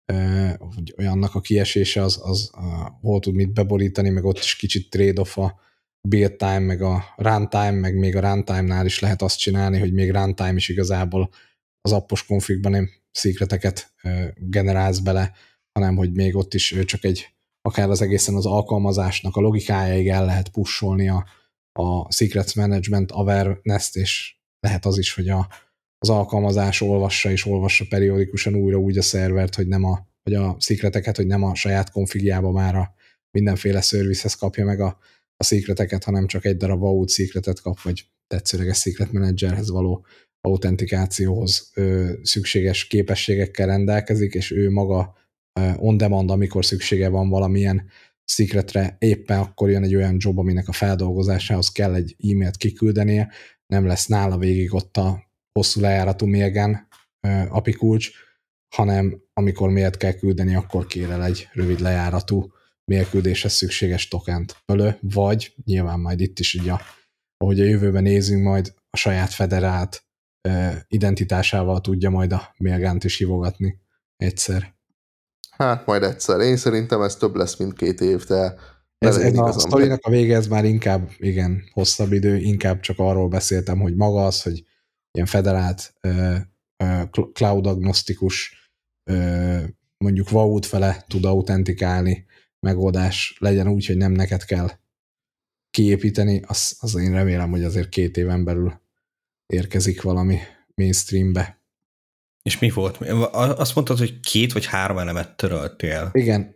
ö, 0.06 0.48
hogy 0.60 0.94
olyannak 0.98 1.36
a 1.36 1.42
kiesése 1.42 2.02
az, 2.02 2.20
az 2.24 2.52
uh, 2.58 2.64
hol 3.02 3.20
tud 3.20 3.36
mit 3.36 3.54
beborítani, 3.54 4.10
meg 4.10 4.26
ott 4.26 4.38
is 4.38 4.56
kicsit 4.56 4.90
trade-off 4.90 5.38
a, 5.38 5.60
build 6.08 6.36
time, 6.36 6.60
meg 6.60 6.82
a 6.82 7.04
runtime, 7.16 7.72
meg 7.72 7.98
még 7.98 8.16
a 8.16 8.20
runtime-nál 8.20 8.86
is 8.86 9.00
lehet 9.00 9.22
azt 9.22 9.40
csinálni, 9.40 9.80
hogy 9.80 9.94
még 9.94 10.12
runtime 10.12 10.56
is 10.56 10.70
igazából 10.70 11.30
az 11.88 11.94
appos 11.94 12.26
konfigban 12.26 12.72
nem 12.72 12.90
szikreteket 13.12 13.94
generálsz 14.36 15.00
bele, 15.00 15.32
hanem 15.72 15.96
hogy 15.96 16.14
még 16.14 16.36
ott 16.36 16.54
is 16.54 16.76
csak 16.86 17.04
egy 17.04 17.28
akár 17.62 17.90
az 17.90 18.02
egészen 18.02 18.36
az 18.36 18.46
alkalmazásnak 18.46 19.36
a 19.36 19.42
logikájáig 19.42 20.08
el 20.08 20.26
lehet 20.26 20.50
pusolni 20.50 21.10
a, 21.10 21.26
a 21.80 22.12
secrets 22.12 22.56
management 22.56 23.12
awareness-t, 23.12 23.96
és 23.96 24.36
lehet 24.60 24.86
az 24.86 24.98
is, 24.98 25.14
hogy 25.14 25.30
a, 25.30 25.48
az 25.98 26.10
alkalmazás 26.10 26.82
olvassa 26.82 27.32
és 27.32 27.46
olvassa 27.46 27.86
periódikusan 27.90 28.56
újra 28.56 28.78
úgy 28.78 28.98
a 28.98 29.02
szervert, 29.02 29.56
hogy 29.56 29.68
nem 29.68 29.84
a, 29.84 30.08
vagy 30.24 30.34
a 30.34 30.56
szikreteket, 30.60 31.16
hogy 31.16 31.28
nem 31.28 31.44
a 31.44 31.56
saját 31.56 31.92
konfigjába 31.92 32.52
már 32.52 32.76
a 32.76 32.94
mindenféle 33.32 33.82
servicehez 33.82 34.34
kapja 34.34 34.66
meg 34.66 34.80
a, 34.80 34.98
a 35.38 35.44
szikreteket, 35.44 36.04
hanem 36.04 36.28
csak 36.28 36.46
egy 36.46 36.58
darab 36.58 36.80
vault 36.80 37.10
szikretet 37.10 37.62
kap, 37.62 37.82
vagy 37.82 38.06
tetszőleges 38.28 38.80
Secret 38.80 39.12
Managerhez 39.12 39.70
való 39.70 40.06
autentikációhoz 40.48 41.72
szükséges 42.22 42.88
képességekkel 42.88 43.68
rendelkezik, 43.68 44.34
és 44.34 44.52
ő 44.52 44.70
maga 44.70 45.16
on 45.76 45.98
demand, 45.98 46.32
amikor 46.32 46.66
szüksége 46.66 47.10
van 47.10 47.30
valamilyen 47.30 47.90
secretre, 48.24 48.96
éppen 49.00 49.40
akkor 49.40 49.70
jön 49.70 49.84
egy 49.84 49.96
olyan 49.96 50.16
job, 50.18 50.40
aminek 50.40 50.68
a 50.68 50.72
feldolgozásához 50.72 51.70
kell 51.70 51.94
egy 51.94 52.16
e-mailt 52.32 52.58
kiküldenie, 52.58 53.32
nem 53.74 53.86
lesz 53.86 54.06
nála 54.06 54.38
végig 54.38 54.74
ott 54.74 54.98
a 54.98 55.24
hosszú 55.52 55.82
lejáratú 55.82 56.26
mérgen 56.26 56.88
API 57.50 57.72
kulcs, 57.72 58.10
hanem 58.76 59.22
amikor 59.34 59.70
miért 59.70 59.98
kell 59.98 60.12
küldeni, 60.12 60.56
akkor 60.56 60.86
kér 60.86 61.10
el 61.10 61.24
egy 61.24 61.48
rövid 61.54 61.80
lejáratú 61.80 62.52
mérküldéshez 62.92 63.54
szükséges 63.54 64.08
tokent 64.08 64.56
fölő, 64.66 64.98
vagy 65.02 65.54
nyilván 65.66 66.00
majd 66.00 66.20
itt 66.20 66.40
is 66.40 66.54
ugye, 66.54 66.74
ahogy 67.38 67.60
a 67.60 67.64
jövőben 67.64 68.04
nézünk, 68.04 68.44
majd 68.44 68.74
a 68.90 68.98
saját 68.98 69.34
federált 69.34 70.07
identitásával 70.88 71.82
tudja 71.82 72.10
majd 72.10 72.32
a 72.32 72.54
mérgánt 72.58 73.04
is 73.04 73.18
hívogatni 73.18 73.80
egyszer. 74.18 74.76
Hát 75.50 75.86
majd 75.86 76.04
egyszer. 76.04 76.40
Én 76.40 76.58
szerintem 76.58 77.02
ez 77.02 77.16
több 77.16 77.36
lesz, 77.36 77.58
mint 77.58 77.74
két 77.74 78.02
év, 78.02 78.26
de 78.26 78.56
ez, 78.98 79.18
ez 79.18 79.38
a 79.38 79.52
sztorinak 79.52 80.06
a 80.06 80.10
vége, 80.10 80.36
ez 80.36 80.48
már 80.48 80.66
inkább, 80.66 81.10
igen, 81.18 81.64
hosszabb 81.74 82.12
idő, 82.12 82.38
inkább 82.38 82.80
csak 82.80 83.00
arról 83.00 83.28
beszéltem, 83.28 83.80
hogy 83.80 83.96
maga 83.96 84.26
az, 84.26 84.42
hogy 84.42 84.64
ilyen 85.12 85.28
federált 85.28 85.94
cloud 87.34 87.66
agnosztikus 87.66 88.56
mondjuk 89.98 90.30
Vault 90.30 90.66
fele 90.66 91.06
tud 91.08 91.26
autentikálni 91.26 92.26
megoldás 92.60 93.38
legyen 93.40 93.68
úgy, 93.68 93.86
hogy 93.86 93.98
nem 93.98 94.12
neked 94.12 94.44
kell 94.44 94.70
kiépíteni, 95.70 96.42
az, 96.48 96.78
az 96.80 96.96
én 96.96 97.12
remélem, 97.12 97.50
hogy 97.50 97.64
azért 97.64 97.90
két 97.90 98.18
éven 98.18 98.44
belül 98.44 98.82
érkezik 99.48 100.02
valami 100.02 100.38
mainstreambe. 100.76 101.62
És 102.42 102.60
mi 102.60 102.70
volt? 102.70 102.98
Azt 103.32 103.76
mondtad, 103.76 103.98
hogy 103.98 104.20
két 104.20 104.54
vagy 104.54 104.66
három 104.66 104.98
elemet 104.98 105.38
töröltél. 105.38 106.10
Igen. 106.14 106.56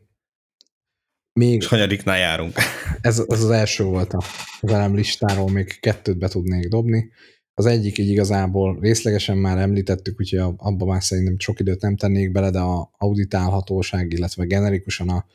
Még 1.39 1.61
És 1.61 1.67
hanyadiknál 1.67 2.17
járunk? 2.17 2.53
Ez, 3.01 3.19
ez 3.19 3.43
az 3.43 3.49
első 3.49 3.83
volt 3.83 4.13
a 4.13 4.21
velem 4.59 4.95
listáról, 4.95 5.49
még 5.49 5.79
kettőt 5.79 6.17
be 6.17 6.27
tudnék 6.27 6.67
dobni. 6.67 7.11
Az 7.53 7.65
egyik 7.65 7.97
így 7.97 8.09
igazából 8.09 8.79
részlegesen 8.79 9.37
már 9.37 9.57
említettük, 9.57 10.19
úgyhogy 10.19 10.39
abban 10.57 10.87
már 10.87 11.03
szerintem 11.03 11.39
sok 11.39 11.59
időt 11.59 11.81
nem 11.81 11.95
tennék 11.95 12.31
bele, 12.31 12.49
de 12.49 12.59
a 12.59 12.91
auditálhatóság, 12.97 14.13
illetve 14.13 14.45
generikusan 14.45 15.09
a, 15.09 15.25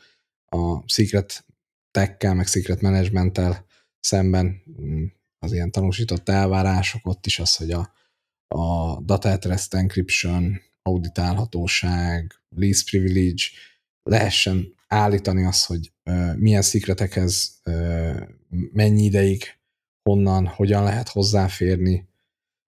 a 0.57 0.83
secret 0.85 1.45
tech 1.91 2.33
meg 2.33 2.47
secret 2.47 2.81
managementtel 2.81 3.65
szemben 3.99 4.63
mm, 4.81 5.05
az 5.39 5.53
ilyen 5.53 5.71
tanúsított 5.71 6.29
elvárások, 6.29 7.07
ott 7.07 7.25
is 7.25 7.39
az, 7.39 7.55
hogy 7.55 7.71
a, 7.71 7.93
a 8.47 9.01
data 9.01 9.31
at 9.31 9.73
encryption, 9.73 10.61
auditálhatóság, 10.81 12.33
least 12.49 12.89
privilege, 12.89 13.43
lehessen 14.03 14.73
állítani 14.87 15.43
azt, 15.45 15.65
hogy 15.65 15.91
uh, 16.05 16.35
milyen 16.35 16.61
szikretekhez 16.61 17.61
uh, 17.65 18.21
mennyi 18.49 19.03
ideig, 19.03 19.43
honnan, 20.09 20.47
hogyan 20.47 20.83
lehet 20.83 21.09
hozzáférni, 21.09 22.07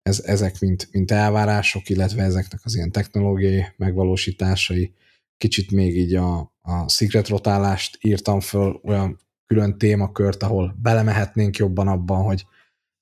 ez, 0.03 0.21
ezek 0.21 0.61
mint, 0.61 0.89
mint 0.93 1.11
elvárások, 1.11 1.89
illetve 1.89 2.23
ezeknek 2.23 2.61
az 2.65 2.75
ilyen 2.75 2.93
technológiai 2.93 3.65
megvalósításai. 3.77 4.95
Kicsit 5.37 5.71
még 5.71 5.97
így 5.97 6.15
a, 6.15 6.55
a 6.61 6.89
secret 6.89 7.29
rotálást 7.29 7.99
írtam 8.01 8.41
föl, 8.41 8.81
olyan 8.85 9.21
külön 9.47 9.79
témakört, 9.79 10.43
ahol 10.43 10.77
belemehetnénk 10.83 11.57
jobban 11.57 11.89
abban, 11.89 12.23
hogy 12.23 12.47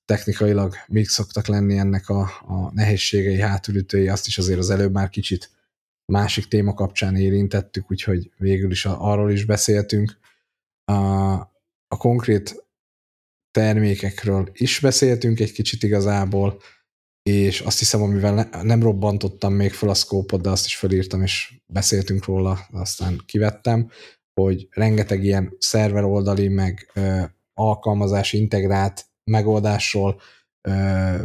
technikailag 0.05 0.75
még 0.87 1.07
szoktak 1.07 1.47
lenni 1.47 1.77
ennek 1.77 2.09
a, 2.09 2.21
a 2.47 2.71
nehézségei, 2.73 3.39
hátulütői, 3.39 4.07
azt 4.07 4.27
is 4.27 4.37
azért 4.37 4.59
az 4.59 4.69
előbb 4.69 4.93
már 4.93 5.09
kicsit 5.09 5.49
másik 6.11 6.47
téma 6.47 6.73
kapcsán 6.73 7.15
érintettük, 7.15 7.91
úgyhogy 7.91 8.31
végül 8.37 8.71
is 8.71 8.85
arról 8.85 9.31
is 9.31 9.45
beszéltünk. 9.45 10.17
A, 10.83 10.93
a 11.87 11.97
konkrét 11.97 12.65
termékekről 13.51 14.49
is 14.53 14.79
beszéltünk 14.79 15.39
egy 15.39 15.51
kicsit 15.51 15.83
igazából, 15.83 16.61
és 17.23 17.59
azt 17.59 17.79
hiszem, 17.79 18.01
amivel 18.01 18.33
ne, 18.33 18.63
nem 18.63 18.81
robbantottam 18.81 19.53
még 19.53 19.73
fel 19.73 19.89
a 19.89 19.93
szkópot, 19.93 20.41
de 20.41 20.49
azt 20.49 20.65
is 20.65 20.75
felírtam, 20.75 21.21
és 21.21 21.53
beszéltünk 21.65 22.25
róla, 22.25 22.67
aztán 22.71 23.21
kivettem, 23.25 23.89
hogy 24.43 24.67
rengeteg 24.71 25.23
ilyen 25.23 25.55
szerver 25.57 26.03
oldali, 26.03 26.47
meg 26.47 26.89
ö, 26.93 27.21
alkalmazás 27.53 28.33
integrált 28.33 29.05
megoldásról 29.23 30.21
ö, 30.61 30.71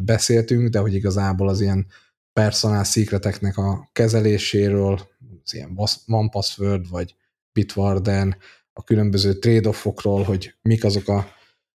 beszéltünk, 0.05 0.69
de 0.69 0.79
hogy 0.79 0.95
igazából 0.95 1.49
az 1.49 1.61
ilyen 1.61 1.87
personal 2.33 2.85
secreteknek 2.85 3.57
a 3.57 3.89
kezeléséről, 3.93 5.01
az 5.45 5.55
ilyen 5.55 5.79
One 6.07 6.29
Password, 6.29 6.91
vagy 6.91 7.15
Bitwarden, 7.53 8.37
a 8.73 8.85
különböző 8.85 9.39
trade-offokról, 9.39 10.23
hogy 10.23 10.55
mik 10.63 10.85
azok 10.85 11.09
a 11.09 11.27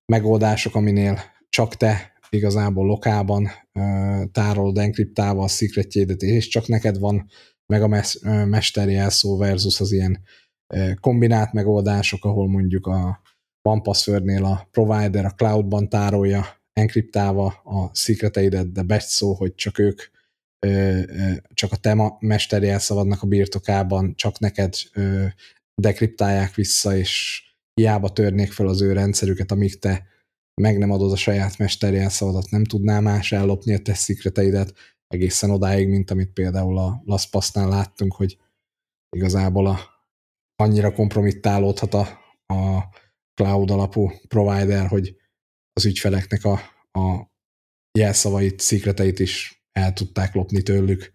megoldások, 0.06 0.76
aminél 0.76 1.20
csak 1.50 1.76
te 1.76 2.12
igazából 2.30 2.86
lokálban 2.86 3.50
uh, 3.74 4.24
tárolod 4.32 4.78
enkriptálva 4.78 5.44
a 5.44 5.48
szikretjédet, 5.48 6.22
és 6.22 6.48
csak 6.48 6.68
neked 6.68 7.00
van 7.00 7.30
meg 7.66 7.82
a 7.82 7.88
mes- 7.88 8.22
mesteri 8.46 8.96
elszó 8.96 9.38
versus 9.38 9.80
az 9.80 9.92
ilyen 9.92 10.22
kombinált 11.00 11.54
megoldások, 11.54 12.26
ahol 12.26 12.48
mondjuk 12.48 12.88
a 12.88 13.22
OnePassword-nél 13.70 14.46
a 14.46 14.68
provider 14.72 15.26
a 15.26 15.34
cloudban 15.36 15.90
tárolja 15.90 16.46
enkriptálva 16.74 17.46
a 17.64 17.90
szikreteidet, 17.94 18.72
de 18.72 18.84
batch 18.84 19.08
szó, 19.08 19.34
hogy 19.34 19.56
csak 19.56 19.78
ők 19.80 20.02
csak 21.54 21.72
a 21.72 21.76
te 21.76 22.18
mesteri 22.20 22.70
elszavadnak 22.70 23.22
a 23.22 23.28
birtokában, 23.28 24.16
csak 24.16 24.40
neked 24.40 24.74
dekriptálják 25.82 26.56
vissza, 26.56 26.98
és 26.98 27.44
hiába 27.74 28.10
törnék 28.10 28.52
fel 28.52 28.68
az 28.68 28.82
ő 28.82 28.94
rendszerüket, 28.94 29.52
amíg 29.52 29.80
te 29.80 30.06
meg 30.62 30.78
nem 30.78 30.92
adod 30.92 31.12
a 31.12 31.16
saját 31.16 31.58
mesteri 31.58 31.98
elszavadat, 31.98 32.50
nem 32.50 32.64
tudnál 32.64 33.02
más 33.02 33.32
ellopni 33.32 33.74
a 33.74 33.80
te 33.80 33.94
szikreteidet, 33.94 34.74
egészen 35.08 35.50
odáig, 35.50 35.88
mint 35.88 36.12
amit 36.12 36.34
például 36.34 36.78
a 36.78 37.02
LastPass-nál 37.06 37.70
láttunk, 37.70 38.14
hogy 38.14 38.38
igazából 39.16 39.68
a, 39.68 39.80
annyira 40.62 40.94
kompromittálódhat 40.94 41.94
a, 41.94 42.08
a 42.54 42.86
cloud 43.34 43.72
alapú 43.72 44.12
provider, 44.28 44.88
hogy 44.88 45.16
az 45.74 45.86
ügyfeleknek 45.86 46.44
a, 46.46 46.52
a 47.00 47.32
jelszavait, 48.00 48.60
szikreteit 48.60 49.20
is 49.20 49.64
el 49.72 49.94
tudták 49.94 50.34
lopni 50.34 50.62
tőlük. 50.62 51.14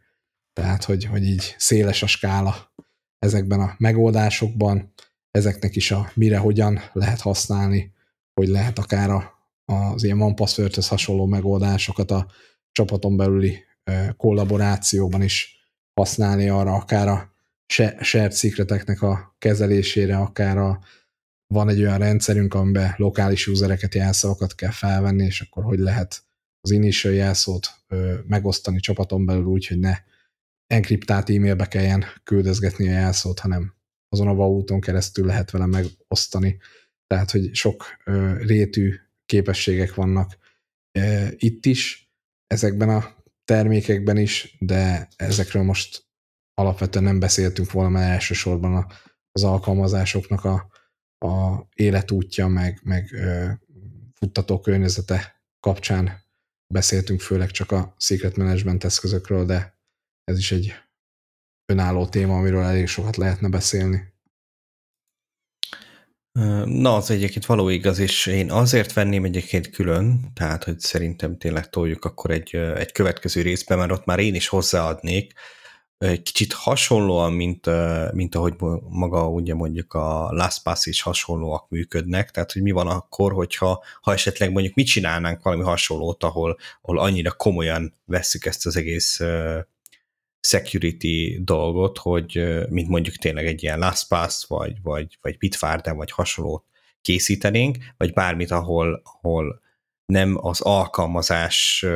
Tehát, 0.53 0.85
hogy, 0.85 1.05
hogy 1.05 1.25
így 1.25 1.55
széles 1.59 2.03
a 2.03 2.07
skála 2.07 2.75
ezekben 3.19 3.61
a 3.61 3.75
megoldásokban, 3.79 4.93
ezeknek 5.31 5.77
is 5.77 5.91
a 5.91 6.11
mire, 6.15 6.39
hogyan 6.39 6.81
lehet 6.93 7.21
használni, 7.21 7.93
hogy 8.41 8.49
lehet 8.49 8.79
akár 8.79 9.11
a, 9.11 9.33
az 9.65 10.05
ilyen 10.05 10.21
One 10.21 10.35
Password-höz 10.35 10.89
hasonló 10.89 11.27
megoldásokat 11.27 12.11
a 12.11 12.27
csapaton 12.73 13.17
belüli 13.17 13.65
kollaborációban 14.17 15.23
is 15.23 15.57
használni 16.01 16.49
arra, 16.49 16.75
akár 16.75 17.09
a 17.09 17.36
shared 18.01 18.33
secreteknek 18.33 19.03
a 19.03 19.35
kezelésére, 19.39 20.17
akár 20.17 20.59
a, 20.59 20.81
van 21.47 21.69
egy 21.69 21.81
olyan 21.81 21.99
rendszerünk, 21.99 22.55
amiben 22.55 22.95
lokális 22.97 23.47
usereket, 23.47 23.95
jelszavakat 23.95 24.55
kell 24.55 24.71
felvenni, 24.71 25.25
és 25.25 25.41
akkor 25.41 25.65
hogy 25.65 25.79
lehet 25.79 26.25
az 26.61 26.71
initial 26.71 27.13
jelszót 27.13 27.69
ö, 27.89 28.15
megosztani 28.27 28.81
csapaton 28.81 29.27
belül 29.27 29.45
úgy, 29.45 29.67
hogy 29.67 29.79
ne 29.79 29.99
enkriptált 30.67 31.31
e-mailbe 31.31 31.67
kelljen 31.67 32.05
küldözgetni 32.25 32.89
a 32.89 32.93
jelszót, 32.93 33.39
hanem 33.39 33.75
azon 34.09 34.29
a 34.29 34.35
vaulton 34.35 34.81
keresztül 34.81 35.27
lehet 35.27 35.51
vele 35.51 35.67
megosztani. 35.67 36.59
Tehát, 37.07 37.31
hogy 37.31 37.55
sok 37.55 37.85
ö, 38.05 38.37
rétű 38.37 38.95
képességek 39.27 39.95
vannak 39.95 40.39
ö, 40.99 41.27
itt 41.37 41.67
is, 41.67 42.11
ezekben 42.47 42.89
a 42.89 43.15
termékekben 43.45 44.17
is, 44.17 44.57
de 44.59 45.09
ezekről 45.17 45.63
most 45.63 46.06
alapvetően 46.61 47.05
nem 47.05 47.19
beszéltünk 47.19 47.71
volna, 47.71 47.91
mert 47.91 48.13
elsősorban 48.13 48.75
a, 48.75 48.87
az 49.33 49.45
alkalmazásoknak 49.45 50.45
a, 50.45 50.71
a 51.27 51.67
életútja, 51.75 52.47
meg, 52.47 52.81
meg 52.83 53.13
ö, 53.13 53.51
futtató 54.13 54.61
környezete 54.61 55.43
kapcsán 55.61 56.25
beszéltünk 56.67 57.21
főleg 57.21 57.51
csak 57.51 57.73
a 57.73 57.95
secret 57.99 58.37
management 58.37 58.85
eszközökről, 58.85 59.45
de 59.45 59.79
ez 60.25 60.39
is 60.39 60.53
egy 60.53 60.75
önálló 61.73 62.07
téma, 62.07 62.37
amiről 62.37 62.63
elég 62.63 62.87
sokat 62.87 63.17
lehetne 63.17 63.49
beszélni. 63.49 64.15
Na, 66.65 66.97
az 66.97 67.11
egyébként 67.11 67.47
való 67.47 67.69
igaz, 67.69 67.99
és 67.99 68.27
én 68.27 68.51
azért 68.51 68.93
venném 68.93 69.25
egyébként 69.25 69.71
külön, 69.71 70.33
tehát, 70.35 70.65
hogy 70.65 70.81
szerintem 70.81 71.39
tényleg 71.39 71.69
toljuk 71.69 72.05
akkor 72.05 72.31
egy, 72.31 72.57
egy 72.57 72.93
következő 72.93 73.43
részbe, 73.43 73.77
mert 73.77 73.91
ott 73.91 74.05
már 74.05 74.19
én 74.19 74.35
is 74.35 74.49
hozzáadnék, 74.49 75.33
egy 75.99 76.23
kicsit 76.23 76.53
hasonlóan, 76.53 77.33
mint, 77.33 77.67
mint 78.13 78.35
ahogy 78.35 78.55
maga 78.89 79.29
ugye 79.29 79.55
mondjuk 79.55 79.95
a 79.95 80.33
LastPass 80.33 80.87
is 80.87 81.03
hasonlóak 81.03 81.69
működnek, 81.69 82.31
tehát 82.31 82.53
hogy 82.53 82.63
mi 82.63 82.71
van 82.71 82.87
akkor, 82.87 83.33
hogyha 83.33 83.85
ha 84.01 84.13
esetleg 84.13 84.53
mondjuk 84.53 84.75
mit 84.75 84.87
csinálnánk 84.87 85.43
valami 85.43 85.63
hasonlót, 85.63 86.23
ahol, 86.23 86.57
ahol 86.83 86.99
annyira 86.99 87.33
komolyan 87.33 87.95
vesszük 88.05 88.45
ezt 88.45 88.67
az 88.67 88.77
egész 88.77 89.21
security 90.41 91.39
dolgot, 91.41 91.99
hogy 91.99 92.57
mint 92.69 92.89
mondjuk 92.89 93.17
tényleg 93.17 93.47
egy 93.47 93.63
ilyen 93.63 93.79
LastPass, 93.79 94.45
vagy, 94.47 94.83
vagy, 94.83 95.19
vagy 95.21 95.39
Bitwarden, 95.39 95.97
vagy 95.97 96.11
hasonlót 96.11 96.65
készítenénk, 97.01 97.77
vagy 97.97 98.13
bármit, 98.13 98.51
ahol, 98.51 99.03
ahol 99.05 99.61
nem 100.07 100.39
az 100.47 100.61
alkalmazás 100.61 101.87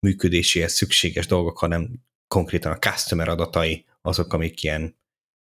működéséhez 0.00 0.72
szükséges 0.72 1.26
dolgok, 1.26 1.58
hanem 1.58 1.90
konkrétan 2.30 2.72
a 2.72 2.78
customer 2.78 3.28
adatai 3.28 3.86
azok, 4.02 4.32
amik 4.32 4.62
ilyen 4.62 4.96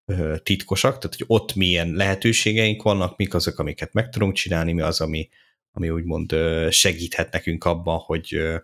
ö, 0.05 0.35
titkosak, 0.43 0.97
tehát 0.97 1.15
hogy 1.17 1.25
ott 1.27 1.55
milyen 1.55 1.91
lehetőségeink 1.91 2.81
vannak, 2.81 3.17
mik 3.17 3.33
azok, 3.33 3.59
amiket 3.59 3.93
meg 3.93 4.09
tudunk 4.09 4.33
csinálni, 4.33 4.71
mi 4.71 4.81
az, 4.81 5.01
ami, 5.01 5.29
ami 5.71 5.89
úgymond 5.89 6.31
ö, 6.31 6.67
segíthet 6.71 7.31
nekünk 7.31 7.63
abban, 7.63 7.97
hogy, 7.97 8.33
ö, 8.33 8.57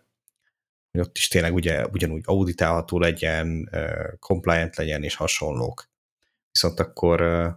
hogy 0.91 1.01
ott 1.01 1.17
is 1.17 1.27
tényleg 1.27 1.53
ugye, 1.53 1.85
ugyanúgy 1.85 2.21
auditálható 2.25 2.99
legyen, 2.99 3.69
ö, 3.71 4.07
compliant 4.19 4.75
legyen 4.75 5.03
és 5.03 5.15
hasonlók. 5.15 5.89
Viszont 6.51 6.79
akkor... 6.79 7.21
Ö, 7.21 7.47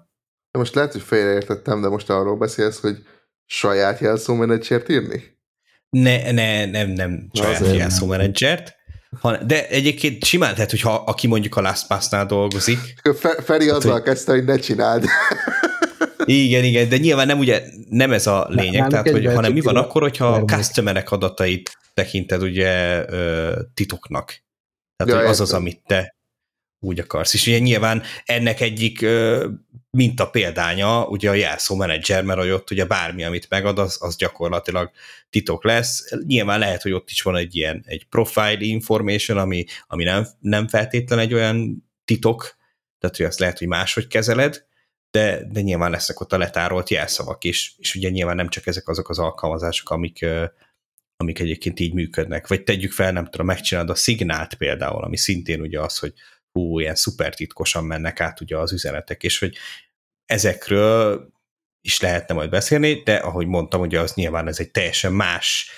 de 0.51 0.59
most 0.59 0.75
lehet, 0.75 0.93
hogy 0.93 1.03
félreértettem, 1.03 1.81
de 1.81 1.89
most 1.89 2.11
arról 2.11 2.37
beszélsz, 2.37 2.81
hogy 2.81 3.07
saját 3.47 3.99
jelszómenedzsert 3.99 4.89
írni? 4.89 5.39
Ne, 5.91 6.33
ne, 6.33 6.65
nem, 6.65 6.91
nem 6.91 7.29
saját 7.33 7.77
jelszómenedzsert, 7.77 8.83
de 9.47 9.69
egyébként 9.69 10.25
simán 10.25 10.53
lehet, 10.53 10.71
hogy 10.71 10.81
ha 10.81 10.95
aki 10.95 11.27
mondjuk 11.27 11.57
a 11.57 11.61
LastPass-nál 11.61 12.27
dolgozik. 12.27 12.79
Feri 13.45 13.69
azzal 13.69 13.93
hogy... 13.93 14.03
kezdte, 14.03 14.33
hogy 14.33 14.45
ne 14.45 14.57
csináld. 14.57 15.05
Igen, 16.25 16.65
igen, 16.65 16.89
de 16.89 16.97
nyilván 16.97 17.27
nem 17.27 17.39
ugye 17.39 17.63
nem 17.89 18.13
ez 18.13 18.27
a 18.27 18.47
lényeg, 18.49 18.83
Na, 18.83 18.89
tehát, 18.89 19.11
hogy, 19.11 19.27
hanem 19.27 19.53
mi 19.53 19.61
van 19.61 19.77
akkor, 19.77 20.03
hogyha 20.03 20.27
a 20.27 20.45
customerek 20.45 21.11
adatait 21.11 21.79
tekinted 21.95 22.43
ugye 22.43 23.05
titoknak. 23.75 24.43
Tehát, 24.97 25.13
ja, 25.13 25.21
hogy 25.21 25.31
az 25.31 25.41
az, 25.41 25.53
amit 25.53 25.81
te 25.87 26.14
úgy 26.85 26.99
akarsz. 26.99 27.35
És 27.35 27.47
ugye 27.47 27.59
nyilván 27.59 28.03
ennek 28.25 28.61
egyik 28.61 29.07
minta 29.91 30.31
példánya, 30.31 31.07
ugye 31.07 31.31
a 31.31 31.35
jelszó 31.35 31.77
menedzser, 31.77 32.25
mert 32.25 32.39
hogy 32.39 32.51
ott 32.51 32.71
ugye 32.71 32.85
bármi, 32.85 33.25
amit 33.25 33.49
megad, 33.49 33.79
az, 33.79 33.97
az 34.01 34.17
gyakorlatilag 34.17 34.91
titok 35.31 35.65
lesz. 35.65 36.11
Nyilván 36.27 36.59
lehet, 36.59 36.83
hogy 36.83 36.93
ott 36.93 37.11
is 37.11 37.23
van 37.23 37.37
egy 37.37 37.57
ilyen 37.57 37.83
egy 37.87 38.07
profile 38.09 38.59
information, 38.59 39.39
ami, 39.39 39.65
ami 39.87 40.05
nem, 40.05 40.27
nem 40.41 40.69
feltétlen 40.69 41.19
egy 41.19 41.35
olyan 41.35 41.87
titok, 42.05 42.57
tehát 42.99 43.17
hogy 43.17 43.27
azt 43.27 43.39
lehet, 43.39 43.59
hogy 43.59 43.69
máshogy 43.69 44.07
kezeled, 44.07 44.65
de, 45.11 45.45
de 45.51 45.61
nyilván 45.61 45.91
lesznek 45.91 46.21
ott 46.21 46.33
a 46.33 46.39
letárolt 46.39 46.91
jelszavak 46.91 47.45
is, 47.45 47.75
és 47.79 47.95
ugye 47.95 48.09
nyilván 48.09 48.37
nem 48.37 48.49
csak 48.49 48.67
ezek 48.67 48.89
azok 48.89 49.09
az 49.09 49.19
alkalmazások, 49.19 49.91
amik, 49.91 50.27
amik 51.17 51.39
egyébként 51.39 51.81
így 51.81 51.95
működnek. 51.95 52.47
Vagy 52.47 52.65
tegyük 52.65 52.93
fel, 52.93 53.13
nem 53.13 53.25
tudom, 53.25 53.47
megcsinálod 53.47 53.91
a 53.91 53.95
szignált 53.95 54.55
például, 54.55 55.05
ami 55.05 55.17
szintén 55.17 55.61
ugye 55.61 55.81
az, 55.81 55.99
hogy 55.99 56.13
hú, 56.55 56.79
ilyen 56.79 56.95
szuper 56.95 57.35
titkosan 57.35 57.85
mennek 57.85 58.21
át 58.21 58.41
ugye 58.41 58.57
az 58.59 58.73
üzenetek, 58.73 59.23
és 59.23 59.39
hogy 59.39 59.57
ezekről 60.27 61.33
is 61.81 62.01
lehetne 62.01 62.35
majd 62.35 62.51
beszélni, 62.51 63.03
de 63.03 63.17
ahogy 63.17 63.47
mondtam, 63.47 63.81
ugye 63.81 64.01
az 64.01 64.15
nyilván 64.15 64.49
ez 64.49 64.61
egy 64.61 64.71
teljesen 64.71 65.13
más 65.13 65.71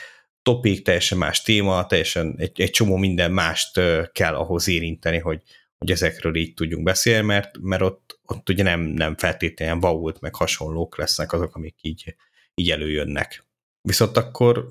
topik, 0.42 0.84
teljesen 0.84 1.18
más 1.18 1.42
téma, 1.42 1.86
teljesen 1.86 2.34
egy, 2.38 2.60
egy 2.60 2.70
csomó 2.70 2.96
minden 2.96 3.32
mást 3.32 3.80
kell 4.12 4.34
ahhoz 4.34 4.68
érinteni, 4.68 5.18
hogy, 5.18 5.42
hogy 5.78 5.90
ezekről 5.90 6.36
így 6.36 6.54
tudjunk 6.54 6.84
beszélni, 6.84 7.26
mert, 7.26 7.58
mert 7.60 7.82
ott, 7.82 8.20
ott 8.26 8.48
ugye 8.48 8.62
nem, 8.62 8.80
nem 8.80 9.16
feltétlenül 9.16 9.80
vault, 9.80 10.20
meg 10.20 10.34
hasonlók 10.34 10.98
lesznek 10.98 11.32
azok, 11.32 11.54
amik 11.54 11.76
így, 11.80 12.14
így 12.54 12.70
előjönnek. 12.70 13.44
Viszont 13.80 14.16
akkor, 14.16 14.68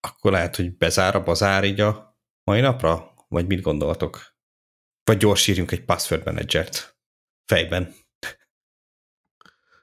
akkor 0.00 0.32
lehet, 0.32 0.56
hogy 0.56 0.76
bezár 0.76 1.14
a 1.14 1.22
bazár 1.22 1.64
így 1.64 1.80
a 1.80 2.18
mai 2.44 2.60
napra? 2.60 3.14
Vagy 3.28 3.46
mit 3.46 3.60
gondoltok? 3.60 4.29
Vagy 5.04 5.16
gyors 5.16 5.46
írjunk 5.46 5.70
egy 5.70 5.84
password 5.84 6.24
managert 6.24 6.96
fejben. 7.46 7.94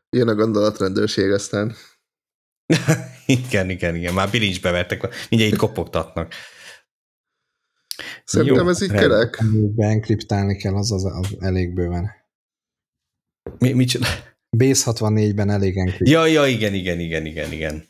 Jön 0.09 0.27
a 0.27 0.35
gondolatrendőrség 0.35 1.31
aztán. 1.31 1.75
igen, 3.25 3.69
igen, 3.69 3.95
igen. 3.95 4.13
Már 4.13 4.29
bilincsbe 4.29 4.71
vertek, 4.71 5.01
mindjárt 5.29 5.53
itt 5.53 5.59
kopogtatnak. 5.59 6.33
Szerintem 8.23 8.63
Jó, 8.63 8.69
ez 8.69 8.81
így 8.81 8.91
kerek. 8.91 9.43
Beenkriptálni 9.75 10.55
kell, 10.55 10.75
az, 10.75 10.91
az, 10.91 11.05
az 11.05 11.35
elég 11.39 11.73
bőven. 11.73 12.11
Mi, 13.57 13.71
mit 13.71 13.89
csinál? 13.89 14.37
Base 14.49 14.91
64-ben 14.91 15.49
elég 15.49 15.77
enkript. 15.77 16.09
Ja, 16.09 16.25
ja, 16.25 16.47
igen, 16.47 16.73
igen, 16.73 16.99
igen, 16.99 17.25
igen, 17.25 17.51
igen. 17.51 17.83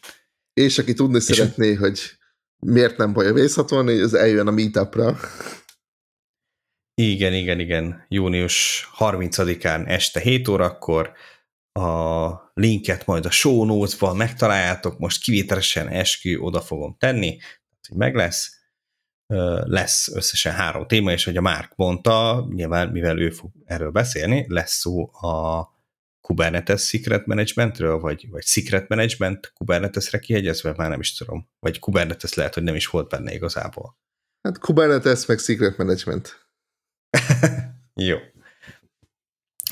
És 0.53 0.77
aki 0.77 0.93
tudni 0.93 1.15
és 1.15 1.23
szeretné, 1.23 1.75
a... 1.75 1.79
hogy 1.79 1.99
miért 2.59 2.97
nem 2.97 3.13
baj 3.13 3.27
a 3.27 3.33
Base 3.33 3.61
64, 3.61 3.99
az 3.99 4.13
eljön 4.13 4.47
a 4.47 4.51
meetupra. 4.51 5.17
Igen, 7.01 7.33
igen, 7.33 7.59
igen. 7.59 8.05
Június 8.07 8.87
30-án 8.97 9.87
este 9.87 10.19
7 10.19 10.47
órakor 10.47 11.11
a 11.71 12.29
linket 12.53 13.05
majd 13.05 13.25
a 13.25 13.31
show 13.31 13.65
notes-ban 13.65 14.15
megtaláljátok, 14.15 14.99
most 14.99 15.21
kivételesen 15.21 15.87
eskü 15.87 16.37
oda 16.37 16.61
fogom 16.61 16.95
tenni, 16.99 17.37
hogy 17.87 17.97
meg 17.97 18.15
lesz. 18.15 18.55
Lesz 19.63 20.15
összesen 20.15 20.53
három 20.53 20.87
téma, 20.87 21.11
és 21.11 21.23
hogy 21.23 21.37
a 21.37 21.41
Márk 21.41 21.75
mondta, 21.75 22.47
nyilván 22.53 22.89
mivel 22.89 23.19
ő 23.19 23.29
fog 23.29 23.51
erről 23.65 23.91
beszélni, 23.91 24.45
lesz 24.47 24.73
szó 24.73 25.13
a 25.13 25.65
Kubernetes 26.21 26.81
Secret 26.81 27.25
Managementről, 27.25 27.99
vagy, 27.99 28.29
vagy 28.29 28.43
Secret 28.43 28.89
Management 28.89 29.51
Kubernetesre 29.53 30.19
kihegyezve, 30.19 30.73
már 30.77 30.89
nem 30.89 30.99
is 30.99 31.15
tudom. 31.15 31.49
Vagy 31.59 31.79
Kubernetes 31.79 32.33
lehet, 32.33 32.53
hogy 32.53 32.63
nem 32.63 32.75
is 32.75 32.87
volt 32.87 33.09
benne 33.09 33.33
igazából. 33.33 33.97
Hát 34.41 34.57
Kubernetes 34.57 35.25
meg 35.25 35.37
Secret 35.37 35.77
Management. 35.77 36.46
Jó. 37.93 38.17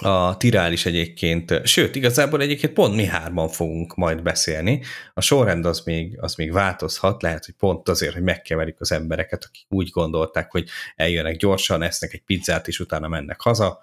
A 0.02 0.38
Tirál 0.38 0.72
is 0.72 0.86
egyébként, 0.86 1.68
sőt, 1.68 1.96
igazából 1.96 2.42
egyébként 2.42 2.74
pont 2.74 2.96
mi 2.96 3.06
hárman 3.06 3.50
fogunk 3.50 3.96
majd 3.96 4.22
beszélni. 4.22 4.82
A 5.14 5.22
sorrend 5.22 5.66
az 5.66 5.82
még, 5.86 6.18
az 6.22 6.36
még 6.36 6.52
változhat, 6.52 7.22
lehet, 7.22 7.46
hogy 7.46 7.54
pont 7.58 7.90
azért, 7.90 8.14
hogy 8.14 8.24
megkeverik 8.24 8.80
az 8.80 8.92
embereket, 8.92 9.44
akik 9.44 9.66
úgy 9.70 9.90
gondolták, 9.90 10.52
hogy 10.52 10.68
eljönnek 10.96 11.36
gyorsan, 11.36 11.82
esznek 11.82 12.14
egy 12.14 12.24
pizzát, 12.24 12.68
és 12.68 12.80
utána 12.80 13.08
mennek 13.08 13.42
haza. 13.42 13.80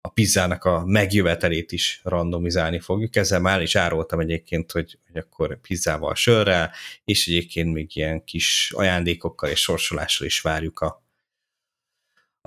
A 0.00 0.08
pizzának 0.08 0.64
a 0.64 0.84
megjövetelét 0.86 1.72
is 1.72 2.00
randomizálni 2.02 2.80
fogjuk. 2.80 3.16
Ezzel 3.16 3.40
már 3.40 3.62
is 3.62 3.76
árultam 3.76 4.20
egyébként, 4.20 4.72
hogy, 4.72 4.98
hogy 5.06 5.22
akkor 5.22 5.60
pizzával, 5.60 6.14
sörrel, 6.14 6.70
és 7.04 7.26
egyébként 7.26 7.72
még 7.72 7.96
ilyen 7.96 8.24
kis 8.24 8.72
ajándékokkal 8.76 9.50
és 9.50 9.60
sorsolással 9.60 10.26
is 10.26 10.40
várjuk 10.40 10.80
a, 10.80 11.03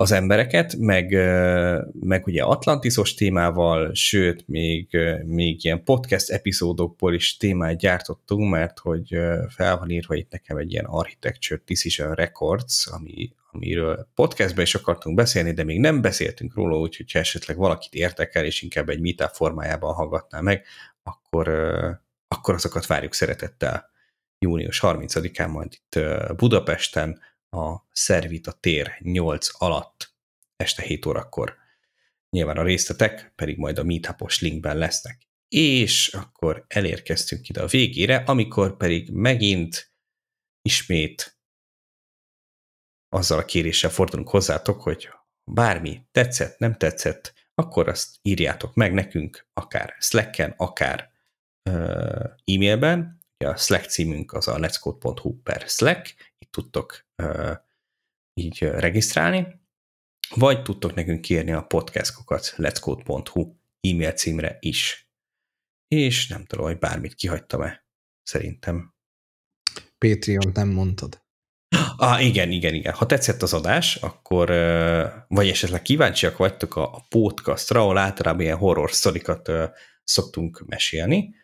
az 0.00 0.12
embereket, 0.12 0.76
meg, 0.76 1.10
meg 2.00 2.26
ugye 2.26 2.42
Atlantisos 2.42 3.14
témával, 3.14 3.94
sőt, 3.94 4.48
még, 4.48 4.96
még 5.24 5.64
ilyen 5.64 5.84
podcast 5.84 6.30
epizódokból 6.30 7.14
is 7.14 7.36
témát 7.36 7.78
gyártottunk, 7.78 8.50
mert 8.50 8.78
hogy 8.78 9.08
fel 9.48 9.78
van 9.78 9.90
írva 9.90 10.14
itt 10.14 10.30
nekem 10.30 10.56
egy 10.56 10.72
ilyen 10.72 10.84
Architecture 10.84 11.60
Decision 11.66 12.14
Records, 12.14 12.86
ami, 12.86 13.32
amiről 13.50 14.08
podcastben 14.14 14.64
is 14.64 14.74
akartunk 14.74 15.16
beszélni, 15.16 15.52
de 15.52 15.64
még 15.64 15.80
nem 15.80 16.00
beszéltünk 16.00 16.54
róla, 16.54 16.78
úgyhogy 16.78 17.12
ha 17.12 17.18
esetleg 17.18 17.56
valakit 17.56 17.94
értekel, 17.94 18.44
és 18.44 18.62
inkább 18.62 18.88
egy 18.88 19.00
meetup 19.00 19.30
formájában 19.32 19.94
hallgatná 19.94 20.40
meg, 20.40 20.64
akkor, 21.02 21.48
akkor 22.28 22.54
azokat 22.54 22.86
várjuk 22.86 23.14
szeretettel. 23.14 23.90
Június 24.38 24.80
30-án 24.82 25.50
majd 25.50 25.72
itt 25.72 26.00
Budapesten, 26.36 27.20
a 27.50 27.86
Szervita 27.92 28.52
tér 28.52 28.98
8 28.98 29.48
alatt 29.52 30.14
este 30.56 30.82
7 30.82 31.06
órakor. 31.06 31.56
Nyilván 32.30 32.56
a 32.56 32.62
részletek 32.62 33.32
pedig 33.34 33.56
majd 33.56 33.78
a 33.78 33.84
meetupos 33.84 34.40
linkben 34.40 34.76
lesznek. 34.76 35.26
És 35.48 36.08
akkor 36.08 36.64
elérkeztünk 36.68 37.48
ide 37.48 37.62
a 37.62 37.66
végére, 37.66 38.16
amikor 38.16 38.76
pedig 38.76 39.10
megint 39.10 39.92
ismét 40.62 41.38
azzal 43.08 43.38
a 43.38 43.44
kéréssel 43.44 43.90
fordulunk 43.90 44.28
hozzátok, 44.28 44.82
hogy 44.82 45.08
bármi 45.44 46.02
tetszett, 46.10 46.58
nem 46.58 46.76
tetszett, 46.76 47.34
akkor 47.54 47.88
azt 47.88 48.16
írjátok 48.22 48.74
meg 48.74 48.92
nekünk, 48.92 49.46
akár 49.52 49.96
Slacken, 49.98 50.54
akár 50.56 51.12
e-mailben. 52.44 53.17
A 53.44 53.56
Slack 53.56 53.88
címünk 53.90 54.32
az 54.32 54.48
a 54.48 54.58
letscode.hu 54.58 55.42
per 55.42 55.60
Slack, 55.68 56.34
itt 56.38 56.50
tudtok 56.50 57.06
így 58.34 58.58
regisztrálni, 58.62 59.60
vagy 60.34 60.62
tudtok 60.62 60.94
nekünk 60.94 61.20
kérni 61.20 61.52
a 61.52 61.66
podcastkokat 61.66 62.54
let's.hu 62.56 63.56
e-mail 63.80 64.12
címre 64.12 64.56
is. 64.60 65.10
és 65.88 66.28
nem 66.28 66.44
tudom, 66.44 66.64
hogy 66.64 66.78
bármit 66.78 67.14
kihagytam-e. 67.14 67.86
Szerintem. 68.22 68.94
Patreon 69.98 70.50
nem 70.54 70.68
mondtad. 70.68 71.26
Ah, 71.96 72.24
igen, 72.24 72.50
igen, 72.50 72.74
igen. 72.74 72.94
Ha 72.94 73.06
tetszett 73.06 73.42
az 73.42 73.52
adás, 73.52 73.96
akkor, 73.96 74.48
vagy 75.28 75.48
esetleg 75.48 75.82
kíváncsiak 75.82 76.36
vagytok 76.36 76.76
a 76.76 77.06
podcastra, 77.08 77.80
ahol 77.80 77.98
általában 77.98 78.42
ilyen 78.42 78.56
horror 78.56 78.92
sztorikat 78.92 79.50
szoktunk 80.04 80.64
mesélni, 80.66 81.34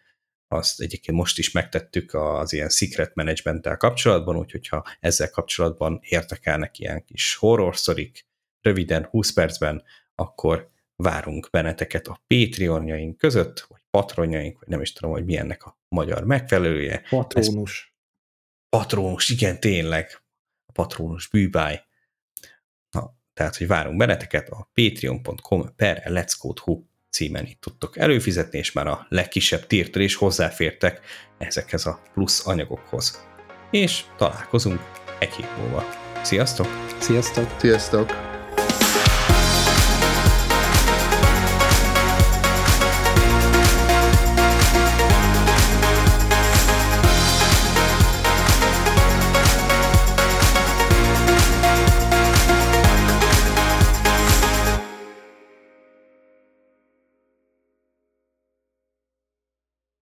azt 0.49 0.81
egyébként 0.81 1.17
most 1.17 1.39
is 1.39 1.51
megtettük 1.51 2.15
az 2.15 2.53
ilyen 2.53 2.69
secret 2.69 3.15
management 3.15 3.77
kapcsolatban, 3.77 4.37
úgyhogy 4.37 4.69
ha 4.69 4.85
ezzel 5.01 5.31
kapcsolatban 5.31 6.01
értekelnek 6.03 6.79
ilyen 6.79 7.05
kis 7.05 7.35
horror 7.35 7.77
sztorik, 7.77 8.27
röviden, 8.61 9.05
20 9.05 9.33
percben, 9.33 9.83
akkor 10.15 10.71
várunk 10.97 11.49
benneteket 11.51 12.07
a 12.07 12.23
Patreonjaink 12.27 13.19
között, 13.19 13.61
vagy 13.69 13.81
patronjaink, 13.91 14.59
vagy 14.59 14.69
nem 14.69 14.81
is 14.81 14.93
tudom, 14.93 15.11
hogy 15.11 15.25
milyennek 15.25 15.65
a 15.65 15.79
magyar 15.89 16.25
megfelelője. 16.25 17.03
Patronus. 17.09 17.83
Ez 17.85 18.79
patronus, 18.81 19.29
igen, 19.29 19.61
tényleg. 19.61 20.23
A 20.67 20.73
patronus 20.73 21.29
bűbáj. 21.29 21.85
Na, 22.91 23.17
tehát, 23.33 23.57
hogy 23.57 23.67
várunk 23.67 23.97
benneteket 23.97 24.49
a 24.49 24.71
patreon.com 24.73 25.75
per 25.77 26.03
let's 26.07 26.35
go 26.41 26.53
címen 27.15 27.47
itt 27.47 27.61
tudtok 27.61 27.99
előfizetni, 27.99 28.59
és 28.59 28.73
már 28.73 28.87
a 28.87 29.07
legkisebb 29.09 29.67
tírtől 29.67 30.03
is 30.03 30.15
hozzáfértek 30.15 31.01
ezekhez 31.39 31.87
a 31.87 32.01
plusz 32.15 32.47
anyagokhoz. 32.47 33.27
És 33.71 34.05
találkozunk 34.17 34.81
egy 35.19 35.33
hét 35.33 35.57
múlva. 35.59 35.85
Sziasztok! 36.23 36.67
Sziasztok! 36.99 37.55
Sziasztok! 37.59 38.34